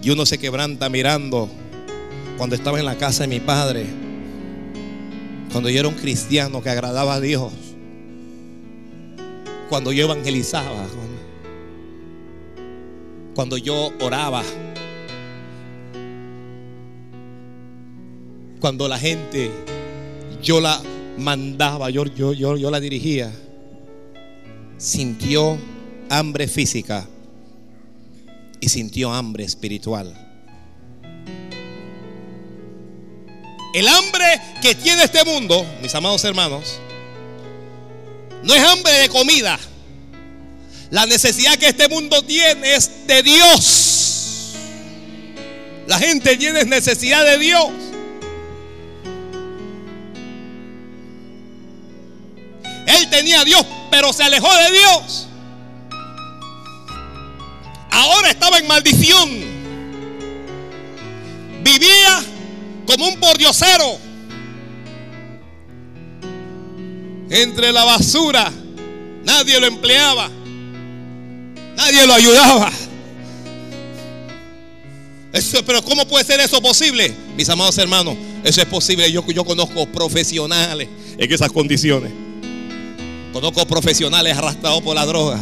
y 0.00 0.10
uno 0.10 0.24
se 0.24 0.38
quebranta 0.38 0.88
mirando 0.88 1.50
cuando 2.38 2.54
estaba 2.54 2.78
en 2.78 2.84
la 2.84 2.96
casa 2.96 3.24
de 3.24 3.28
mi 3.28 3.40
padre, 3.40 3.86
cuando 5.50 5.68
yo 5.68 5.80
era 5.80 5.88
un 5.88 5.96
cristiano 5.96 6.62
que 6.62 6.70
agradaba 6.70 7.14
a 7.14 7.20
Dios, 7.20 7.52
cuando 9.68 9.90
yo 9.90 10.04
evangelizaba, 10.04 10.86
cuando 13.34 13.56
yo 13.56 13.90
oraba, 14.00 14.44
cuando 18.64 18.88
la 18.88 18.98
gente 18.98 19.50
yo 20.42 20.58
la 20.58 20.80
mandaba, 21.18 21.90
yo, 21.90 22.06
yo, 22.06 22.32
yo, 22.32 22.56
yo 22.56 22.70
la 22.70 22.80
dirigía, 22.80 23.30
sintió 24.78 25.58
hambre 26.08 26.48
física 26.48 27.06
y 28.60 28.70
sintió 28.70 29.12
hambre 29.12 29.44
espiritual. 29.44 30.14
El 33.74 33.86
hambre 33.86 34.24
que 34.62 34.74
tiene 34.74 35.04
este 35.04 35.22
mundo, 35.26 35.62
mis 35.82 35.94
amados 35.94 36.24
hermanos, 36.24 36.78
no 38.44 38.54
es 38.54 38.62
hambre 38.62 38.94
de 38.94 39.10
comida. 39.10 39.58
La 40.88 41.04
necesidad 41.04 41.56
que 41.56 41.68
este 41.68 41.86
mundo 41.90 42.22
tiene 42.22 42.76
es 42.76 43.06
de 43.06 43.22
Dios. 43.22 44.54
La 45.86 45.98
gente 45.98 46.38
tiene 46.38 46.64
necesidad 46.64 47.26
de 47.26 47.36
Dios. 47.36 47.83
Él 52.96 53.10
tenía 53.10 53.40
a 53.40 53.44
Dios, 53.44 53.64
pero 53.90 54.12
se 54.12 54.22
alejó 54.22 54.52
de 54.54 54.70
Dios 54.72 55.28
ahora 57.94 58.30
estaba 58.30 58.58
en 58.58 58.66
maldición. 58.66 59.30
Vivía 61.62 62.22
como 62.86 63.08
un 63.08 63.18
pordiosero 63.18 63.98
entre 67.30 67.72
la 67.72 67.84
basura. 67.84 68.52
Nadie 69.24 69.58
lo 69.58 69.66
empleaba. 69.66 70.28
Nadie 71.76 72.06
lo 72.06 72.14
ayudaba. 72.14 72.70
Pero 75.66 75.82
¿cómo 75.82 76.06
puede 76.06 76.24
ser 76.24 76.40
eso 76.40 76.60
posible? 76.60 77.12
Mis 77.36 77.48
amados 77.48 77.76
hermanos, 77.78 78.16
eso 78.44 78.60
es 78.60 78.66
posible. 78.66 79.10
Yo 79.10 79.44
conozco 79.44 79.86
profesionales 79.86 80.88
en 81.16 81.32
esas 81.32 81.50
condiciones. 81.50 82.23
Conozco 83.34 83.66
profesionales 83.66 84.34
arrastrados 84.34 84.80
por 84.80 84.94
la 84.94 85.04
droga 85.04 85.38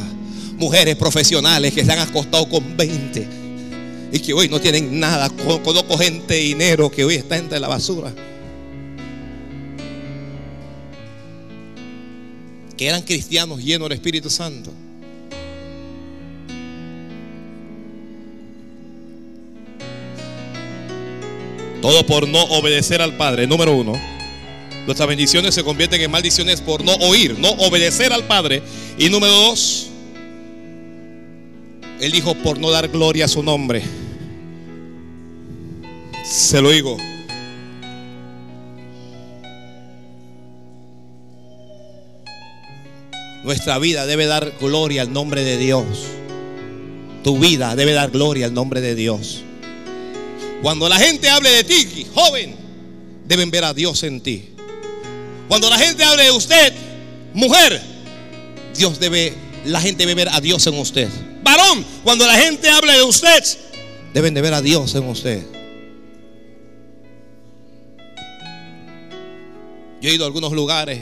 mujeres 0.62 0.94
profesionales 0.96 1.72
que 1.72 1.84
se 1.84 1.92
han 1.92 1.98
acostado 1.98 2.48
con 2.48 2.76
20 2.76 3.26
y 4.12 4.18
que 4.20 4.32
hoy 4.32 4.48
no 4.48 4.60
tienen 4.60 5.00
nada. 5.00 5.28
Conozco 5.30 5.98
gente 5.98 6.34
de 6.34 6.40
dinero 6.40 6.90
que 6.90 7.04
hoy 7.04 7.16
está 7.16 7.36
entre 7.36 7.58
la 7.58 7.68
basura. 7.68 8.12
Que 12.76 12.86
eran 12.86 13.02
cristianos 13.02 13.62
llenos 13.62 13.88
del 13.88 13.96
Espíritu 13.96 14.30
Santo. 14.30 14.72
Todo 21.80 22.06
por 22.06 22.28
no 22.28 22.40
obedecer 22.44 23.02
al 23.02 23.16
Padre. 23.16 23.46
Número 23.46 23.74
uno. 23.74 24.11
Nuestras 24.86 25.08
bendiciones 25.08 25.54
se 25.54 25.62
convierten 25.62 26.00
en 26.00 26.10
maldiciones 26.10 26.60
por 26.60 26.84
no 26.84 26.94
oír, 26.94 27.38
no 27.38 27.50
obedecer 27.50 28.12
al 28.12 28.24
Padre. 28.24 28.62
Y 28.98 29.08
número 29.08 29.32
dos, 29.32 29.88
él 32.00 32.10
dijo, 32.10 32.34
por 32.34 32.58
no 32.58 32.70
dar 32.70 32.88
gloria 32.88 33.26
a 33.26 33.28
su 33.28 33.42
nombre. 33.42 33.82
Se 36.24 36.60
lo 36.60 36.70
digo. 36.70 36.96
Nuestra 43.44 43.78
vida 43.78 44.06
debe 44.06 44.26
dar 44.26 44.52
gloria 44.60 45.02
al 45.02 45.12
nombre 45.12 45.44
de 45.44 45.58
Dios. 45.58 45.84
Tu 47.22 47.38
vida 47.38 47.76
debe 47.76 47.92
dar 47.92 48.10
gloria 48.10 48.46
al 48.46 48.54
nombre 48.54 48.80
de 48.80 48.96
Dios. 48.96 49.42
Cuando 50.60 50.88
la 50.88 50.98
gente 50.98 51.28
hable 51.28 51.50
de 51.50 51.64
ti, 51.64 52.06
joven, 52.14 52.56
deben 53.26 53.50
ver 53.50 53.64
a 53.64 53.74
Dios 53.74 54.02
en 54.02 54.20
ti. 54.20 54.51
Cuando 55.52 55.68
la 55.68 55.76
gente 55.76 56.02
hable 56.02 56.24
de 56.24 56.30
usted, 56.30 56.72
mujer, 57.34 57.78
Dios 58.74 58.98
debe, 58.98 59.34
la 59.66 59.82
gente 59.82 60.06
debe 60.06 60.14
ver 60.14 60.30
a 60.30 60.40
Dios 60.40 60.66
en 60.66 60.78
usted 60.78 61.10
varón, 61.42 61.84
cuando 62.02 62.26
la 62.26 62.36
gente 62.36 62.70
hable 62.70 62.94
de 62.94 63.02
usted, 63.02 63.44
deben 64.14 64.32
de 64.32 64.40
ver 64.40 64.54
a 64.54 64.62
Dios 64.62 64.94
en 64.94 65.06
usted. 65.06 65.42
Yo 70.00 70.08
he 70.08 70.14
ido 70.14 70.24
a 70.24 70.26
algunos 70.26 70.52
lugares 70.52 71.00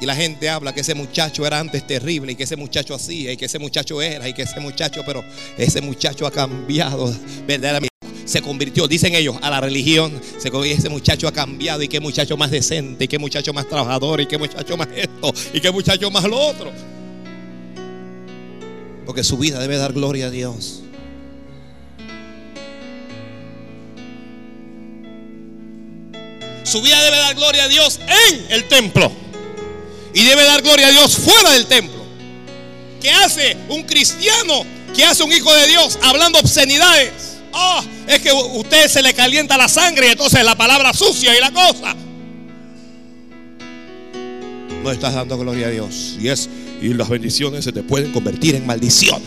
Y 0.00 0.06
la 0.06 0.14
gente 0.16 0.48
habla 0.48 0.72
que 0.72 0.80
ese 0.80 0.94
muchacho 0.94 1.46
era 1.46 1.60
antes 1.60 1.86
terrible 1.86 2.32
y 2.32 2.34
que 2.34 2.44
ese 2.44 2.56
muchacho 2.56 2.94
hacía 2.94 3.30
y 3.30 3.36
que 3.36 3.44
ese 3.44 3.58
muchacho 3.58 4.00
era 4.00 4.26
y 4.26 4.32
que 4.32 4.40
ese 4.40 4.58
muchacho, 4.58 5.02
pero 5.04 5.22
ese 5.58 5.82
muchacho 5.82 6.26
ha 6.26 6.30
cambiado 6.30 7.14
verdaderamente. 7.46 7.91
Se 8.32 8.40
convirtió, 8.40 8.88
dicen 8.88 9.14
ellos, 9.14 9.36
a 9.42 9.50
la 9.50 9.60
religión. 9.60 10.18
Se, 10.38 10.50
ese 10.72 10.88
muchacho 10.88 11.28
ha 11.28 11.32
cambiado 11.32 11.82
y 11.82 11.88
qué 11.88 12.00
muchacho 12.00 12.34
más 12.38 12.50
decente 12.50 13.04
y 13.04 13.08
qué 13.08 13.18
muchacho 13.18 13.52
más 13.52 13.68
trabajador 13.68 14.22
y 14.22 14.26
qué 14.26 14.38
muchacho 14.38 14.74
más 14.74 14.88
esto 14.96 15.34
y 15.52 15.60
qué 15.60 15.70
muchacho 15.70 16.10
más 16.10 16.24
lo 16.24 16.38
otro. 16.38 16.72
Porque 19.04 19.22
su 19.22 19.36
vida 19.36 19.60
debe 19.60 19.76
dar 19.76 19.92
gloria 19.92 20.28
a 20.28 20.30
Dios. 20.30 20.80
Su 26.64 26.80
vida 26.80 26.98
debe 27.02 27.18
dar 27.18 27.34
gloria 27.34 27.64
a 27.64 27.68
Dios 27.68 28.00
en 28.30 28.46
el 28.48 28.66
templo. 28.66 29.12
Y 30.14 30.24
debe 30.24 30.42
dar 30.44 30.62
gloria 30.62 30.86
a 30.86 30.90
Dios 30.90 31.18
fuera 31.18 31.50
del 31.50 31.66
templo. 31.66 32.02
¿Qué 32.98 33.10
hace 33.10 33.58
un 33.68 33.82
cristiano? 33.82 34.64
¿Qué 34.96 35.04
hace 35.04 35.22
un 35.22 35.32
hijo 35.32 35.54
de 35.54 35.66
Dios 35.66 35.98
hablando 36.00 36.38
obscenidades? 36.38 37.31
Oh, 37.52 37.80
es 38.06 38.20
que 38.20 38.32
usted 38.32 38.88
se 38.88 39.02
le 39.02 39.14
calienta 39.14 39.56
la 39.56 39.68
sangre 39.68 40.08
y 40.08 40.10
entonces 40.10 40.44
la 40.44 40.56
palabra 40.56 40.92
sucia 40.92 41.36
y 41.36 41.40
la 41.40 41.50
cosa. 41.50 41.94
No 44.82 44.90
estás 44.90 45.14
dando 45.14 45.38
gloria 45.38 45.68
a 45.68 45.70
Dios. 45.70 46.16
Y 46.20 46.28
es 46.28 46.48
y 46.82 46.94
las 46.94 47.08
bendiciones 47.08 47.64
se 47.64 47.70
te 47.70 47.84
pueden 47.84 48.10
convertir 48.10 48.56
en 48.56 48.66
maldición. 48.66 49.22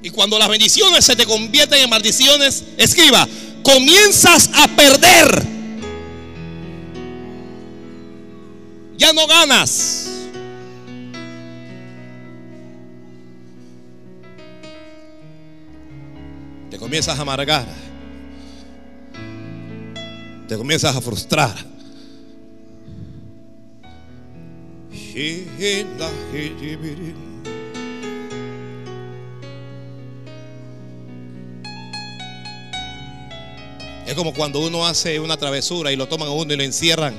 Y 0.00 0.10
cuando 0.10 0.38
las 0.38 0.48
bendiciones 0.48 1.04
se 1.04 1.16
te 1.16 1.26
convierten 1.26 1.82
en 1.82 1.90
maldiciones, 1.90 2.62
escriba, 2.78 3.26
comienzas 3.64 4.48
a 4.54 4.68
perder. 4.68 5.44
Ya 8.96 9.12
no 9.12 9.26
ganas. 9.26 10.13
Comienzas 16.94 17.18
a 17.18 17.22
amargar. 17.22 17.66
Te 20.46 20.56
comienzas 20.56 20.94
a 20.94 21.00
frustrar. 21.00 21.52
Es 34.06 34.14
como 34.14 34.32
cuando 34.32 34.60
uno 34.60 34.86
hace 34.86 35.18
una 35.18 35.36
travesura 35.36 35.90
y 35.90 35.96
lo 35.96 36.06
toman 36.06 36.28
a 36.28 36.30
uno 36.30 36.54
y 36.54 36.56
lo 36.56 36.62
encierran 36.62 37.14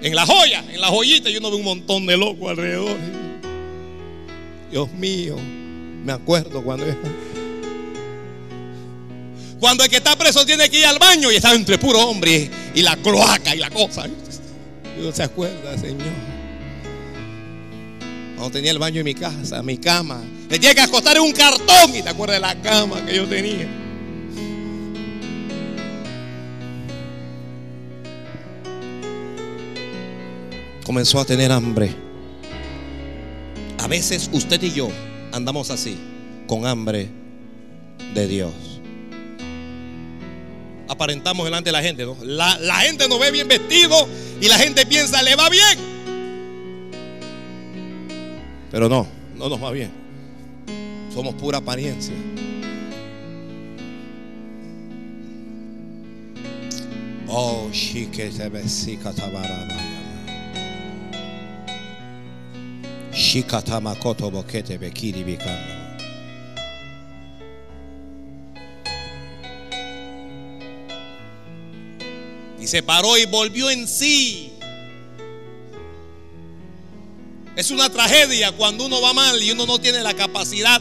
en 0.00 0.14
la 0.14 0.24
joya, 0.24 0.64
en 0.72 0.80
la 0.80 0.86
joyita, 0.86 1.28
y 1.28 1.36
uno 1.36 1.50
ve 1.50 1.56
un 1.58 1.64
montón 1.64 2.06
de 2.06 2.16
locos 2.16 2.48
alrededor. 2.48 2.96
Dios 4.70 4.90
mío, 4.94 5.36
me 6.02 6.12
acuerdo 6.12 6.64
cuando 6.64 6.86
cuando 9.64 9.82
el 9.82 9.88
que 9.88 9.96
está 9.96 10.14
preso 10.14 10.44
tiene 10.44 10.68
que 10.68 10.80
ir 10.80 10.84
al 10.84 10.98
baño 10.98 11.32
y 11.32 11.36
está 11.36 11.54
entre 11.54 11.78
puro 11.78 11.98
hombre 11.98 12.50
y 12.74 12.82
la 12.82 12.98
cloaca 12.98 13.56
y 13.56 13.58
la 13.60 13.70
cosa. 13.70 14.04
Dios 15.00 15.16
se 15.16 15.22
acuerda, 15.22 15.78
Señor. 15.78 16.12
Cuando 18.36 18.50
tenía 18.50 18.72
el 18.72 18.78
baño 18.78 18.98
en 18.98 19.06
mi 19.06 19.14
casa, 19.14 19.62
mi 19.62 19.78
cama. 19.78 20.22
Le 20.50 20.58
tiene 20.58 20.74
que 20.74 20.82
acostar 20.82 21.16
en 21.16 21.22
un 21.22 21.32
cartón 21.32 21.96
y 21.96 22.02
te 22.02 22.10
acuerdas 22.10 22.36
de 22.36 22.40
la 22.42 22.60
cama 22.60 23.06
que 23.06 23.16
yo 23.16 23.26
tenía. 23.26 23.66
comenzó 30.84 31.20
a 31.20 31.24
tener 31.24 31.50
hambre. 31.50 31.90
A 33.78 33.88
veces 33.88 34.28
usted 34.30 34.62
y 34.62 34.72
yo 34.72 34.90
andamos 35.32 35.70
así, 35.70 35.96
con 36.46 36.66
hambre 36.66 37.08
de 38.12 38.28
Dios. 38.28 38.73
Aparentamos 40.94 41.44
delante 41.44 41.70
de 41.70 41.72
la 41.72 41.82
gente, 41.82 42.04
¿no? 42.04 42.16
La, 42.22 42.76
gente 42.76 43.08
nos 43.08 43.18
ve 43.18 43.32
bien 43.32 43.48
vestido 43.48 44.06
y 44.40 44.46
la 44.46 44.56
gente 44.56 44.86
piensa, 44.86 45.22
le 45.22 45.34
va 45.34 45.48
bien. 45.48 45.76
Pero 48.70 48.88
no, 48.88 49.04
no 49.34 49.48
nos 49.48 49.60
va 49.60 49.72
bien. 49.72 49.90
Somos 51.12 51.34
pura 51.34 51.58
apariencia. 51.58 52.14
Oh, 57.26 57.68
chique 57.72 58.30
se 58.30 58.48
Shikatamakoto 63.12 64.30
bokete 64.30 64.78
bekiri. 64.78 65.73
Y 72.64 72.66
se 72.66 72.82
paró 72.82 73.18
y 73.18 73.26
volvió 73.26 73.68
en 73.68 73.86
sí. 73.86 74.50
Es 77.56 77.70
una 77.70 77.90
tragedia 77.90 78.52
cuando 78.52 78.86
uno 78.86 79.02
va 79.02 79.12
mal 79.12 79.42
y 79.42 79.50
uno 79.50 79.66
no 79.66 79.78
tiene 79.78 80.00
la 80.00 80.14
capacidad 80.14 80.80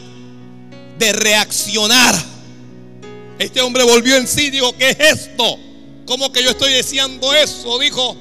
de 0.97 1.11
reaccionar. 1.11 2.15
Este 3.37 3.59
hombre 3.59 3.83
volvió 3.83 4.15
en 4.15 4.29
sí, 4.29 4.49
dijo, 4.49 4.73
¿qué 4.77 4.91
es 4.91 4.97
esto? 4.97 5.59
¿Cómo 6.05 6.31
que 6.31 6.41
yo 6.41 6.51
estoy 6.51 6.71
deseando 6.71 7.33
eso? 7.33 7.77
Dijo, 7.79 8.15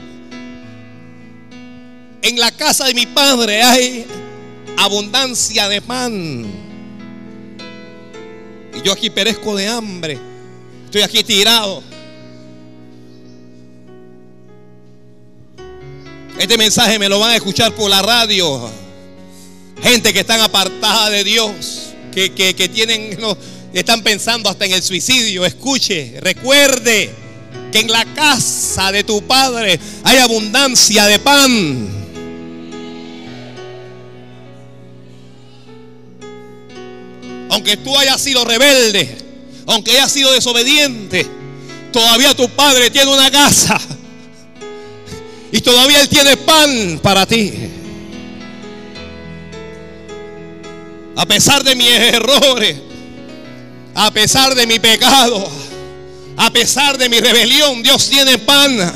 en 2.21 2.41
la 2.41 2.51
casa 2.51 2.87
de 2.87 2.95
mi 2.95 3.07
padre 3.07 3.63
hay 3.63 4.07
abundancia 4.77 5.69
de 5.69 5.81
pan. 5.81 6.47
Y 8.75 8.83
yo 8.83 8.93
aquí 8.93 9.09
perezco 9.09 9.55
de 9.55 9.69
hambre. 9.69 10.19
Estoy 10.87 11.03
aquí 11.03 11.23
tirado. 11.23 11.92
Este 16.43 16.59
mensaje 16.59 16.99
me 16.99 17.09
lo 17.09 17.21
van 17.21 17.31
a 17.31 17.37
escuchar 17.37 17.73
por 17.73 17.89
la 17.89 18.03
radio. 18.03 18.69
Gente 19.81 20.13
que 20.13 20.19
están 20.19 20.41
apartada 20.41 21.09
de 21.09 21.23
Dios. 21.23 21.93
Que, 22.13 22.69
tienen, 22.69 23.17
están 23.73 24.03
pensando 24.03 24.51
hasta 24.51 24.65
en 24.65 24.73
el 24.73 24.83
suicidio. 24.83 25.47
Escuche, 25.47 26.19
recuerde 26.21 27.15
que 27.71 27.79
en 27.79 27.93
la 27.93 28.05
casa 28.07 28.91
de 28.91 29.05
tu 29.05 29.23
padre 29.23 29.79
hay 30.03 30.19
abundancia 30.19 31.05
de 31.07 31.21
pan. 31.21 31.99
aunque 37.51 37.77
tú 37.77 37.97
hayas 37.97 38.21
sido 38.21 38.45
rebelde, 38.45 39.17
aunque 39.67 39.93
hayas 39.93 40.11
sido 40.11 40.33
desobediente, 40.33 41.25
todavía 41.93 42.35
tu 42.35 42.49
padre 42.49 42.91
tiene 42.91 43.13
una 43.13 43.31
casa. 43.31 43.81
Y 45.53 45.61
todavía 45.61 46.01
Él 46.01 46.09
tiene 46.09 46.37
pan 46.39 46.99
para 47.03 47.27
ti. 47.27 47.53
A 51.15 51.27
pesar 51.27 51.63
de 51.63 51.77
mis 51.77 51.89
errores, 51.89 52.77
a 53.95 54.11
pesar 54.11 54.55
de 54.55 54.67
mi 54.67 54.79
pecado, 54.79 55.47
a 56.39 56.51
pesar 56.51 56.97
de 56.97 57.11
mi 57.11 57.21
rebelión, 57.21 57.83
Dios 57.83 58.09
tiene 58.09 58.39
pan. 58.39 58.93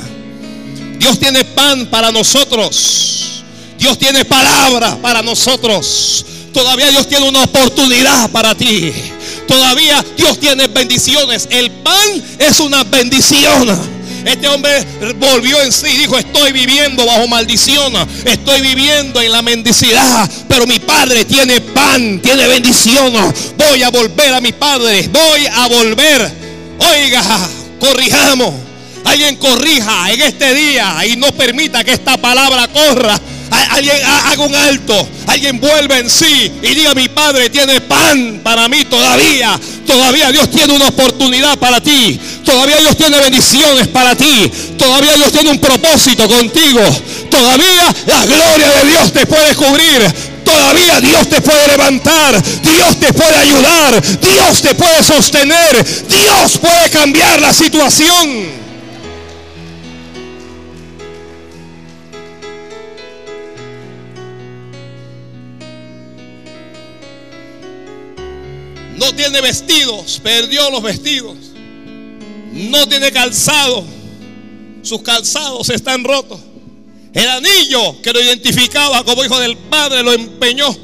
Dios 0.97 1.19
tiene 1.19 1.43
pan 1.45 1.85
para 1.85 2.11
nosotros. 2.11 3.43
Dios 3.77 3.99
tiene 3.99 4.25
palabra 4.25 4.97
para 4.99 5.21
nosotros. 5.21 6.25
Todavía 6.51 6.89
Dios 6.89 7.07
tiene 7.07 7.29
una 7.29 7.43
oportunidad 7.43 8.31
para 8.31 8.55
ti. 8.55 8.91
Todavía 9.47 10.03
Dios 10.17 10.39
tiene 10.39 10.65
bendiciones. 10.67 11.47
El 11.51 11.69
pan 11.69 12.23
es 12.39 12.59
una 12.59 12.83
bendición. 12.83 13.96
Este 14.27 14.47
hombre 14.49 14.85
volvió 15.15 15.61
en 15.61 15.71
sí 15.71 15.87
y 15.87 15.97
dijo, 15.99 16.17
estoy 16.17 16.51
viviendo 16.51 17.05
bajo 17.05 17.29
maldición, 17.29 17.93
estoy 18.25 18.59
viviendo 18.59 19.21
en 19.21 19.31
la 19.31 19.41
mendicidad, 19.41 20.29
pero 20.49 20.67
mi 20.67 20.79
padre 20.79 21.23
tiene 21.23 21.61
pan, 21.61 22.19
tiene 22.19 22.45
bendición. 22.45 23.13
Voy 23.57 23.83
a 23.83 23.89
volver 23.89 24.33
a 24.33 24.41
mi 24.41 24.51
padre, 24.51 25.07
voy 25.07 25.45
a 25.45 25.67
volver. 25.67 26.31
Oiga, 26.77 27.23
corrijamos. 27.79 28.53
Alguien 29.05 29.37
corrija 29.37 30.11
en 30.11 30.21
este 30.21 30.53
día 30.53 31.05
y 31.05 31.15
no 31.15 31.31
permita 31.31 31.85
que 31.85 31.93
esta 31.93 32.17
palabra 32.17 32.67
corra 32.67 33.17
Alguien 33.51 33.97
haga 34.05 34.43
un 34.43 34.55
alto. 34.55 35.07
Alguien 35.27 35.59
vuelve 35.59 35.99
en 35.99 36.09
sí 36.09 36.51
y 36.61 36.75
diga, 36.75 36.93
mi 36.93 37.07
Padre 37.09 37.49
tiene 37.49 37.81
pan 37.81 38.41
para 38.43 38.67
mí 38.67 38.85
todavía. 38.85 39.59
Todavía 39.85 40.31
Dios 40.31 40.49
tiene 40.49 40.73
una 40.73 40.87
oportunidad 40.87 41.57
para 41.57 41.81
ti. 41.81 42.19
Todavía 42.43 42.77
Dios 42.77 42.97
tiene 42.97 43.19
bendiciones 43.19 43.87
para 43.87 44.15
ti. 44.15 44.51
Todavía 44.77 45.13
Dios 45.15 45.31
tiene 45.31 45.51
un 45.51 45.59
propósito 45.59 46.27
contigo. 46.27 46.81
Todavía 47.29 47.93
la 48.07 48.25
gloria 48.25 48.69
de 48.69 48.89
Dios 48.89 49.13
te 49.13 49.25
puede 49.25 49.55
cubrir. 49.55 50.13
todavía 50.43 51.01
Dios 51.01 51.29
te 51.29 51.41
puede 51.41 51.67
levantar, 51.67 52.41
Dios 52.41 52.99
te 52.99 53.11
puede 53.13 53.35
ayudar, 53.35 54.01
Dios 54.01 54.61
te 54.61 54.73
puede 54.75 55.03
sostener, 55.03 55.85
Dios 56.07 56.57
puede 56.57 56.89
cambiar 56.89 57.41
la 57.41 57.53
situación. 57.53 58.56
Tiene 69.17 69.41
vestidos, 69.41 70.21
perdió 70.23 70.69
los 70.71 70.81
vestidos. 70.81 71.35
No 72.53 72.87
tiene 72.87 73.11
calzado, 73.11 73.83
sus 74.81 75.01
calzados 75.01 75.69
están 75.69 76.03
rotos. 76.03 76.39
El 77.13 77.27
anillo 77.27 78.01
que 78.01 78.13
lo 78.13 78.21
identificaba 78.21 79.03
como 79.03 79.25
hijo 79.25 79.39
del 79.39 79.57
Padre 79.57 80.03
lo 80.03 80.13
empeñó. 80.13 80.75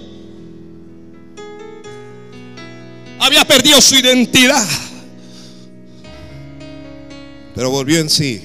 Había 3.20 3.46
perdido 3.46 3.80
su 3.80 3.96
identidad. 3.96 4.68
Pero 7.56 7.70
volvió 7.70 8.00
en 8.00 8.10
sí. 8.10 8.42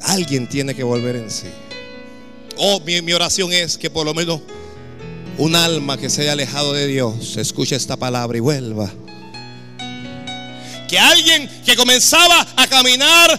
Alguien 0.00 0.46
tiene 0.48 0.74
que 0.74 0.84
volver 0.84 1.16
en 1.16 1.30
sí. 1.30 1.46
Oh, 2.58 2.80
mi, 2.80 3.00
mi 3.02 3.12
oración 3.12 3.52
es 3.52 3.76
que 3.76 3.90
por 3.90 4.04
lo 4.04 4.14
menos 4.14 4.40
un 5.38 5.54
alma 5.54 5.96
que 5.98 6.08
se 6.08 6.22
haya 6.22 6.32
alejado 6.32 6.72
de 6.72 6.86
Dios 6.86 7.36
escuche 7.36 7.76
esta 7.76 7.96
palabra 7.96 8.36
y 8.38 8.40
vuelva. 8.40 8.90
Que 10.88 10.98
alguien 10.98 11.48
que 11.64 11.74
comenzaba 11.74 12.46
a 12.56 12.66
caminar 12.68 13.38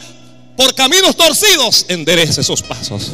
por 0.58 0.74
caminos 0.74 1.16
torcidos, 1.16 1.86
enderece 1.88 2.42
esos 2.42 2.62
pasos. 2.62 3.12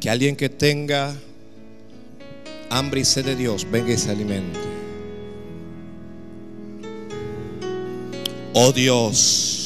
Que 0.00 0.08
alguien 0.08 0.36
que 0.36 0.48
tenga 0.48 1.14
hambre 2.70 3.00
y 3.00 3.04
sed 3.04 3.24
de 3.24 3.36
Dios 3.36 3.66
venga 3.70 3.92
y 3.92 3.98
se 3.98 4.10
alimente. 4.10 4.58
Oh 8.54 8.72
Dios, 8.72 9.59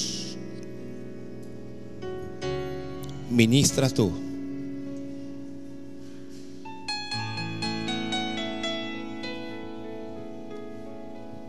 ministras 3.35 3.93
tú. 3.93 4.13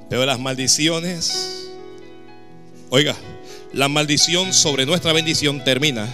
Pero 0.09 0.25
las 0.25 0.39
maldiciones, 0.39 1.69
oiga, 2.89 3.15
la 3.73 3.88
maldición 3.88 4.53
sobre 4.53 4.86
nuestra 4.86 5.13
bendición 5.13 5.63
termina 5.63 6.07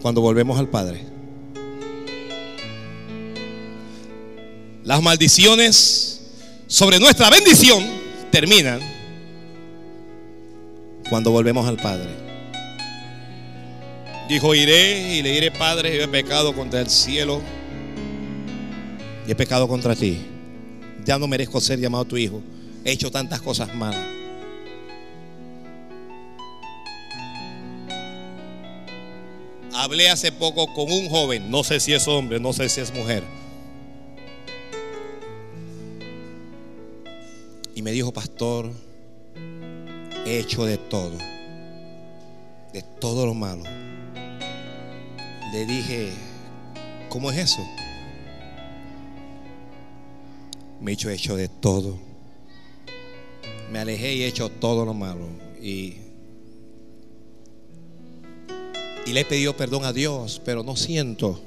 cuando 0.00 0.20
volvemos 0.20 0.58
al 0.58 0.68
Padre. 0.68 1.04
Las 4.84 5.00
maldiciones 5.00 6.20
sobre 6.66 6.98
nuestra 6.98 7.30
bendición 7.30 7.84
terminan 8.32 8.91
cuando 11.12 11.30
volvemos 11.30 11.68
al 11.68 11.76
Padre. 11.76 12.08
Dijo, 14.30 14.54
iré 14.54 15.18
y 15.18 15.22
le 15.22 15.32
diré, 15.32 15.50
Padre, 15.50 15.94
yo 15.94 16.04
he 16.04 16.08
pecado 16.08 16.54
contra 16.54 16.80
el 16.80 16.88
cielo 16.88 17.42
y 19.26 19.30
he 19.30 19.34
pecado 19.34 19.68
contra 19.68 19.94
ti. 19.94 20.22
Ya 21.04 21.18
no 21.18 21.26
merezco 21.26 21.60
ser 21.60 21.78
llamado 21.78 22.06
tu 22.06 22.16
hijo. 22.16 22.40
He 22.82 22.92
hecho 22.92 23.10
tantas 23.10 23.42
cosas 23.42 23.74
malas. 23.74 24.06
Hablé 29.74 30.08
hace 30.08 30.32
poco 30.32 30.72
con 30.72 30.90
un 30.90 31.10
joven, 31.10 31.50
no 31.50 31.62
sé 31.62 31.78
si 31.78 31.92
es 31.92 32.08
hombre, 32.08 32.40
no 32.40 32.54
sé 32.54 32.70
si 32.70 32.80
es 32.80 32.90
mujer. 32.94 33.22
Y 37.74 37.82
me 37.82 37.90
dijo, 37.90 38.14
pastor, 38.14 38.70
he 40.24 40.38
hecho 40.38 40.64
de 40.64 40.78
todo, 40.78 41.16
de 42.72 42.82
todo 43.00 43.26
lo 43.26 43.34
malo. 43.34 43.64
Le 45.52 45.66
dije, 45.66 46.10
¿cómo 47.08 47.30
es 47.30 47.38
eso? 47.38 47.60
Me 50.80 50.92
he 50.92 50.94
hecho, 50.94 51.10
hecho 51.10 51.36
de 51.36 51.48
todo. 51.48 51.98
Me 53.70 53.78
alejé 53.78 54.14
y 54.14 54.22
he 54.22 54.26
hecho 54.26 54.48
todo 54.48 54.84
lo 54.84 54.94
malo. 54.94 55.26
Y, 55.60 55.96
y 59.06 59.12
le 59.12 59.20
he 59.20 59.24
pedido 59.24 59.56
perdón 59.56 59.84
a 59.84 59.92
Dios, 59.92 60.40
pero 60.44 60.62
no 60.62 60.76
siento. 60.76 61.40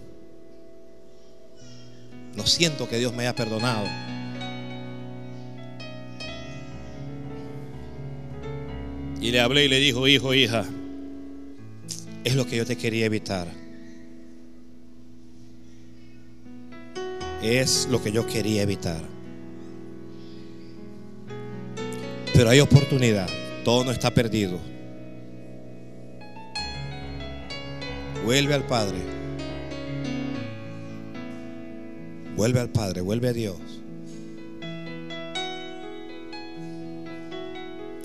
No 2.35 2.45
siento 2.45 2.89
que 2.89 2.97
Dios 2.97 3.13
me 3.13 3.23
haya 3.23 3.35
perdonado. 3.35 3.87
Y 9.25 9.31
le 9.31 9.39
hablé 9.39 9.65
y 9.65 9.67
le 9.67 9.79
dijo, 9.79 10.07
hijo, 10.07 10.35
hija, 10.35 10.65
es 12.23 12.35
lo 12.35 12.45
que 12.45 12.57
yo 12.57 12.65
te 12.67 12.75
quería 12.75 13.07
evitar. 13.07 13.47
Es 17.41 17.87
lo 17.89 18.03
que 18.03 18.11
yo 18.11 18.27
quería 18.27 18.61
evitar. 18.61 19.01
Pero 22.35 22.51
hay 22.51 22.59
oportunidad. 22.59 23.27
Todo 23.63 23.85
no 23.85 23.91
está 23.91 24.13
perdido. 24.13 24.59
Vuelve 28.25 28.53
al 28.53 28.67
Padre. 28.67 28.99
Vuelve 32.35 32.59
al 32.59 32.69
Padre, 32.69 33.01
vuelve 33.01 33.29
a 33.29 33.33
Dios. 33.33 33.57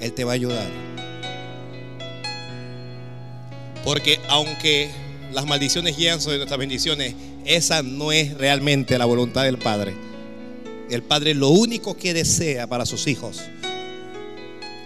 Él 0.00 0.12
te 0.14 0.24
va 0.24 0.30
a 0.30 0.34
ayudar. 0.36 0.90
Porque 3.90 4.20
aunque 4.28 4.88
las 5.32 5.46
maldiciones 5.46 5.96
llegan 5.96 6.20
sobre 6.20 6.36
nuestras 6.36 6.60
bendiciones, 6.60 7.16
esa 7.44 7.82
no 7.82 8.12
es 8.12 8.38
realmente 8.38 8.96
la 8.96 9.04
voluntad 9.04 9.42
del 9.42 9.58
Padre. 9.58 9.96
El 10.88 11.02
Padre 11.02 11.34
lo 11.34 11.48
único 11.48 11.96
que 11.96 12.14
desea 12.14 12.68
para 12.68 12.86
sus 12.86 13.08
hijos 13.08 13.40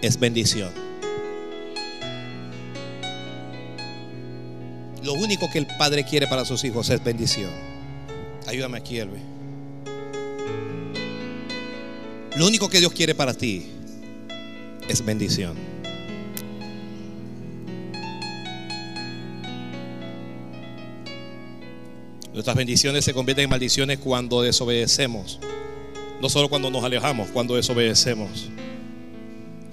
es 0.01 0.19
bendición. 0.19 0.71
Lo 5.03 5.13
único 5.13 5.51
que 5.51 5.59
el 5.59 5.67
Padre 5.67 6.03
quiere 6.03 6.25
para 6.25 6.43
sus 6.43 6.63
hijos 6.63 6.89
es 6.89 7.03
bendición. 7.03 7.51
Ayúdame 8.47 8.79
aquí, 8.79 8.97
Elvi. 8.97 9.19
Lo 12.37 12.47
único 12.47 12.69
que 12.69 12.79
Dios 12.79 12.91
quiere 12.91 13.13
para 13.13 13.35
ti 13.35 13.67
es 14.89 15.05
bendición. 15.05 15.74
Nuestras 22.35 22.57
bendiciones 22.57 23.05
se 23.05 23.13
convierten 23.13 23.45
en 23.45 23.49
maldiciones 23.49 23.97
cuando 23.97 24.41
desobedecemos. 24.41 25.39
No 26.21 26.29
solo 26.29 26.49
cuando 26.49 26.69
nos 26.69 26.83
alejamos, 26.83 27.29
cuando 27.29 27.55
desobedecemos. 27.55 28.29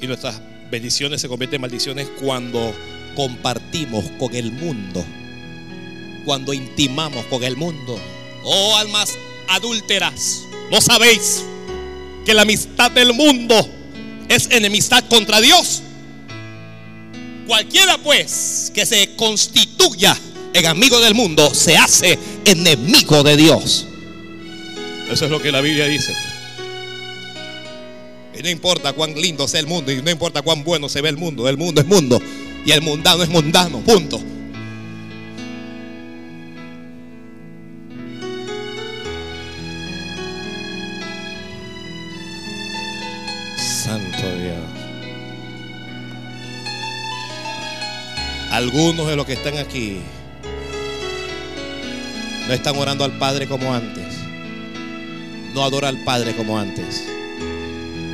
Y 0.00 0.06
nuestras 0.06 0.40
bendiciones 0.70 1.20
se 1.20 1.26
convierten 1.26 1.56
en 1.56 1.62
maldiciones 1.62 2.08
cuando 2.20 2.72
compartimos 3.16 4.04
con 4.16 4.32
el 4.36 4.52
mundo. 4.52 5.04
Cuando 6.24 6.52
intimamos 6.52 7.24
con 7.24 7.42
el 7.42 7.56
mundo. 7.56 7.98
Oh 8.44 8.76
almas 8.76 9.18
adúlteras, 9.48 10.42
¿no 10.70 10.80
sabéis 10.80 11.42
que 12.24 12.32
la 12.32 12.42
amistad 12.42 12.92
del 12.92 13.12
mundo 13.12 13.68
es 14.28 14.48
enemistad 14.52 15.02
contra 15.08 15.40
Dios? 15.40 15.82
Cualquiera 17.48 17.98
pues 17.98 18.70
que 18.72 18.86
se 18.86 19.16
constituya 19.16 20.16
en 20.54 20.66
amigo 20.66 21.00
del 21.00 21.14
mundo 21.14 21.54
se 21.54 21.76
hace 21.76 22.18
enemigo 22.44 23.22
de 23.22 23.36
Dios. 23.36 23.86
Eso 25.10 25.24
es 25.26 25.30
lo 25.30 25.40
que 25.40 25.52
la 25.52 25.60
Biblia 25.60 25.86
dice. 25.86 26.14
Y 28.38 28.42
no 28.42 28.48
importa 28.48 28.92
cuán 28.92 29.14
lindo 29.14 29.46
sea 29.46 29.60
el 29.60 29.66
mundo 29.66 29.92
y 29.92 30.00
no 30.00 30.10
importa 30.10 30.42
cuán 30.42 30.64
bueno 30.64 30.88
se 30.88 31.02
ve 31.02 31.10
el 31.10 31.18
mundo, 31.18 31.48
el 31.48 31.58
mundo 31.58 31.80
es 31.80 31.86
mundo 31.86 32.20
y 32.64 32.72
el 32.72 32.80
mundano 32.80 33.22
es 33.22 33.28
mundano, 33.28 33.80
punto. 33.80 34.20
Santo 43.56 44.38
Dios. 44.38 44.56
Algunos 48.50 49.06
de 49.08 49.16
los 49.16 49.26
que 49.26 49.32
están 49.32 49.58
aquí 49.58 50.00
no 52.46 52.54
están 52.54 52.76
orando 52.76 53.04
al 53.04 53.12
Padre 53.18 53.46
como 53.46 53.72
antes. 53.72 54.14
No 55.54 55.64
adora 55.64 55.88
al 55.88 56.02
Padre 56.04 56.34
como 56.34 56.58
antes. 56.58 57.04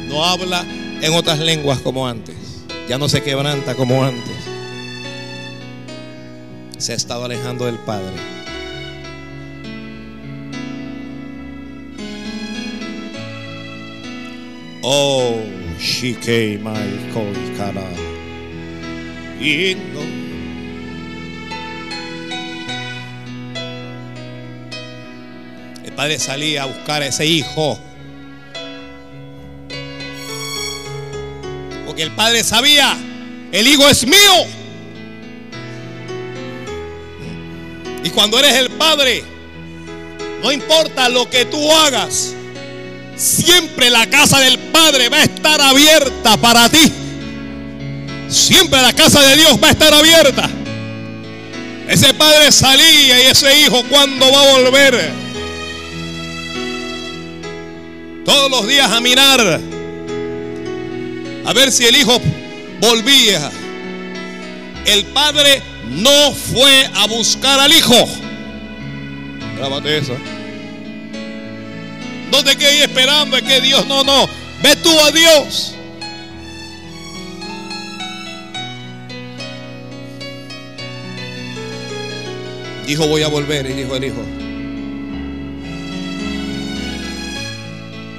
No 0.08 0.24
habla 0.24 0.64
en 1.00 1.12
otras 1.14 1.38
lenguas 1.38 1.78
como 1.78 2.06
antes. 2.06 2.36
Ya 2.88 2.98
no 2.98 3.08
se 3.08 3.22
quebranta 3.22 3.74
como 3.74 4.04
antes. 4.04 4.36
Se 6.78 6.92
ha 6.92 6.96
estado 6.96 7.24
alejando 7.24 7.66
del 7.66 7.78
Padre. 7.78 8.14
Oh, 14.82 15.36
Shikei 15.78 16.58
Mai 16.58 17.10
Koi 17.12 17.56
Kara. 17.56 17.82
El 19.40 19.76
padre 25.98 26.20
salía 26.20 26.62
a 26.62 26.66
buscar 26.66 27.02
a 27.02 27.08
ese 27.08 27.26
hijo. 27.26 27.76
Porque 31.84 32.04
el 32.04 32.12
padre 32.12 32.44
sabía, 32.44 32.96
el 33.50 33.66
hijo 33.66 33.88
es 33.88 34.06
mío. 34.06 34.46
Y 38.04 38.10
cuando 38.10 38.38
eres 38.38 38.54
el 38.58 38.70
padre, 38.70 39.24
no 40.40 40.52
importa 40.52 41.08
lo 41.08 41.28
que 41.28 41.46
tú 41.46 41.68
hagas, 41.72 42.32
siempre 43.16 43.90
la 43.90 44.08
casa 44.08 44.38
del 44.38 44.56
padre 44.56 45.08
va 45.08 45.16
a 45.16 45.24
estar 45.24 45.60
abierta 45.60 46.36
para 46.36 46.68
ti. 46.68 46.92
Siempre 48.28 48.80
la 48.80 48.92
casa 48.92 49.20
de 49.20 49.36
Dios 49.36 49.58
va 49.60 49.66
a 49.66 49.72
estar 49.72 49.92
abierta. 49.92 50.48
Ese 51.88 52.14
padre 52.14 52.52
salía 52.52 53.20
y 53.20 53.26
ese 53.32 53.62
hijo 53.62 53.82
cuando 53.90 54.30
va 54.30 54.42
a 54.42 54.58
volver. 54.60 55.27
Todos 58.28 58.50
los 58.50 58.68
días 58.68 58.92
a 58.92 59.00
mirar. 59.00 59.58
A 61.46 61.52
ver 61.54 61.72
si 61.72 61.86
el 61.86 61.96
hijo 61.96 62.20
volvía. 62.78 63.50
El 64.84 65.06
padre 65.06 65.62
no 65.88 66.34
fue 66.34 66.90
a 66.94 67.06
buscar 67.06 67.58
al 67.58 67.72
hijo. 67.72 67.94
Grábate 69.56 69.96
eso. 69.96 70.14
No 72.30 72.44
te 72.44 72.54
quedes 72.54 72.82
esperando 72.82 73.34
es 73.34 73.44
que 73.44 73.62
Dios, 73.62 73.86
no, 73.86 74.04
no. 74.04 74.28
Ve 74.62 74.76
tú 74.76 74.90
a 75.00 75.10
Dios. 75.10 75.74
Dijo, 82.86 83.06
voy 83.06 83.22
a 83.22 83.28
volver. 83.28 83.70
Y 83.70 83.72
dijo 83.72 83.96
el 83.96 84.04
hijo. 84.04 84.22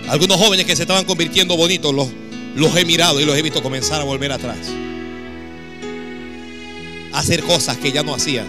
Algunos 0.10 0.38
jóvenes 0.38 0.66
que 0.66 0.76
se 0.76 0.82
estaban 0.82 1.06
convirtiendo 1.06 1.56
bonitos, 1.56 1.94
los, 1.94 2.76
he 2.76 2.84
mirado 2.84 3.22
y 3.22 3.26
los 3.26 3.38
he 3.38 3.44
visto 3.44 3.62
comenzar 3.62 4.02
a 4.02 4.04
volver 4.04 4.32
atrás. 4.32 4.58
A 7.14 7.20
hacer 7.20 7.44
cosas 7.44 7.78
que 7.78 7.92
ya 7.92 8.02
no 8.02 8.16
hacían. 8.16 8.48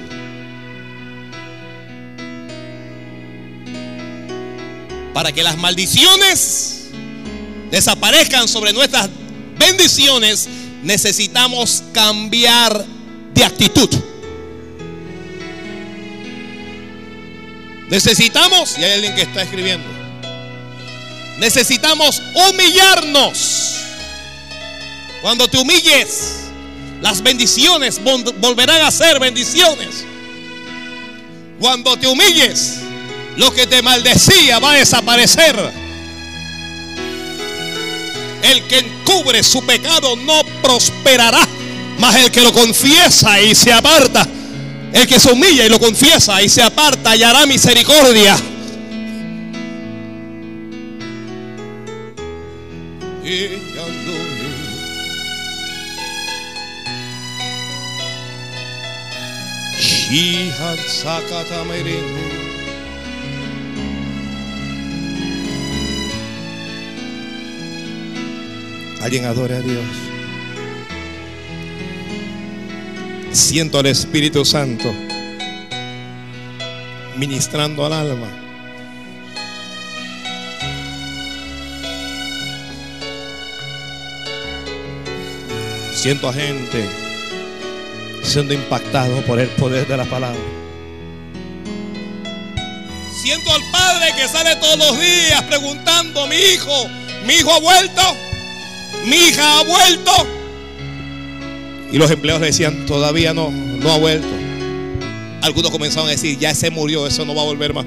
Para 5.12 5.32
que 5.32 5.42
las 5.42 5.58
maldiciones 5.58 6.86
desaparezcan 7.70 8.48
sobre 8.48 8.72
nuestras 8.72 9.10
bendiciones, 9.58 10.48
necesitamos 10.82 11.82
cambiar 11.92 12.86
de 13.34 13.44
actitud. 13.44 13.90
Necesitamos, 17.90 18.78
y 18.78 18.84
hay 18.84 18.92
alguien 18.92 19.14
que 19.14 19.22
está 19.22 19.42
escribiendo, 19.42 19.99
necesitamos 21.40 22.22
humillarnos. 22.34 23.76
Cuando 25.22 25.48
te 25.48 25.58
humilles, 25.58 26.44
las 27.02 27.22
bendiciones 27.22 28.00
volverán 28.38 28.82
a 28.82 28.90
ser 28.90 29.18
bendiciones. 29.18 30.04
Cuando 31.58 31.96
te 31.96 32.06
humilles, 32.06 32.76
lo 33.36 33.52
que 33.52 33.66
te 33.66 33.82
maldecía 33.82 34.58
va 34.60 34.72
a 34.72 34.76
desaparecer. 34.76 35.56
El 38.42 38.66
que 38.68 38.78
encubre 38.78 39.42
su 39.42 39.64
pecado 39.66 40.16
no 40.16 40.42
prosperará, 40.62 41.46
mas 41.98 42.16
el 42.16 42.30
que 42.30 42.42
lo 42.42 42.52
confiesa 42.52 43.40
y 43.40 43.54
se 43.54 43.72
aparta 43.72 44.26
el 44.92 45.06
que 45.06 45.20
se 45.20 45.30
humilla 45.30 45.64
y 45.64 45.68
lo 45.68 45.78
confiesa 45.78 46.42
y 46.42 46.48
se 46.48 46.62
aparta 46.62 47.14
y 60.12 60.50
hará 60.58 61.64
misericordia. 61.64 62.00
Alguien 69.00 69.24
adore 69.24 69.56
a 69.56 69.60
Dios. 69.60 69.84
Siento 73.32 73.78
al 73.78 73.86
Espíritu 73.86 74.44
Santo 74.44 74.92
ministrando 77.16 77.86
al 77.86 77.92
alma. 77.92 78.49
Siento 86.00 86.30
a 86.30 86.32
gente 86.32 86.88
siendo 88.22 88.54
impactado 88.54 89.20
por 89.26 89.38
el 89.38 89.48
poder 89.50 89.86
de 89.86 89.98
la 89.98 90.06
palabra. 90.06 90.40
Siento 93.22 93.52
al 93.52 93.60
padre 93.70 94.06
que 94.16 94.26
sale 94.26 94.56
todos 94.56 94.78
los 94.78 94.98
días 94.98 95.42
preguntando, 95.42 96.26
mi 96.26 96.36
hijo, 96.36 96.88
mi 97.26 97.34
hijo 97.34 97.52
ha 97.52 97.60
vuelto, 97.60 98.00
mi 99.04 99.14
hija 99.14 99.58
ha 99.58 99.62
vuelto. 99.62 100.12
Y 101.92 101.98
los 101.98 102.10
empleados 102.10 102.40
le 102.40 102.46
decían, 102.46 102.86
todavía 102.86 103.34
no, 103.34 103.50
no 103.50 103.92
ha 103.92 103.98
vuelto. 103.98 104.26
Algunos 105.42 105.70
comenzaron 105.70 106.08
a 106.08 106.12
decir, 106.12 106.38
ya 106.38 106.54
se 106.54 106.70
murió, 106.70 107.06
eso 107.06 107.26
no 107.26 107.34
va 107.34 107.42
a 107.42 107.44
volver 107.44 107.74
más. 107.74 107.84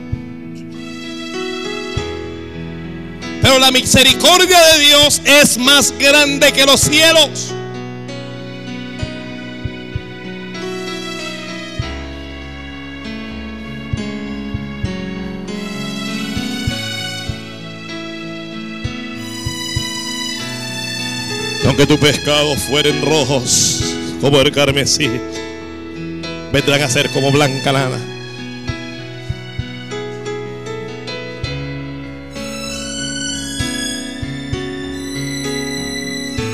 Pero 3.41 3.57
la 3.57 3.71
misericordia 3.71 4.61
de 4.73 4.79
Dios 4.81 5.19
es 5.25 5.57
más 5.57 5.91
grande 5.97 6.51
que 6.51 6.63
los 6.63 6.79
cielos. 6.79 7.52
Aunque 21.73 21.87
tus 21.87 21.97
pescados 21.97 22.59
fueren 22.69 23.01
rojos 23.01 23.81
como 24.21 24.39
el 24.39 24.51
carmesí, 24.51 25.09
vendrán 26.51 26.83
a 26.83 26.87
ser 26.87 27.09
como 27.09 27.31
blanca 27.31 27.71
lana. 27.71 27.97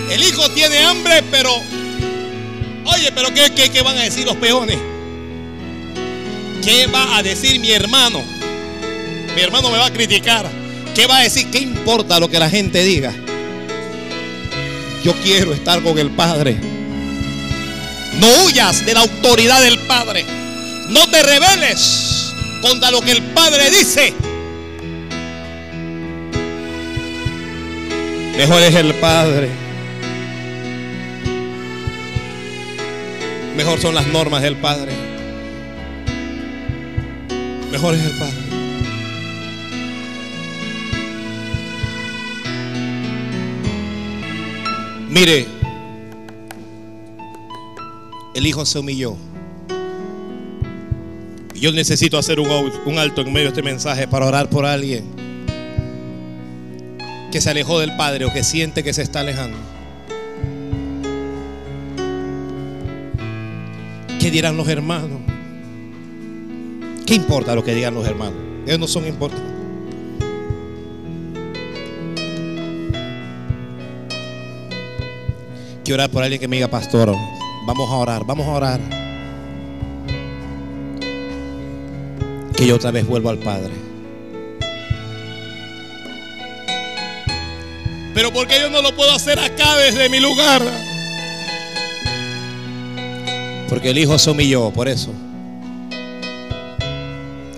El 0.10 0.24
hijo 0.24 0.50
tiene 0.52 0.78
hambre, 0.86 1.22
pero, 1.30 1.52
oye, 2.86 3.12
pero 3.14 3.34
¿qué, 3.34 3.52
qué, 3.54 3.70
qué 3.70 3.82
van 3.82 3.98
a 3.98 4.04
decir 4.04 4.26
los 4.26 4.38
peones? 4.38 4.78
¿Qué 6.64 6.88
va 6.88 7.18
a 7.18 7.24
decir 7.24 7.60
mi 7.60 7.72
hermano? 7.72 8.24
Mi 9.36 9.42
hermano 9.42 9.70
me 9.70 9.80
va 9.80 9.88
a 9.88 9.92
criticar. 9.92 10.50
¿Qué 10.96 11.08
va 11.08 11.18
a 11.18 11.24
decir? 11.24 11.52
¿Qué 11.52 11.60
importa 11.60 12.22
lo 12.22 12.30
que 12.30 12.40
la 12.40 12.50
gente 12.50 12.82
diga? 12.84 13.14
Yo 15.04 15.14
quiero 15.22 15.54
estar 15.54 15.82
con 15.82 15.98
el 15.98 16.10
Padre. 16.12 16.58
No 18.20 18.46
huyas 18.46 18.86
de 18.86 18.94
la 18.94 19.02
autoridad 19.02 19.62
del 19.62 19.80
Padre. 19.80 20.26
No 20.90 21.08
te 21.10 21.24
rebeles 21.24 22.34
contra 22.62 22.92
lo 22.92 23.00
que 23.02 23.12
el 23.12 23.22
Padre 23.22 23.70
dice. 23.70 24.14
Mejor 28.38 28.62
es 28.62 28.76
el 28.76 28.94
Padre. 28.96 29.50
Mejor 33.56 33.80
son 33.80 33.96
las 33.96 34.08
normas 34.08 34.42
del 34.42 34.56
Padre. 34.56 34.94
Mejor 37.72 37.96
es 37.96 38.04
el 38.04 38.12
Padre. 38.12 38.49
Mire, 45.10 45.48
el 48.36 48.46
hijo 48.46 48.64
se 48.64 48.78
humilló. 48.78 49.18
Yo 51.56 51.72
necesito 51.72 52.18
hacer 52.18 52.40
un, 52.40 53.00
alto 53.00 53.22
en 53.22 53.34
medio 53.34 53.48
de 53.48 53.50
este 53.50 53.64
mensaje 53.64 54.08
para 54.08 54.28
orar 54.28 54.50
por 54.50 54.66
alguien 54.66 55.04
que 57.32 57.42
se 57.42 57.50
alejó 57.50 57.80
del 57.80 57.96
Padre 57.98 58.26
o 58.26 58.32
que 58.32 58.44
siente 58.44 58.84
que 58.84 58.94
se 58.94 59.02
está 59.02 59.22
alejando. 59.22 59.58
¿Qué 64.20 64.30
dirán 64.30 64.56
los 64.58 64.68
hermanos? 64.68 65.20
¿Qué 67.08 67.16
importa 67.16 67.56
lo 67.56 67.64
que 67.64 67.74
digan 67.74 67.96
los 67.96 68.06
hermanos? 68.08 68.38
Ellos 68.68 68.80
no 68.80 68.88
son 68.88 69.08
importantes. 69.08 69.49
Quiero 75.90 76.04
orar 76.04 76.12
por 76.12 76.22
alguien 76.22 76.40
que 76.40 76.48
me 76.48 76.58
diga, 76.58 76.68
pastor, 76.68 77.16
vamos 77.66 77.90
a 77.90 77.96
orar, 77.96 78.24
vamos 78.24 78.46
a 78.46 78.52
orar. 78.52 78.80
Que 82.56 82.68
yo 82.68 82.76
otra 82.76 82.92
vez 82.92 83.08
vuelvo 83.08 83.32
al 83.32 83.40
Padre. 83.40 83.72
Pero 88.14 88.32
porque 88.32 88.60
yo 88.62 88.70
no 88.70 88.84
lo 88.84 88.96
puedo 88.96 89.12
hacer 89.12 89.40
acá 89.40 89.78
desde 89.78 90.10
mi 90.10 90.20
lugar. 90.20 90.62
Porque 93.68 93.90
el 93.90 93.98
Hijo 93.98 94.20
se 94.20 94.30
humilló, 94.30 94.70
por 94.70 94.88
eso. 94.88 95.12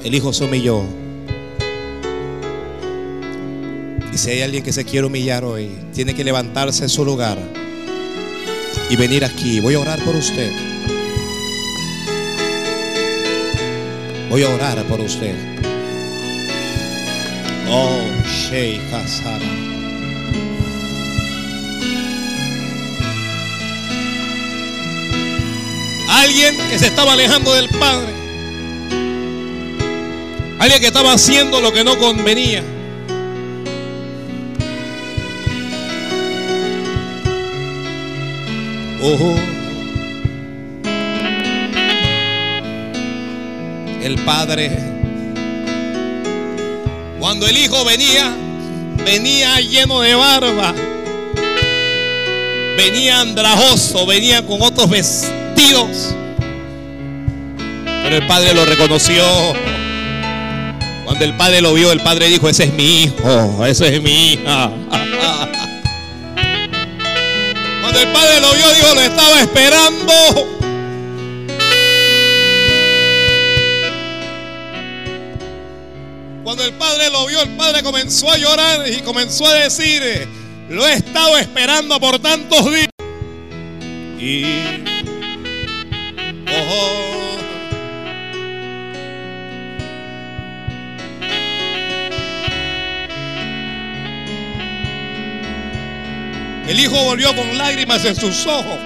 El 0.06 0.16
Hijo 0.16 0.32
se 0.32 0.46
humilló. 0.46 0.86
Y 4.14 4.18
si 4.18 4.30
hay 4.30 4.42
alguien 4.42 4.64
que 4.64 4.72
se 4.72 4.86
quiere 4.86 5.06
humillar 5.06 5.44
hoy, 5.44 5.70
tiene 5.94 6.16
que 6.16 6.24
levantarse 6.24 6.84
en 6.84 6.90
su 6.90 7.04
lugar 7.04 7.38
y 8.92 8.98
venir 8.98 9.24
aquí. 9.24 9.62
Voy 9.62 9.76
a 9.76 9.80
orar 9.80 10.00
por 10.04 10.18
usted. 10.18 10.52
Voy 14.30 14.44
a 14.44 14.50
orar 14.50 14.84
por 14.84 15.00
usted. 15.00 15.34
Oh, 17.70 18.02
Sheikh. 18.28 18.82
Alguien 26.10 26.58
que 26.70 26.78
se 26.78 26.88
estaba 26.88 27.14
alejando 27.14 27.54
del 27.54 27.70
Padre. 27.70 28.12
Alguien 30.60 30.82
que 30.82 30.88
estaba 30.88 31.14
haciendo 31.14 31.62
lo 31.62 31.72
que 31.72 31.86
no 31.86 31.98
convenía. 31.98 32.62
El 44.04 44.16
Padre. 44.24 44.70
Cuando 47.20 47.48
el 47.48 47.58
Hijo 47.58 47.84
venía, 47.84 48.32
venía 49.04 49.60
lleno 49.60 50.02
de 50.02 50.14
barba. 50.14 50.76
Venía 52.78 53.22
andrajoso, 53.22 54.06
venía 54.06 54.46
con 54.46 54.62
otros 54.62 54.88
vestidos. 54.88 56.14
Pero 58.04 58.16
el 58.18 58.28
Padre 58.28 58.54
lo 58.54 58.66
reconoció. 58.66 59.24
Cuando 61.06 61.26
el 61.26 61.36
Padre 61.38 61.62
lo 61.62 61.74
vio, 61.74 61.92
el 61.92 62.02
Padre 62.02 62.28
dijo, 62.28 62.48
ese 62.48 62.66
es 62.66 62.74
mi 62.74 63.04
hijo, 63.04 63.66
ese 63.66 63.96
es 63.96 64.02
mi 64.02 64.34
hija. 64.34 64.72
Cuando 67.92 68.08
el 68.08 68.14
Padre 68.14 68.40
lo 68.40 68.54
vio, 68.54 68.74
dijo, 68.74 68.96
lo 68.96 69.02
estaba 69.02 69.42
esperando. 69.42 70.14
Cuando 76.42 76.64
el 76.64 76.74
Padre 76.76 77.10
lo 77.10 77.26
vio, 77.26 77.42
el 77.42 77.50
Padre 77.58 77.84
comenzó 77.84 78.32
a 78.32 78.38
llorar 78.38 78.88
y 78.88 79.02
comenzó 79.02 79.46
a 79.46 79.56
decir, 79.56 80.02
lo 80.70 80.88
he 80.88 80.94
estado 80.94 81.38
esperando 81.38 82.00
por 82.00 82.18
tantos 82.20 82.64
días. 82.72 82.88
Y... 84.18 84.46
Oh, 86.48 87.11
El 96.72 96.80
hijo 96.80 97.04
volvió 97.04 97.36
con 97.36 97.58
lágrimas 97.58 98.06
en 98.06 98.16
sus 98.16 98.48
ojos. 98.48 98.80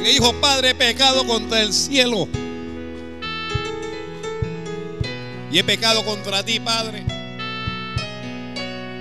Le 0.00 0.10
dijo, 0.10 0.32
Padre, 0.34 0.70
he 0.70 0.74
pecado 0.76 1.26
contra 1.26 1.60
el 1.60 1.72
cielo. 1.72 2.28
Y 5.50 5.58
he 5.58 5.64
pecado 5.64 6.04
contra 6.04 6.44
ti, 6.44 6.60
Padre. 6.60 7.02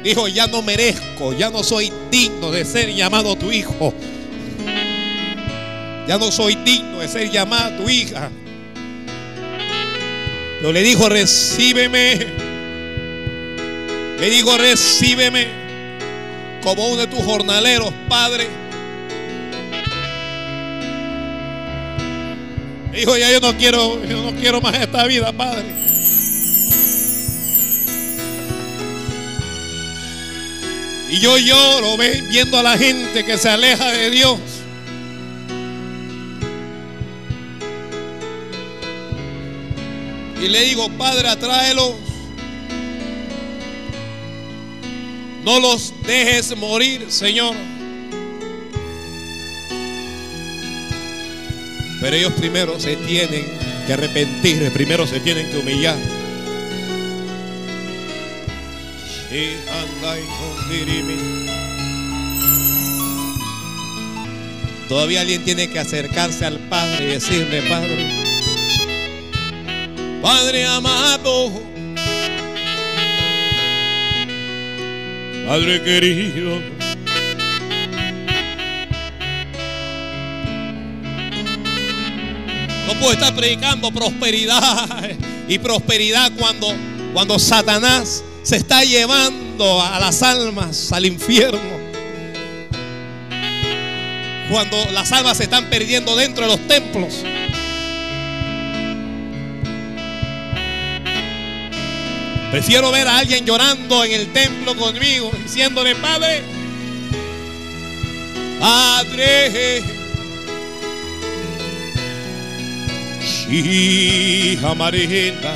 Dijo, 0.03 0.27
ya 0.27 0.47
no 0.47 0.63
merezco, 0.63 1.33
ya 1.33 1.51
no 1.51 1.61
soy 1.61 1.93
digno 2.09 2.49
de 2.49 2.65
ser 2.65 2.91
llamado 2.91 3.35
tu 3.35 3.51
hijo. 3.51 3.93
Ya 6.07 6.17
no 6.17 6.31
soy 6.31 6.55
digno 6.55 6.97
de 6.97 7.07
ser 7.07 7.29
llamada 7.29 7.77
tu 7.77 7.87
hija. 7.87 8.31
Pero 10.57 10.71
le 10.71 10.81
dijo, 10.81 11.07
recíbeme. 11.09 12.25
Le 14.19 14.29
dijo, 14.31 14.57
recíbeme 14.57 15.64
como 16.65 16.87
uno 16.87 17.01
de 17.01 17.07
tus 17.07 17.23
jornaleros, 17.23 17.93
Padre. 18.09 18.47
Hijo, 22.99 23.15
ya 23.17 23.31
yo 23.31 23.39
no 23.39 23.55
quiero, 23.55 24.03
yo 24.03 24.23
no 24.23 24.35
quiero 24.35 24.59
más 24.61 24.73
esta 24.73 25.05
vida, 25.05 25.31
Padre. 25.31 25.63
Y 31.11 31.19
yo 31.19 31.37
lloro 31.37 31.97
viendo 31.97 32.57
a 32.57 32.63
la 32.63 32.77
gente 32.79 33.23
que 33.23 33.37
se 33.37 33.47
aleja 33.47 33.91
de 33.91 34.09
Dios. 34.09 34.39
Y 40.41 40.47
le 40.47 40.61
digo, 40.61 40.89
Padre, 40.97 41.29
atráelos 41.29 42.04
No 45.45 45.59
los 45.59 45.93
dejes 46.07 46.57
morir, 46.57 47.05
Señor. 47.09 47.55
Pero 52.01 52.15
ellos 52.15 52.33
primero 52.33 52.79
se 52.79 52.95
tienen 52.95 53.45
que 53.85 53.93
arrepentir, 53.93 54.71
primero 54.71 55.05
se 55.05 55.19
tienen 55.19 55.49
que 55.51 55.59
humillar. 55.59 55.97
Todavía 64.89 65.21
alguien 65.21 65.43
tiene 65.43 65.69
que 65.69 65.77
acercarse 65.77 66.45
al 66.45 66.57
Padre 66.69 67.05
y 67.05 67.07
decirle, 67.07 67.61
Padre, 67.63 68.09
Padre 70.21 70.65
amado, 70.65 71.51
Padre 75.45 75.79
querido. 75.83 76.59
No 82.87 82.93
puedo 82.99 83.11
estar 83.13 83.35
predicando 83.35 83.91
prosperidad 83.91 85.11
y 85.47 85.59
prosperidad 85.59 86.31
cuando, 86.35 86.73
cuando 87.13 87.37
Satanás 87.37 88.23
se 88.41 88.55
está 88.55 88.83
llevando 88.83 89.83
a 89.83 89.99
las 89.99 90.23
almas 90.23 90.91
al 90.91 91.05
infierno. 91.05 91.75
Cuando 94.49 94.77
las 94.93 95.11
almas 95.11 95.37
se 95.37 95.43
están 95.43 95.69
perdiendo 95.69 96.15
dentro 96.15 96.45
de 96.45 96.57
los 96.57 96.67
templos. 96.67 97.23
Prefiero 102.55 102.89
ver 102.89 103.05
a 103.05 103.17
alguien 103.17 103.45
llorando 103.45 104.05
en 104.05 104.13
el 104.13 104.31
templo 104.31 104.77
conmigo, 104.77 105.29
diciéndole, 105.43 105.93
Padre, 105.93 106.41
Padre, 108.61 109.83
hija 113.51 114.73
Marina. 114.73 115.53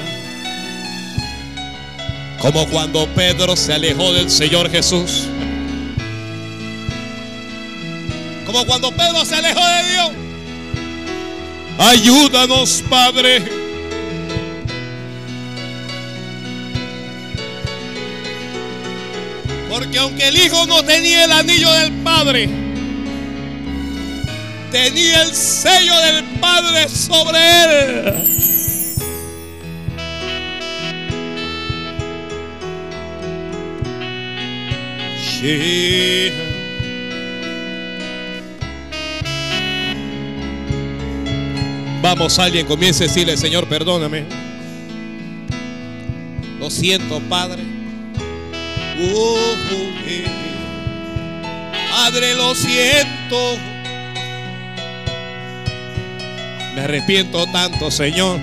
Como 2.39 2.67
cuando 2.67 3.07
Pedro 3.15 3.55
se 3.55 3.75
alejó 3.75 4.11
del 4.11 4.29
Señor 4.29 4.69
Jesús. 4.69 5.23
Como 8.45 8.65
cuando 8.65 8.91
Pedro 8.91 9.23
se 9.23 9.35
alejó 9.35 9.65
de 9.65 9.89
Dios. 9.93 10.11
Ayúdanos, 11.77 12.83
Padre. 12.89 13.58
Porque 19.79 19.97
aunque 19.97 20.27
el 20.27 20.35
hijo 20.35 20.65
no 20.65 20.83
tenía 20.83 21.23
el 21.23 21.31
anillo 21.31 21.71
del 21.71 21.93
padre, 22.03 22.49
tenía 24.73 25.21
el 25.23 25.33
sello 25.33 25.97
del 26.01 26.25
padre 26.41 26.89
sobre 26.89 27.39
él. 27.63 28.13
Vamos, 42.01 42.37
alguien 42.37 42.65
comience 42.65 43.05
a 43.05 43.07
decirle, 43.07 43.37
Señor, 43.37 43.65
perdóname. 43.69 44.25
Lo 46.59 46.69
siento, 46.69 47.21
Padre. 47.29 47.68
Uh, 49.01 49.39
eh. 50.05 50.25
Padre, 51.89 52.35
lo 52.35 52.53
siento. 52.53 53.57
Me 56.75 56.81
arrepiento 56.81 57.45
tanto, 57.47 57.89
Señor. 57.91 58.41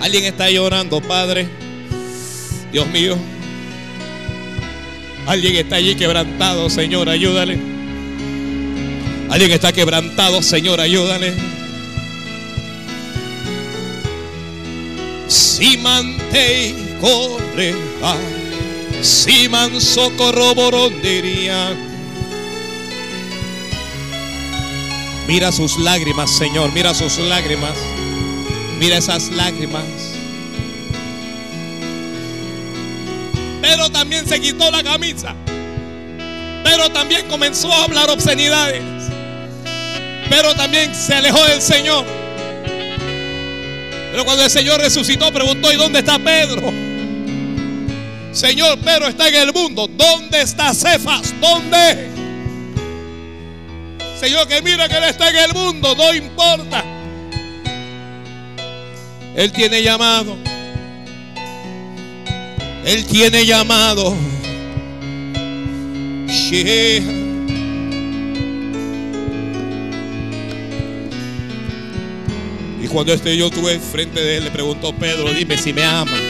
Alguien 0.00 0.24
está 0.24 0.50
llorando, 0.50 1.02
Padre. 1.02 1.48
Dios 2.72 2.86
mío. 2.88 3.16
Alguien 5.26 5.56
está 5.56 5.76
allí 5.76 5.94
quebrantado, 5.94 6.70
Señor, 6.70 7.08
ayúdale. 7.08 7.73
Alguien 9.34 9.50
está 9.50 9.72
quebrantado, 9.72 10.40
Señor, 10.42 10.80
ayúdale. 10.80 11.34
Si 15.26 15.76
mantei 15.76 16.72
corre, 17.00 17.74
si 19.02 19.48
manso 19.48 20.12
corroborondería. 20.16 21.76
Mira 25.26 25.50
sus 25.50 25.78
lágrimas, 25.78 26.30
Señor, 26.30 26.70
mira 26.72 26.94
sus 26.94 27.18
lágrimas. 27.18 27.76
Mira 28.78 28.98
esas 28.98 29.30
lágrimas. 29.30 29.82
Pero 33.60 33.90
también 33.90 34.28
se 34.28 34.40
quitó 34.40 34.70
la 34.70 34.84
camisa. 34.84 35.34
Pero 36.62 36.88
también 36.90 37.26
comenzó 37.26 37.72
a 37.72 37.82
hablar 37.82 38.08
obscenidades. 38.10 39.03
Pero 40.28 40.54
también 40.54 40.94
se 40.94 41.14
alejó 41.14 41.44
del 41.46 41.60
Señor. 41.60 42.04
Pero 44.10 44.24
cuando 44.24 44.44
el 44.44 44.50
Señor 44.50 44.80
resucitó, 44.80 45.32
preguntó, 45.32 45.72
¿y 45.72 45.76
dónde 45.76 45.98
está 45.98 46.18
Pedro? 46.18 46.72
Señor, 48.32 48.78
Pedro 48.78 49.08
está 49.08 49.28
en 49.28 49.34
el 49.34 49.52
mundo. 49.52 49.88
¿Dónde 49.88 50.42
está 50.42 50.72
Cefas? 50.74 51.34
¿Dónde? 51.40 52.08
Señor, 54.20 54.48
que 54.48 54.62
mira 54.62 54.88
que 54.88 54.96
Él 54.96 55.04
está 55.04 55.30
en 55.30 55.36
el 55.36 55.54
mundo, 55.54 55.94
no 55.96 56.14
importa. 56.14 56.84
Él 59.36 59.52
tiene 59.52 59.82
llamado. 59.82 60.36
Él 62.84 63.04
tiene 63.06 63.44
llamado. 63.46 64.16
Y 66.28 67.23
cuando 72.94 73.12
este 73.12 73.36
yo 73.36 73.48
estuve 73.48 73.80
frente 73.80 74.20
de 74.20 74.36
él, 74.36 74.44
le 74.44 74.50
preguntó 74.52 74.94
Pedro, 74.94 75.28
dime 75.34 75.58
si 75.58 75.72
me 75.72 75.82
amas. 75.82 76.20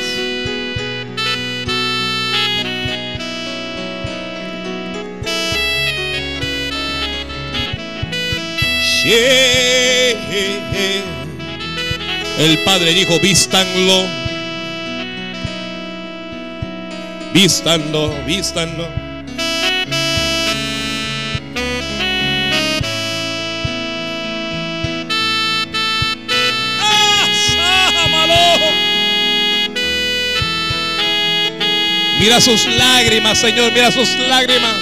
El 12.39 12.59
padre 12.65 12.95
dijo, 12.95 13.21
vístanlo. 13.21 14.07
Vístanlo, 17.35 18.15
vístanlo. 18.25 19.04
Mira 32.25 32.41
sus 32.41 32.65
lágrimas, 32.65 33.37
Señor, 33.37 33.71
mira 33.73 33.93
sus 33.93 34.09
lágrimas. 34.19 34.77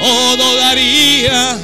todo 0.00 0.56
daría. 0.56 1.56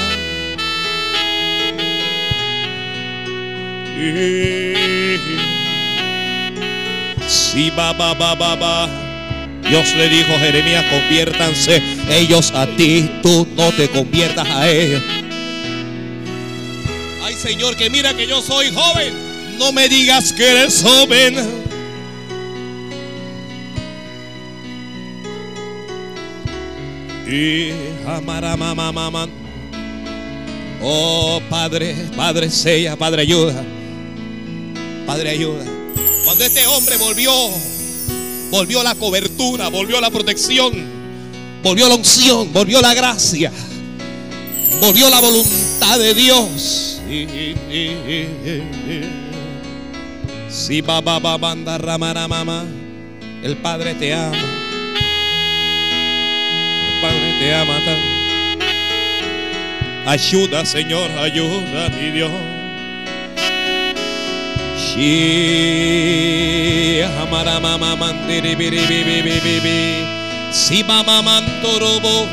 Si 7.26 7.70
va, 7.70 7.92
va, 7.92 8.14
va, 8.14 8.34
va, 8.36 8.54
va. 8.54 9.07
Dios 9.68 9.94
le 9.94 10.08
dijo 10.08 10.32
a 10.32 10.38
Jeremías, 10.38 10.84
conviértanse 10.90 11.82
ellos 12.10 12.52
a 12.52 12.66
ti, 12.66 13.10
tú 13.22 13.46
no 13.54 13.70
te 13.72 13.88
conviertas 13.88 14.48
a 14.48 14.68
ellos. 14.68 15.02
Ay 17.22 17.34
Señor, 17.34 17.76
que 17.76 17.90
mira 17.90 18.14
que 18.14 18.26
yo 18.26 18.40
soy 18.40 18.70
joven, 18.72 19.12
no 19.58 19.72
me 19.72 19.88
digas 19.88 20.32
que 20.32 20.50
eres 20.50 20.82
joven. 20.82 21.36
Y 27.30 27.70
amar 28.06 28.56
mamá, 28.56 28.90
mamá. 28.90 29.28
Oh 30.80 31.42
Padre, 31.50 31.94
Padre 32.16 32.48
sella, 32.48 32.96
Padre 32.96 33.22
ayuda. 33.22 33.62
Padre 35.06 35.30
ayuda. 35.30 35.64
Cuando 36.24 36.44
este 36.44 36.66
hombre 36.66 36.96
volvió, 36.96 37.32
volvió 38.50 38.82
la 38.82 38.94
cobertura, 38.94 39.68
volvió 39.68 40.00
la 40.00 40.10
protección, 40.10 40.72
volvió 41.62 41.88
la 41.88 41.94
unción, 41.94 42.52
volvió 42.52 42.80
la 42.80 42.94
gracia, 42.94 43.52
volvió 44.80 45.08
la 45.10 45.20
voluntad 45.20 45.98
de 45.98 46.14
Dios. 46.14 47.00
Si 50.50 50.80
baba 50.80 51.36
banda 51.36 51.78
ramara 51.78 52.28
mamá, 52.28 52.64
el 53.42 53.56
Padre 53.58 53.94
te 53.94 54.14
ama. 54.14 54.36
Padre 57.00 57.34
te 57.38 57.54
ama 57.54 57.78
Ayuda, 60.06 60.64
Señor, 60.64 61.10
ayuda, 61.12 61.90
mi 61.90 62.10
Dios. 62.10 62.57
Mandiri. 67.96 68.56
Si 70.52 70.82
mamá 70.84 71.22
mantorobo. 71.22 72.26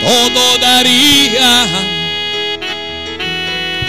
Todo 0.00 0.58
daría. 0.60 1.66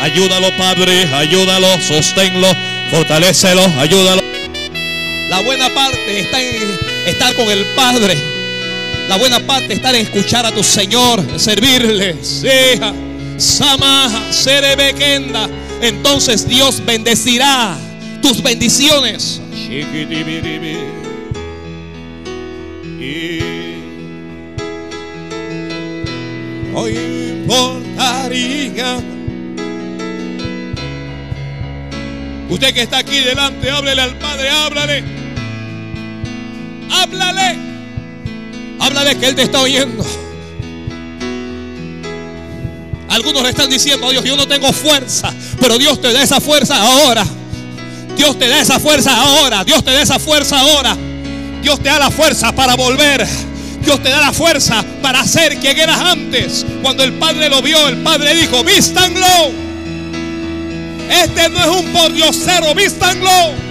Ayúdalo, 0.02 0.52
Padre, 0.58 1.08
ayúdalo, 1.14 1.80
sosténlo, 1.82 2.48
fortalecelo, 2.90 3.66
ayúdalo. 3.80 4.22
La 5.30 5.42
buena 5.42 5.70
parte 5.70 6.20
está 6.20 6.42
en 6.42 6.80
estar 7.06 7.36
con 7.36 7.50
el 7.50 7.66
Padre. 7.76 8.18
La 9.08 9.18
buena 9.18 9.40
parte 9.40 9.74
estar 9.74 9.94
en 9.96 10.02
escuchar 10.02 10.46
a 10.46 10.52
tu 10.52 10.64
Señor, 10.64 11.24
servirle. 11.38 12.24
Sea, 12.24 12.94
Samaha, 13.38 14.32
Serebekenda. 14.32 15.50
Entonces 15.82 16.48
Dios 16.48 16.84
bendecirá 16.86 17.78
tus 18.22 18.42
bendiciones. 18.44 19.42
Hoy 26.76 26.98
importaría. 27.42 29.00
Usted 32.50 32.74
que 32.74 32.82
está 32.82 32.98
aquí 32.98 33.20
delante, 33.20 33.70
háblele 33.70 34.02
al 34.02 34.18
Padre, 34.18 34.50
háblale. 34.50 35.04
Háblale. 36.90 37.58
Háblale 38.80 39.18
que 39.18 39.26
Él 39.28 39.36
te 39.36 39.44
está 39.44 39.62
oyendo. 39.62 40.04
Algunos 43.10 43.48
están 43.48 43.70
diciendo, 43.70 44.10
Dios, 44.12 44.24
yo 44.24 44.36
no 44.36 44.48
tengo 44.48 44.72
fuerza, 44.72 45.34
pero 45.60 45.78
Dios 45.78 46.00
te 46.02 46.14
da 46.14 46.22
esa 46.22 46.40
fuerza 46.40 46.76
ahora. 46.76 47.26
Dios 48.16 48.38
te 48.38 48.48
da 48.48 48.60
esa 48.60 48.80
fuerza 48.80 49.16
ahora. 49.16 49.64
Dios 49.64 49.84
te 49.84 49.92
da 49.92 50.02
esa 50.02 50.20
fuerza 50.20 50.60
ahora. 50.60 50.96
Dios 51.62 51.80
te 51.80 51.90
da 51.90 52.00
la 52.00 52.12
fuerza 52.12 52.52
para 52.54 52.76
volver. 52.76 53.26
Dios 53.82 54.02
te 54.04 54.10
da 54.10 54.22
la 54.22 54.34
fuerza 54.34 54.84
para 55.02 55.26
ser 55.26 55.58
quien 55.58 55.78
eras 55.80 56.00
antes. 56.00 56.66
Cuando 56.82 57.04
el 57.04 57.14
Padre 57.14 57.50
lo 57.50 57.62
vio, 57.62 57.88
el 57.88 57.98
Padre 57.98 58.36
dijo, 58.36 58.64
vístanlo. 58.64 59.26
Este 61.10 61.50
no 61.50 61.60
es 61.60 61.68
un 61.68 61.92
pordiosero, 61.92 62.76
vístanlo. 62.76 63.70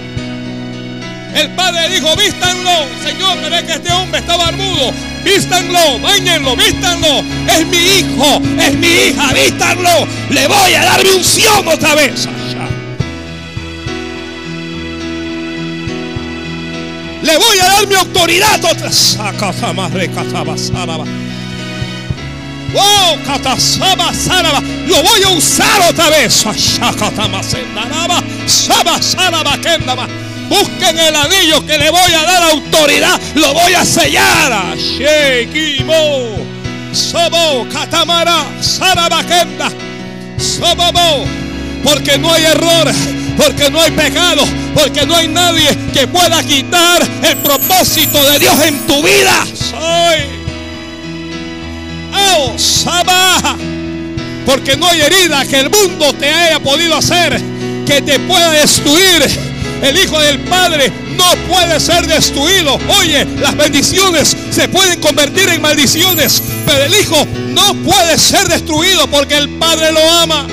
El 1.33 1.49
padre 1.51 1.89
dijo, 1.89 2.13
vístanlo. 2.15 2.71
Señor, 3.03 3.37
me 3.37 3.49
ve 3.49 3.65
que 3.65 3.73
este 3.73 3.91
hombre 3.91 4.19
está 4.19 4.35
barbudo. 4.35 4.91
Vístanlo, 5.23 5.99
bañenlo, 5.99 6.55
vístanlo. 6.55 7.23
Es 7.47 7.65
mi 7.67 7.77
hijo, 7.77 8.41
es 8.59 8.73
mi 8.75 8.87
hija, 8.87 9.33
vístanlo. 9.33 10.07
Le 10.29 10.47
voy 10.47 10.73
a 10.73 10.83
dar 10.85 11.03
mi 11.03 11.11
unción 11.11 11.67
otra 11.67 11.95
vez. 11.95 12.27
Le 17.21 17.37
voy 17.37 17.59
a 17.59 17.65
dar 17.65 17.87
mi 17.87 17.95
autoridad 17.95 18.63
otra. 18.63 18.89
Wow, 22.73 23.23
katasaba 23.25 24.13
saraba. 24.13 24.61
Lo 24.87 25.01
voy 25.03 25.23
a 25.23 25.29
usar 25.29 25.81
otra 25.89 26.09
vez. 26.09 26.45
Busquen 30.49 30.97
el 30.97 31.15
anillo 31.15 31.65
que 31.65 31.77
le 31.77 31.89
voy 31.91 32.13
a 32.13 32.23
dar 32.23 32.43
autoridad. 32.51 33.19
Lo 33.35 33.53
voy 33.53 33.73
a 33.73 33.85
sellar. 33.85 34.75
Shekimo. 34.77 36.39
Sobo 36.91 37.67
katamara 37.71 38.47
sarabakenda. 38.59 39.69
Sobobo. 40.37 41.25
Porque 41.83 42.17
no 42.17 42.33
hay 42.33 42.45
error. 42.45 42.91
Porque 43.37 43.69
no 43.69 43.79
hay 43.79 43.91
pecado. 43.91 44.43
Porque 44.73 45.05
no 45.05 45.15
hay 45.15 45.27
nadie 45.27 45.67
que 45.93 46.07
pueda 46.07 46.43
quitar 46.43 47.01
el 47.23 47.37
propósito 47.37 48.23
de 48.31 48.39
Dios 48.39 48.55
en 48.65 48.79
tu 48.87 49.03
vida. 49.03 49.45
Soy. 49.53 50.39
Oh, 52.13 52.57
Saba. 52.57 53.55
Porque 54.45 54.75
no 54.75 54.87
hay 54.87 55.01
herida 55.01 55.45
que 55.45 55.59
el 55.59 55.69
mundo 55.69 56.11
te 56.13 56.27
haya 56.27 56.59
podido 56.59 56.95
hacer 56.95 57.39
que 57.85 58.01
te 58.01 58.19
pueda 58.19 58.51
destruir. 58.51 59.48
El 59.81 59.97
Hijo 59.97 60.19
del 60.19 60.39
Padre 60.39 60.91
no 61.15 61.25
puede 61.47 61.79
ser 61.79 62.05
destruido. 62.07 62.77
Oye, 62.99 63.25
las 63.39 63.55
bendiciones 63.55 64.35
se 64.51 64.67
pueden 64.67 64.99
convertir 64.99 65.49
en 65.49 65.61
maldiciones, 65.61 66.41
pero 66.65 66.83
el 66.83 66.93
Hijo 66.95 67.25
no 67.49 67.73
puede 67.75 68.17
ser 68.17 68.47
destruido 68.47 69.07
porque 69.07 69.37
el 69.37 69.49
Padre 69.49 69.91
lo 69.91 70.11
ama. 70.11 70.47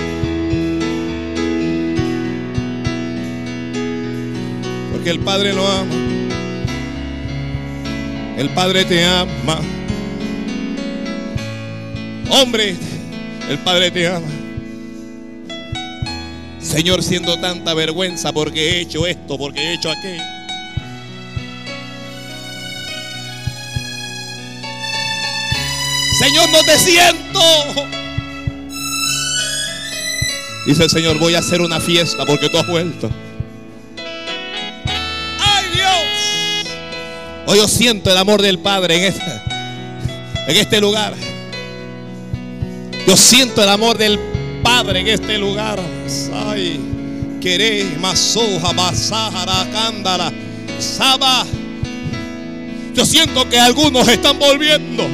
Porque 4.93 5.11
el 5.11 5.19
Padre 5.21 5.53
lo 5.53 5.67
ama. 5.67 5.95
El 8.37 8.51
Padre 8.51 8.85
te 8.85 9.05
ama. 9.05 9.61
Hombre, 12.29 12.77
el 13.49 13.59
Padre 13.59 13.91
te 13.91 14.07
ama. 14.09 14.36
Señor, 16.67 17.03
siendo 17.03 17.39
tanta 17.39 17.75
vergüenza 17.75 18.33
porque 18.33 18.71
he 18.71 18.81
hecho 18.81 19.07
esto, 19.07 19.39
porque 19.39 19.61
he 19.61 19.75
hecho 19.75 19.89
aquello. 19.91 20.23
Señor, 26.19 26.49
no 26.51 26.59
te 26.65 26.79
siento. 26.79 27.41
Dice 30.67 30.83
el 30.83 30.91
Señor, 30.91 31.19
voy 31.19 31.37
a 31.37 31.39
hacer 31.39 31.61
una 31.61 31.79
fiesta 31.79 32.27
porque 32.27 32.49
tú 32.49 32.59
has 32.59 32.67
vuelto. 32.67 33.11
¡Ay 35.39 35.65
Dios! 35.73 36.73
Hoy 37.47 37.59
yo 37.59 37.69
siento 37.69 38.11
el 38.11 38.17
amor 38.17 38.43
del 38.43 38.59
Padre 38.59 38.97
en 38.97 39.05
este, 39.05 39.43
en 40.49 40.57
este 40.57 40.81
lugar. 40.81 41.15
Yo 43.07 43.17
siento 43.17 43.63
el 43.63 43.69
amor 43.69 43.97
del 43.99 44.19
Padre 44.19 44.36
en 44.67 45.07
este 45.07 45.39
lugar. 45.39 45.79
Ay, 46.49 46.81
queré, 47.41 47.85
masoja, 48.01 48.73
basahara, 48.73 49.67
cándara, 49.73 50.33
saba. 50.81 51.47
Yo 52.93 53.07
siento 53.07 53.49
que 53.49 53.61
algunos 53.61 54.09
están 54.09 54.39
volviendo. 54.39 55.09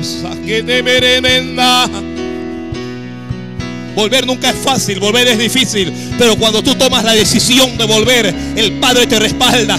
Volver 3.94 4.26
nunca 4.26 4.50
es 4.50 4.56
fácil, 4.56 4.98
volver 4.98 5.28
es 5.28 5.38
difícil. 5.38 5.92
Pero 6.18 6.36
cuando 6.36 6.62
tú 6.62 6.74
tomas 6.74 7.04
la 7.04 7.12
decisión 7.12 7.76
de 7.76 7.84
volver, 7.84 8.34
el 8.56 8.72
Padre 8.80 9.06
te 9.06 9.18
respalda. 9.18 9.78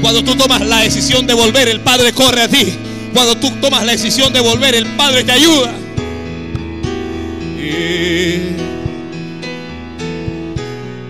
Cuando 0.00 0.24
tú 0.24 0.34
tomas 0.34 0.62
la 0.62 0.78
decisión 0.78 1.26
de 1.26 1.34
volver, 1.34 1.68
el 1.68 1.80
Padre 1.80 2.14
corre 2.14 2.42
a 2.42 2.48
ti. 2.48 2.72
Cuando 3.12 3.36
tú 3.36 3.50
tomas 3.60 3.84
la 3.84 3.92
decisión 3.92 4.32
de 4.32 4.40
volver, 4.40 4.74
el 4.74 4.86
Padre 4.86 5.24
te 5.24 5.32
ayuda. 5.32 5.74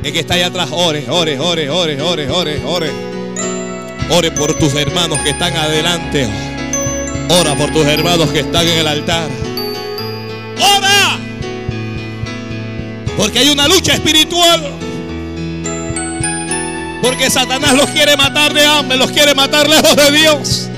El 0.03 0.13
que 0.13 0.21
está 0.21 0.35
allá 0.35 0.47
atrás, 0.47 0.69
ore, 0.73 1.05
ore, 1.11 1.39
ore, 1.39 1.69
ore, 1.69 2.01
ore, 2.01 2.31
ore, 2.31 2.63
ore. 2.65 2.91
Ore 4.11 4.31
por 4.31 4.55
tus 4.55 4.75
hermanos 4.75 5.19
que 5.21 5.31
están 5.31 5.55
adelante. 5.55 6.27
Ora 7.29 7.55
por 7.55 7.71
tus 7.71 7.85
hermanos 7.85 8.31
que 8.31 8.41
están 8.41 8.67
en 8.67 8.79
el 8.79 8.87
altar. 8.89 9.29
Ora. 10.57 11.19
Porque 13.17 13.41
hay 13.41 13.51
una 13.51 13.69
lucha 13.69 13.93
espiritual. 13.93 14.73
Porque 17.03 17.31
Satanás 17.31 17.75
los 17.75 17.91
quiere 17.91 18.17
matar 18.17 18.55
de 18.55 18.65
hambre, 18.65 18.97
los 18.97 19.11
quiere 19.11 19.35
matar 19.35 19.69
lejos 19.69 19.95
de 19.97 20.11
Dios. 20.13 20.69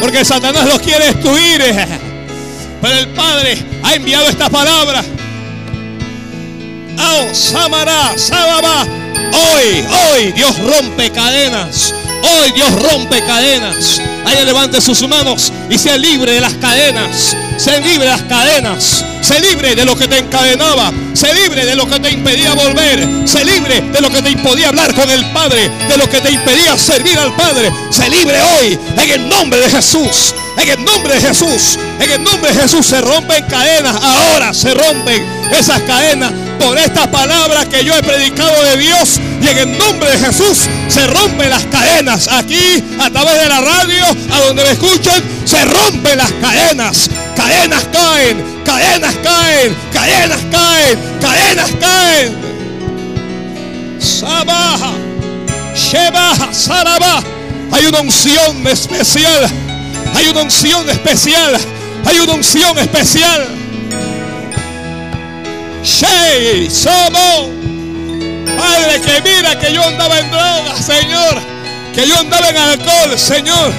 Porque 0.00 0.24
Satanás 0.24 0.66
los 0.66 0.80
quiere 0.80 1.04
destruir. 1.04 1.62
Pero 2.80 2.98
el 2.98 3.08
Padre 3.08 3.58
ha 3.82 3.94
enviado 3.94 4.28
esta 4.28 4.48
palabra. 4.48 5.04
Oh, 6.98 7.34
Samara, 7.34 8.16
Sababa. 8.16 8.86
Hoy, 9.32 9.84
hoy 10.10 10.32
Dios 10.32 10.56
rompe 10.58 11.10
cadenas. 11.10 11.94
Hoy 12.22 12.52
Dios 12.52 12.70
rompe 12.82 13.22
cadenas. 13.24 14.00
Ahí 14.24 14.44
levante 14.44 14.80
sus 14.80 15.06
manos 15.08 15.52
y 15.68 15.78
sea 15.78 15.98
libre 15.98 16.32
de 16.32 16.40
las 16.40 16.54
cadenas. 16.54 17.36
Sé 17.56 17.80
libre 17.80 18.04
de 18.04 18.12
las 18.12 18.22
cadenas. 18.22 19.04
Sé 19.20 19.40
libre 19.40 19.74
de 19.74 19.84
lo 19.84 19.96
que 19.96 20.06
te 20.06 20.18
encadenaba. 20.18 20.92
Sé 21.14 21.32
libre 21.34 21.64
de 21.64 21.74
lo 21.74 21.86
que 21.86 21.98
te 21.98 22.10
impedía 22.10 22.54
volver. 22.54 23.26
Sé 23.26 23.44
libre 23.44 23.80
de 23.80 24.00
lo 24.00 24.10
que 24.10 24.22
te 24.22 24.30
impedía 24.30 24.68
hablar 24.68 24.94
con 24.94 25.10
el 25.10 25.24
Padre. 25.32 25.68
De 25.88 25.96
lo 25.96 26.08
que 26.08 26.20
te 26.20 26.30
impedía 26.30 26.78
servir 26.78 27.18
al 27.18 27.34
Padre. 27.34 27.72
Sé 27.90 28.08
libre 28.08 28.36
hoy 28.40 28.78
en 28.96 29.10
el 29.10 29.28
nombre 29.28 29.60
de 29.60 29.70
Jesús. 29.70 30.34
En 30.58 30.68
el 30.68 30.84
nombre 30.84 31.14
de 31.14 31.20
Jesús. 31.20 31.78
En 31.98 32.10
el 32.10 32.22
nombre 32.22 32.52
de 32.52 32.62
Jesús 32.62 32.86
se 32.86 33.00
rompen 33.00 33.44
cadenas. 33.46 33.96
Ahora 34.00 34.54
se 34.54 34.74
rompen 34.74 35.24
esas 35.50 35.80
cadenas 35.82 36.32
por 36.62 36.78
esta 36.78 37.10
palabra 37.10 37.64
que 37.66 37.84
yo 37.84 37.94
he 37.94 38.02
predicado 38.02 38.62
de 38.64 38.76
Dios. 38.76 39.20
Y 39.40 39.48
en 39.48 39.58
el 39.58 39.78
nombre 39.78 40.10
de 40.10 40.18
Jesús 40.18 40.68
se 40.88 41.06
rompen 41.08 41.50
las 41.50 41.64
cadenas. 41.64 42.28
Aquí, 42.28 42.82
a 43.00 43.10
través 43.10 43.42
de 43.42 43.48
la 43.48 43.60
radio, 43.60 44.04
a 44.30 44.40
donde 44.46 44.62
me 44.62 44.70
escuchan, 44.70 45.22
se 45.44 45.64
rompen 45.64 46.16
las 46.16 46.30
cadenas. 46.32 47.10
Cadenas 47.36 47.84
caen, 47.92 48.62
cadenas 48.64 49.14
caen, 49.22 49.76
cadenas 49.92 50.38
caen, 50.50 50.98
cadenas 51.20 51.70
caen. 51.80 52.36
Sabaja, 53.98 54.92
Shebaja, 55.74 56.52
Saraba. 56.52 57.22
Hay 57.72 57.86
una 57.86 58.00
unción 58.00 58.66
especial. 58.66 59.50
Hay 60.14 60.28
una 60.28 60.42
unción 60.42 60.88
especial. 60.88 61.58
Hay 62.04 62.20
una 62.20 62.34
unción 62.34 62.78
especial. 62.78 63.61
Shey, 65.82 66.70
Somo. 66.70 67.50
Padre, 68.56 69.00
que 69.00 69.20
mira 69.22 69.58
que 69.58 69.72
yo 69.72 69.82
andaba 69.84 70.18
en 70.18 70.30
drogas, 70.30 70.84
Señor. 70.84 71.40
Que 71.94 72.06
yo 72.06 72.18
andaba 72.18 72.48
en 72.50 72.56
alcohol, 72.56 73.18
Señor. 73.18 73.72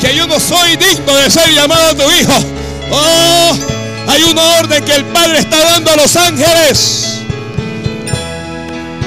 Que 0.00 0.14
yo 0.14 0.26
no 0.26 0.38
soy 0.38 0.76
digno 0.76 1.14
de 1.14 1.30
ser 1.30 1.52
llamado 1.52 1.96
tu 1.96 2.10
hijo. 2.10 2.34
Oh, 2.90 3.56
hay 4.08 4.22
una 4.24 4.58
orden 4.58 4.84
que 4.84 4.94
el 4.94 5.04
Padre 5.06 5.40
está 5.40 5.58
dando 5.58 5.90
a 5.92 5.96
los 5.96 6.16
ángeles. 6.16 7.04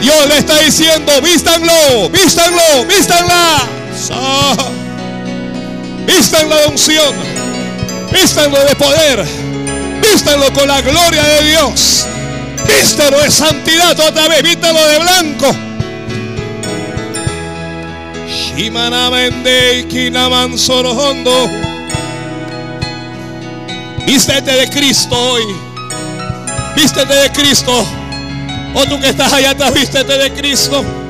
Dios 0.01 0.27
le 0.27 0.37
está 0.39 0.57
diciendo, 0.59 1.11
vístanlo, 1.21 2.09
vístanlo, 2.09 2.85
vístanla. 2.85 3.67
Vístanlo 6.05 6.55
de 6.55 6.65
unción, 6.67 7.15
vístanlo 8.11 8.59
de 8.59 8.75
poder, 8.75 9.25
vístanlo 10.01 10.51
con 10.53 10.67
la 10.67 10.81
gloria 10.81 11.23
de 11.23 11.43
Dios. 11.49 12.07
Vístelo 12.67 13.21
de 13.21 13.31
santidad 13.31 13.99
otra 13.99 14.27
vez, 14.27 14.43
vístelo 14.43 14.87
de 14.87 14.99
blanco. 14.99 15.55
Vístete 24.05 24.51
de 24.51 24.69
Cristo 24.69 25.15
hoy. 25.15 25.43
Vístete 26.75 27.13
de 27.13 27.31
Cristo. 27.31 27.85
O 28.73 28.85
tú 28.85 28.99
que 28.99 29.09
estás 29.09 29.31
allá 29.33 29.51
atrás, 29.51 29.73
vístete 29.73 30.17
de 30.17 30.31
Cristo. 30.33 31.00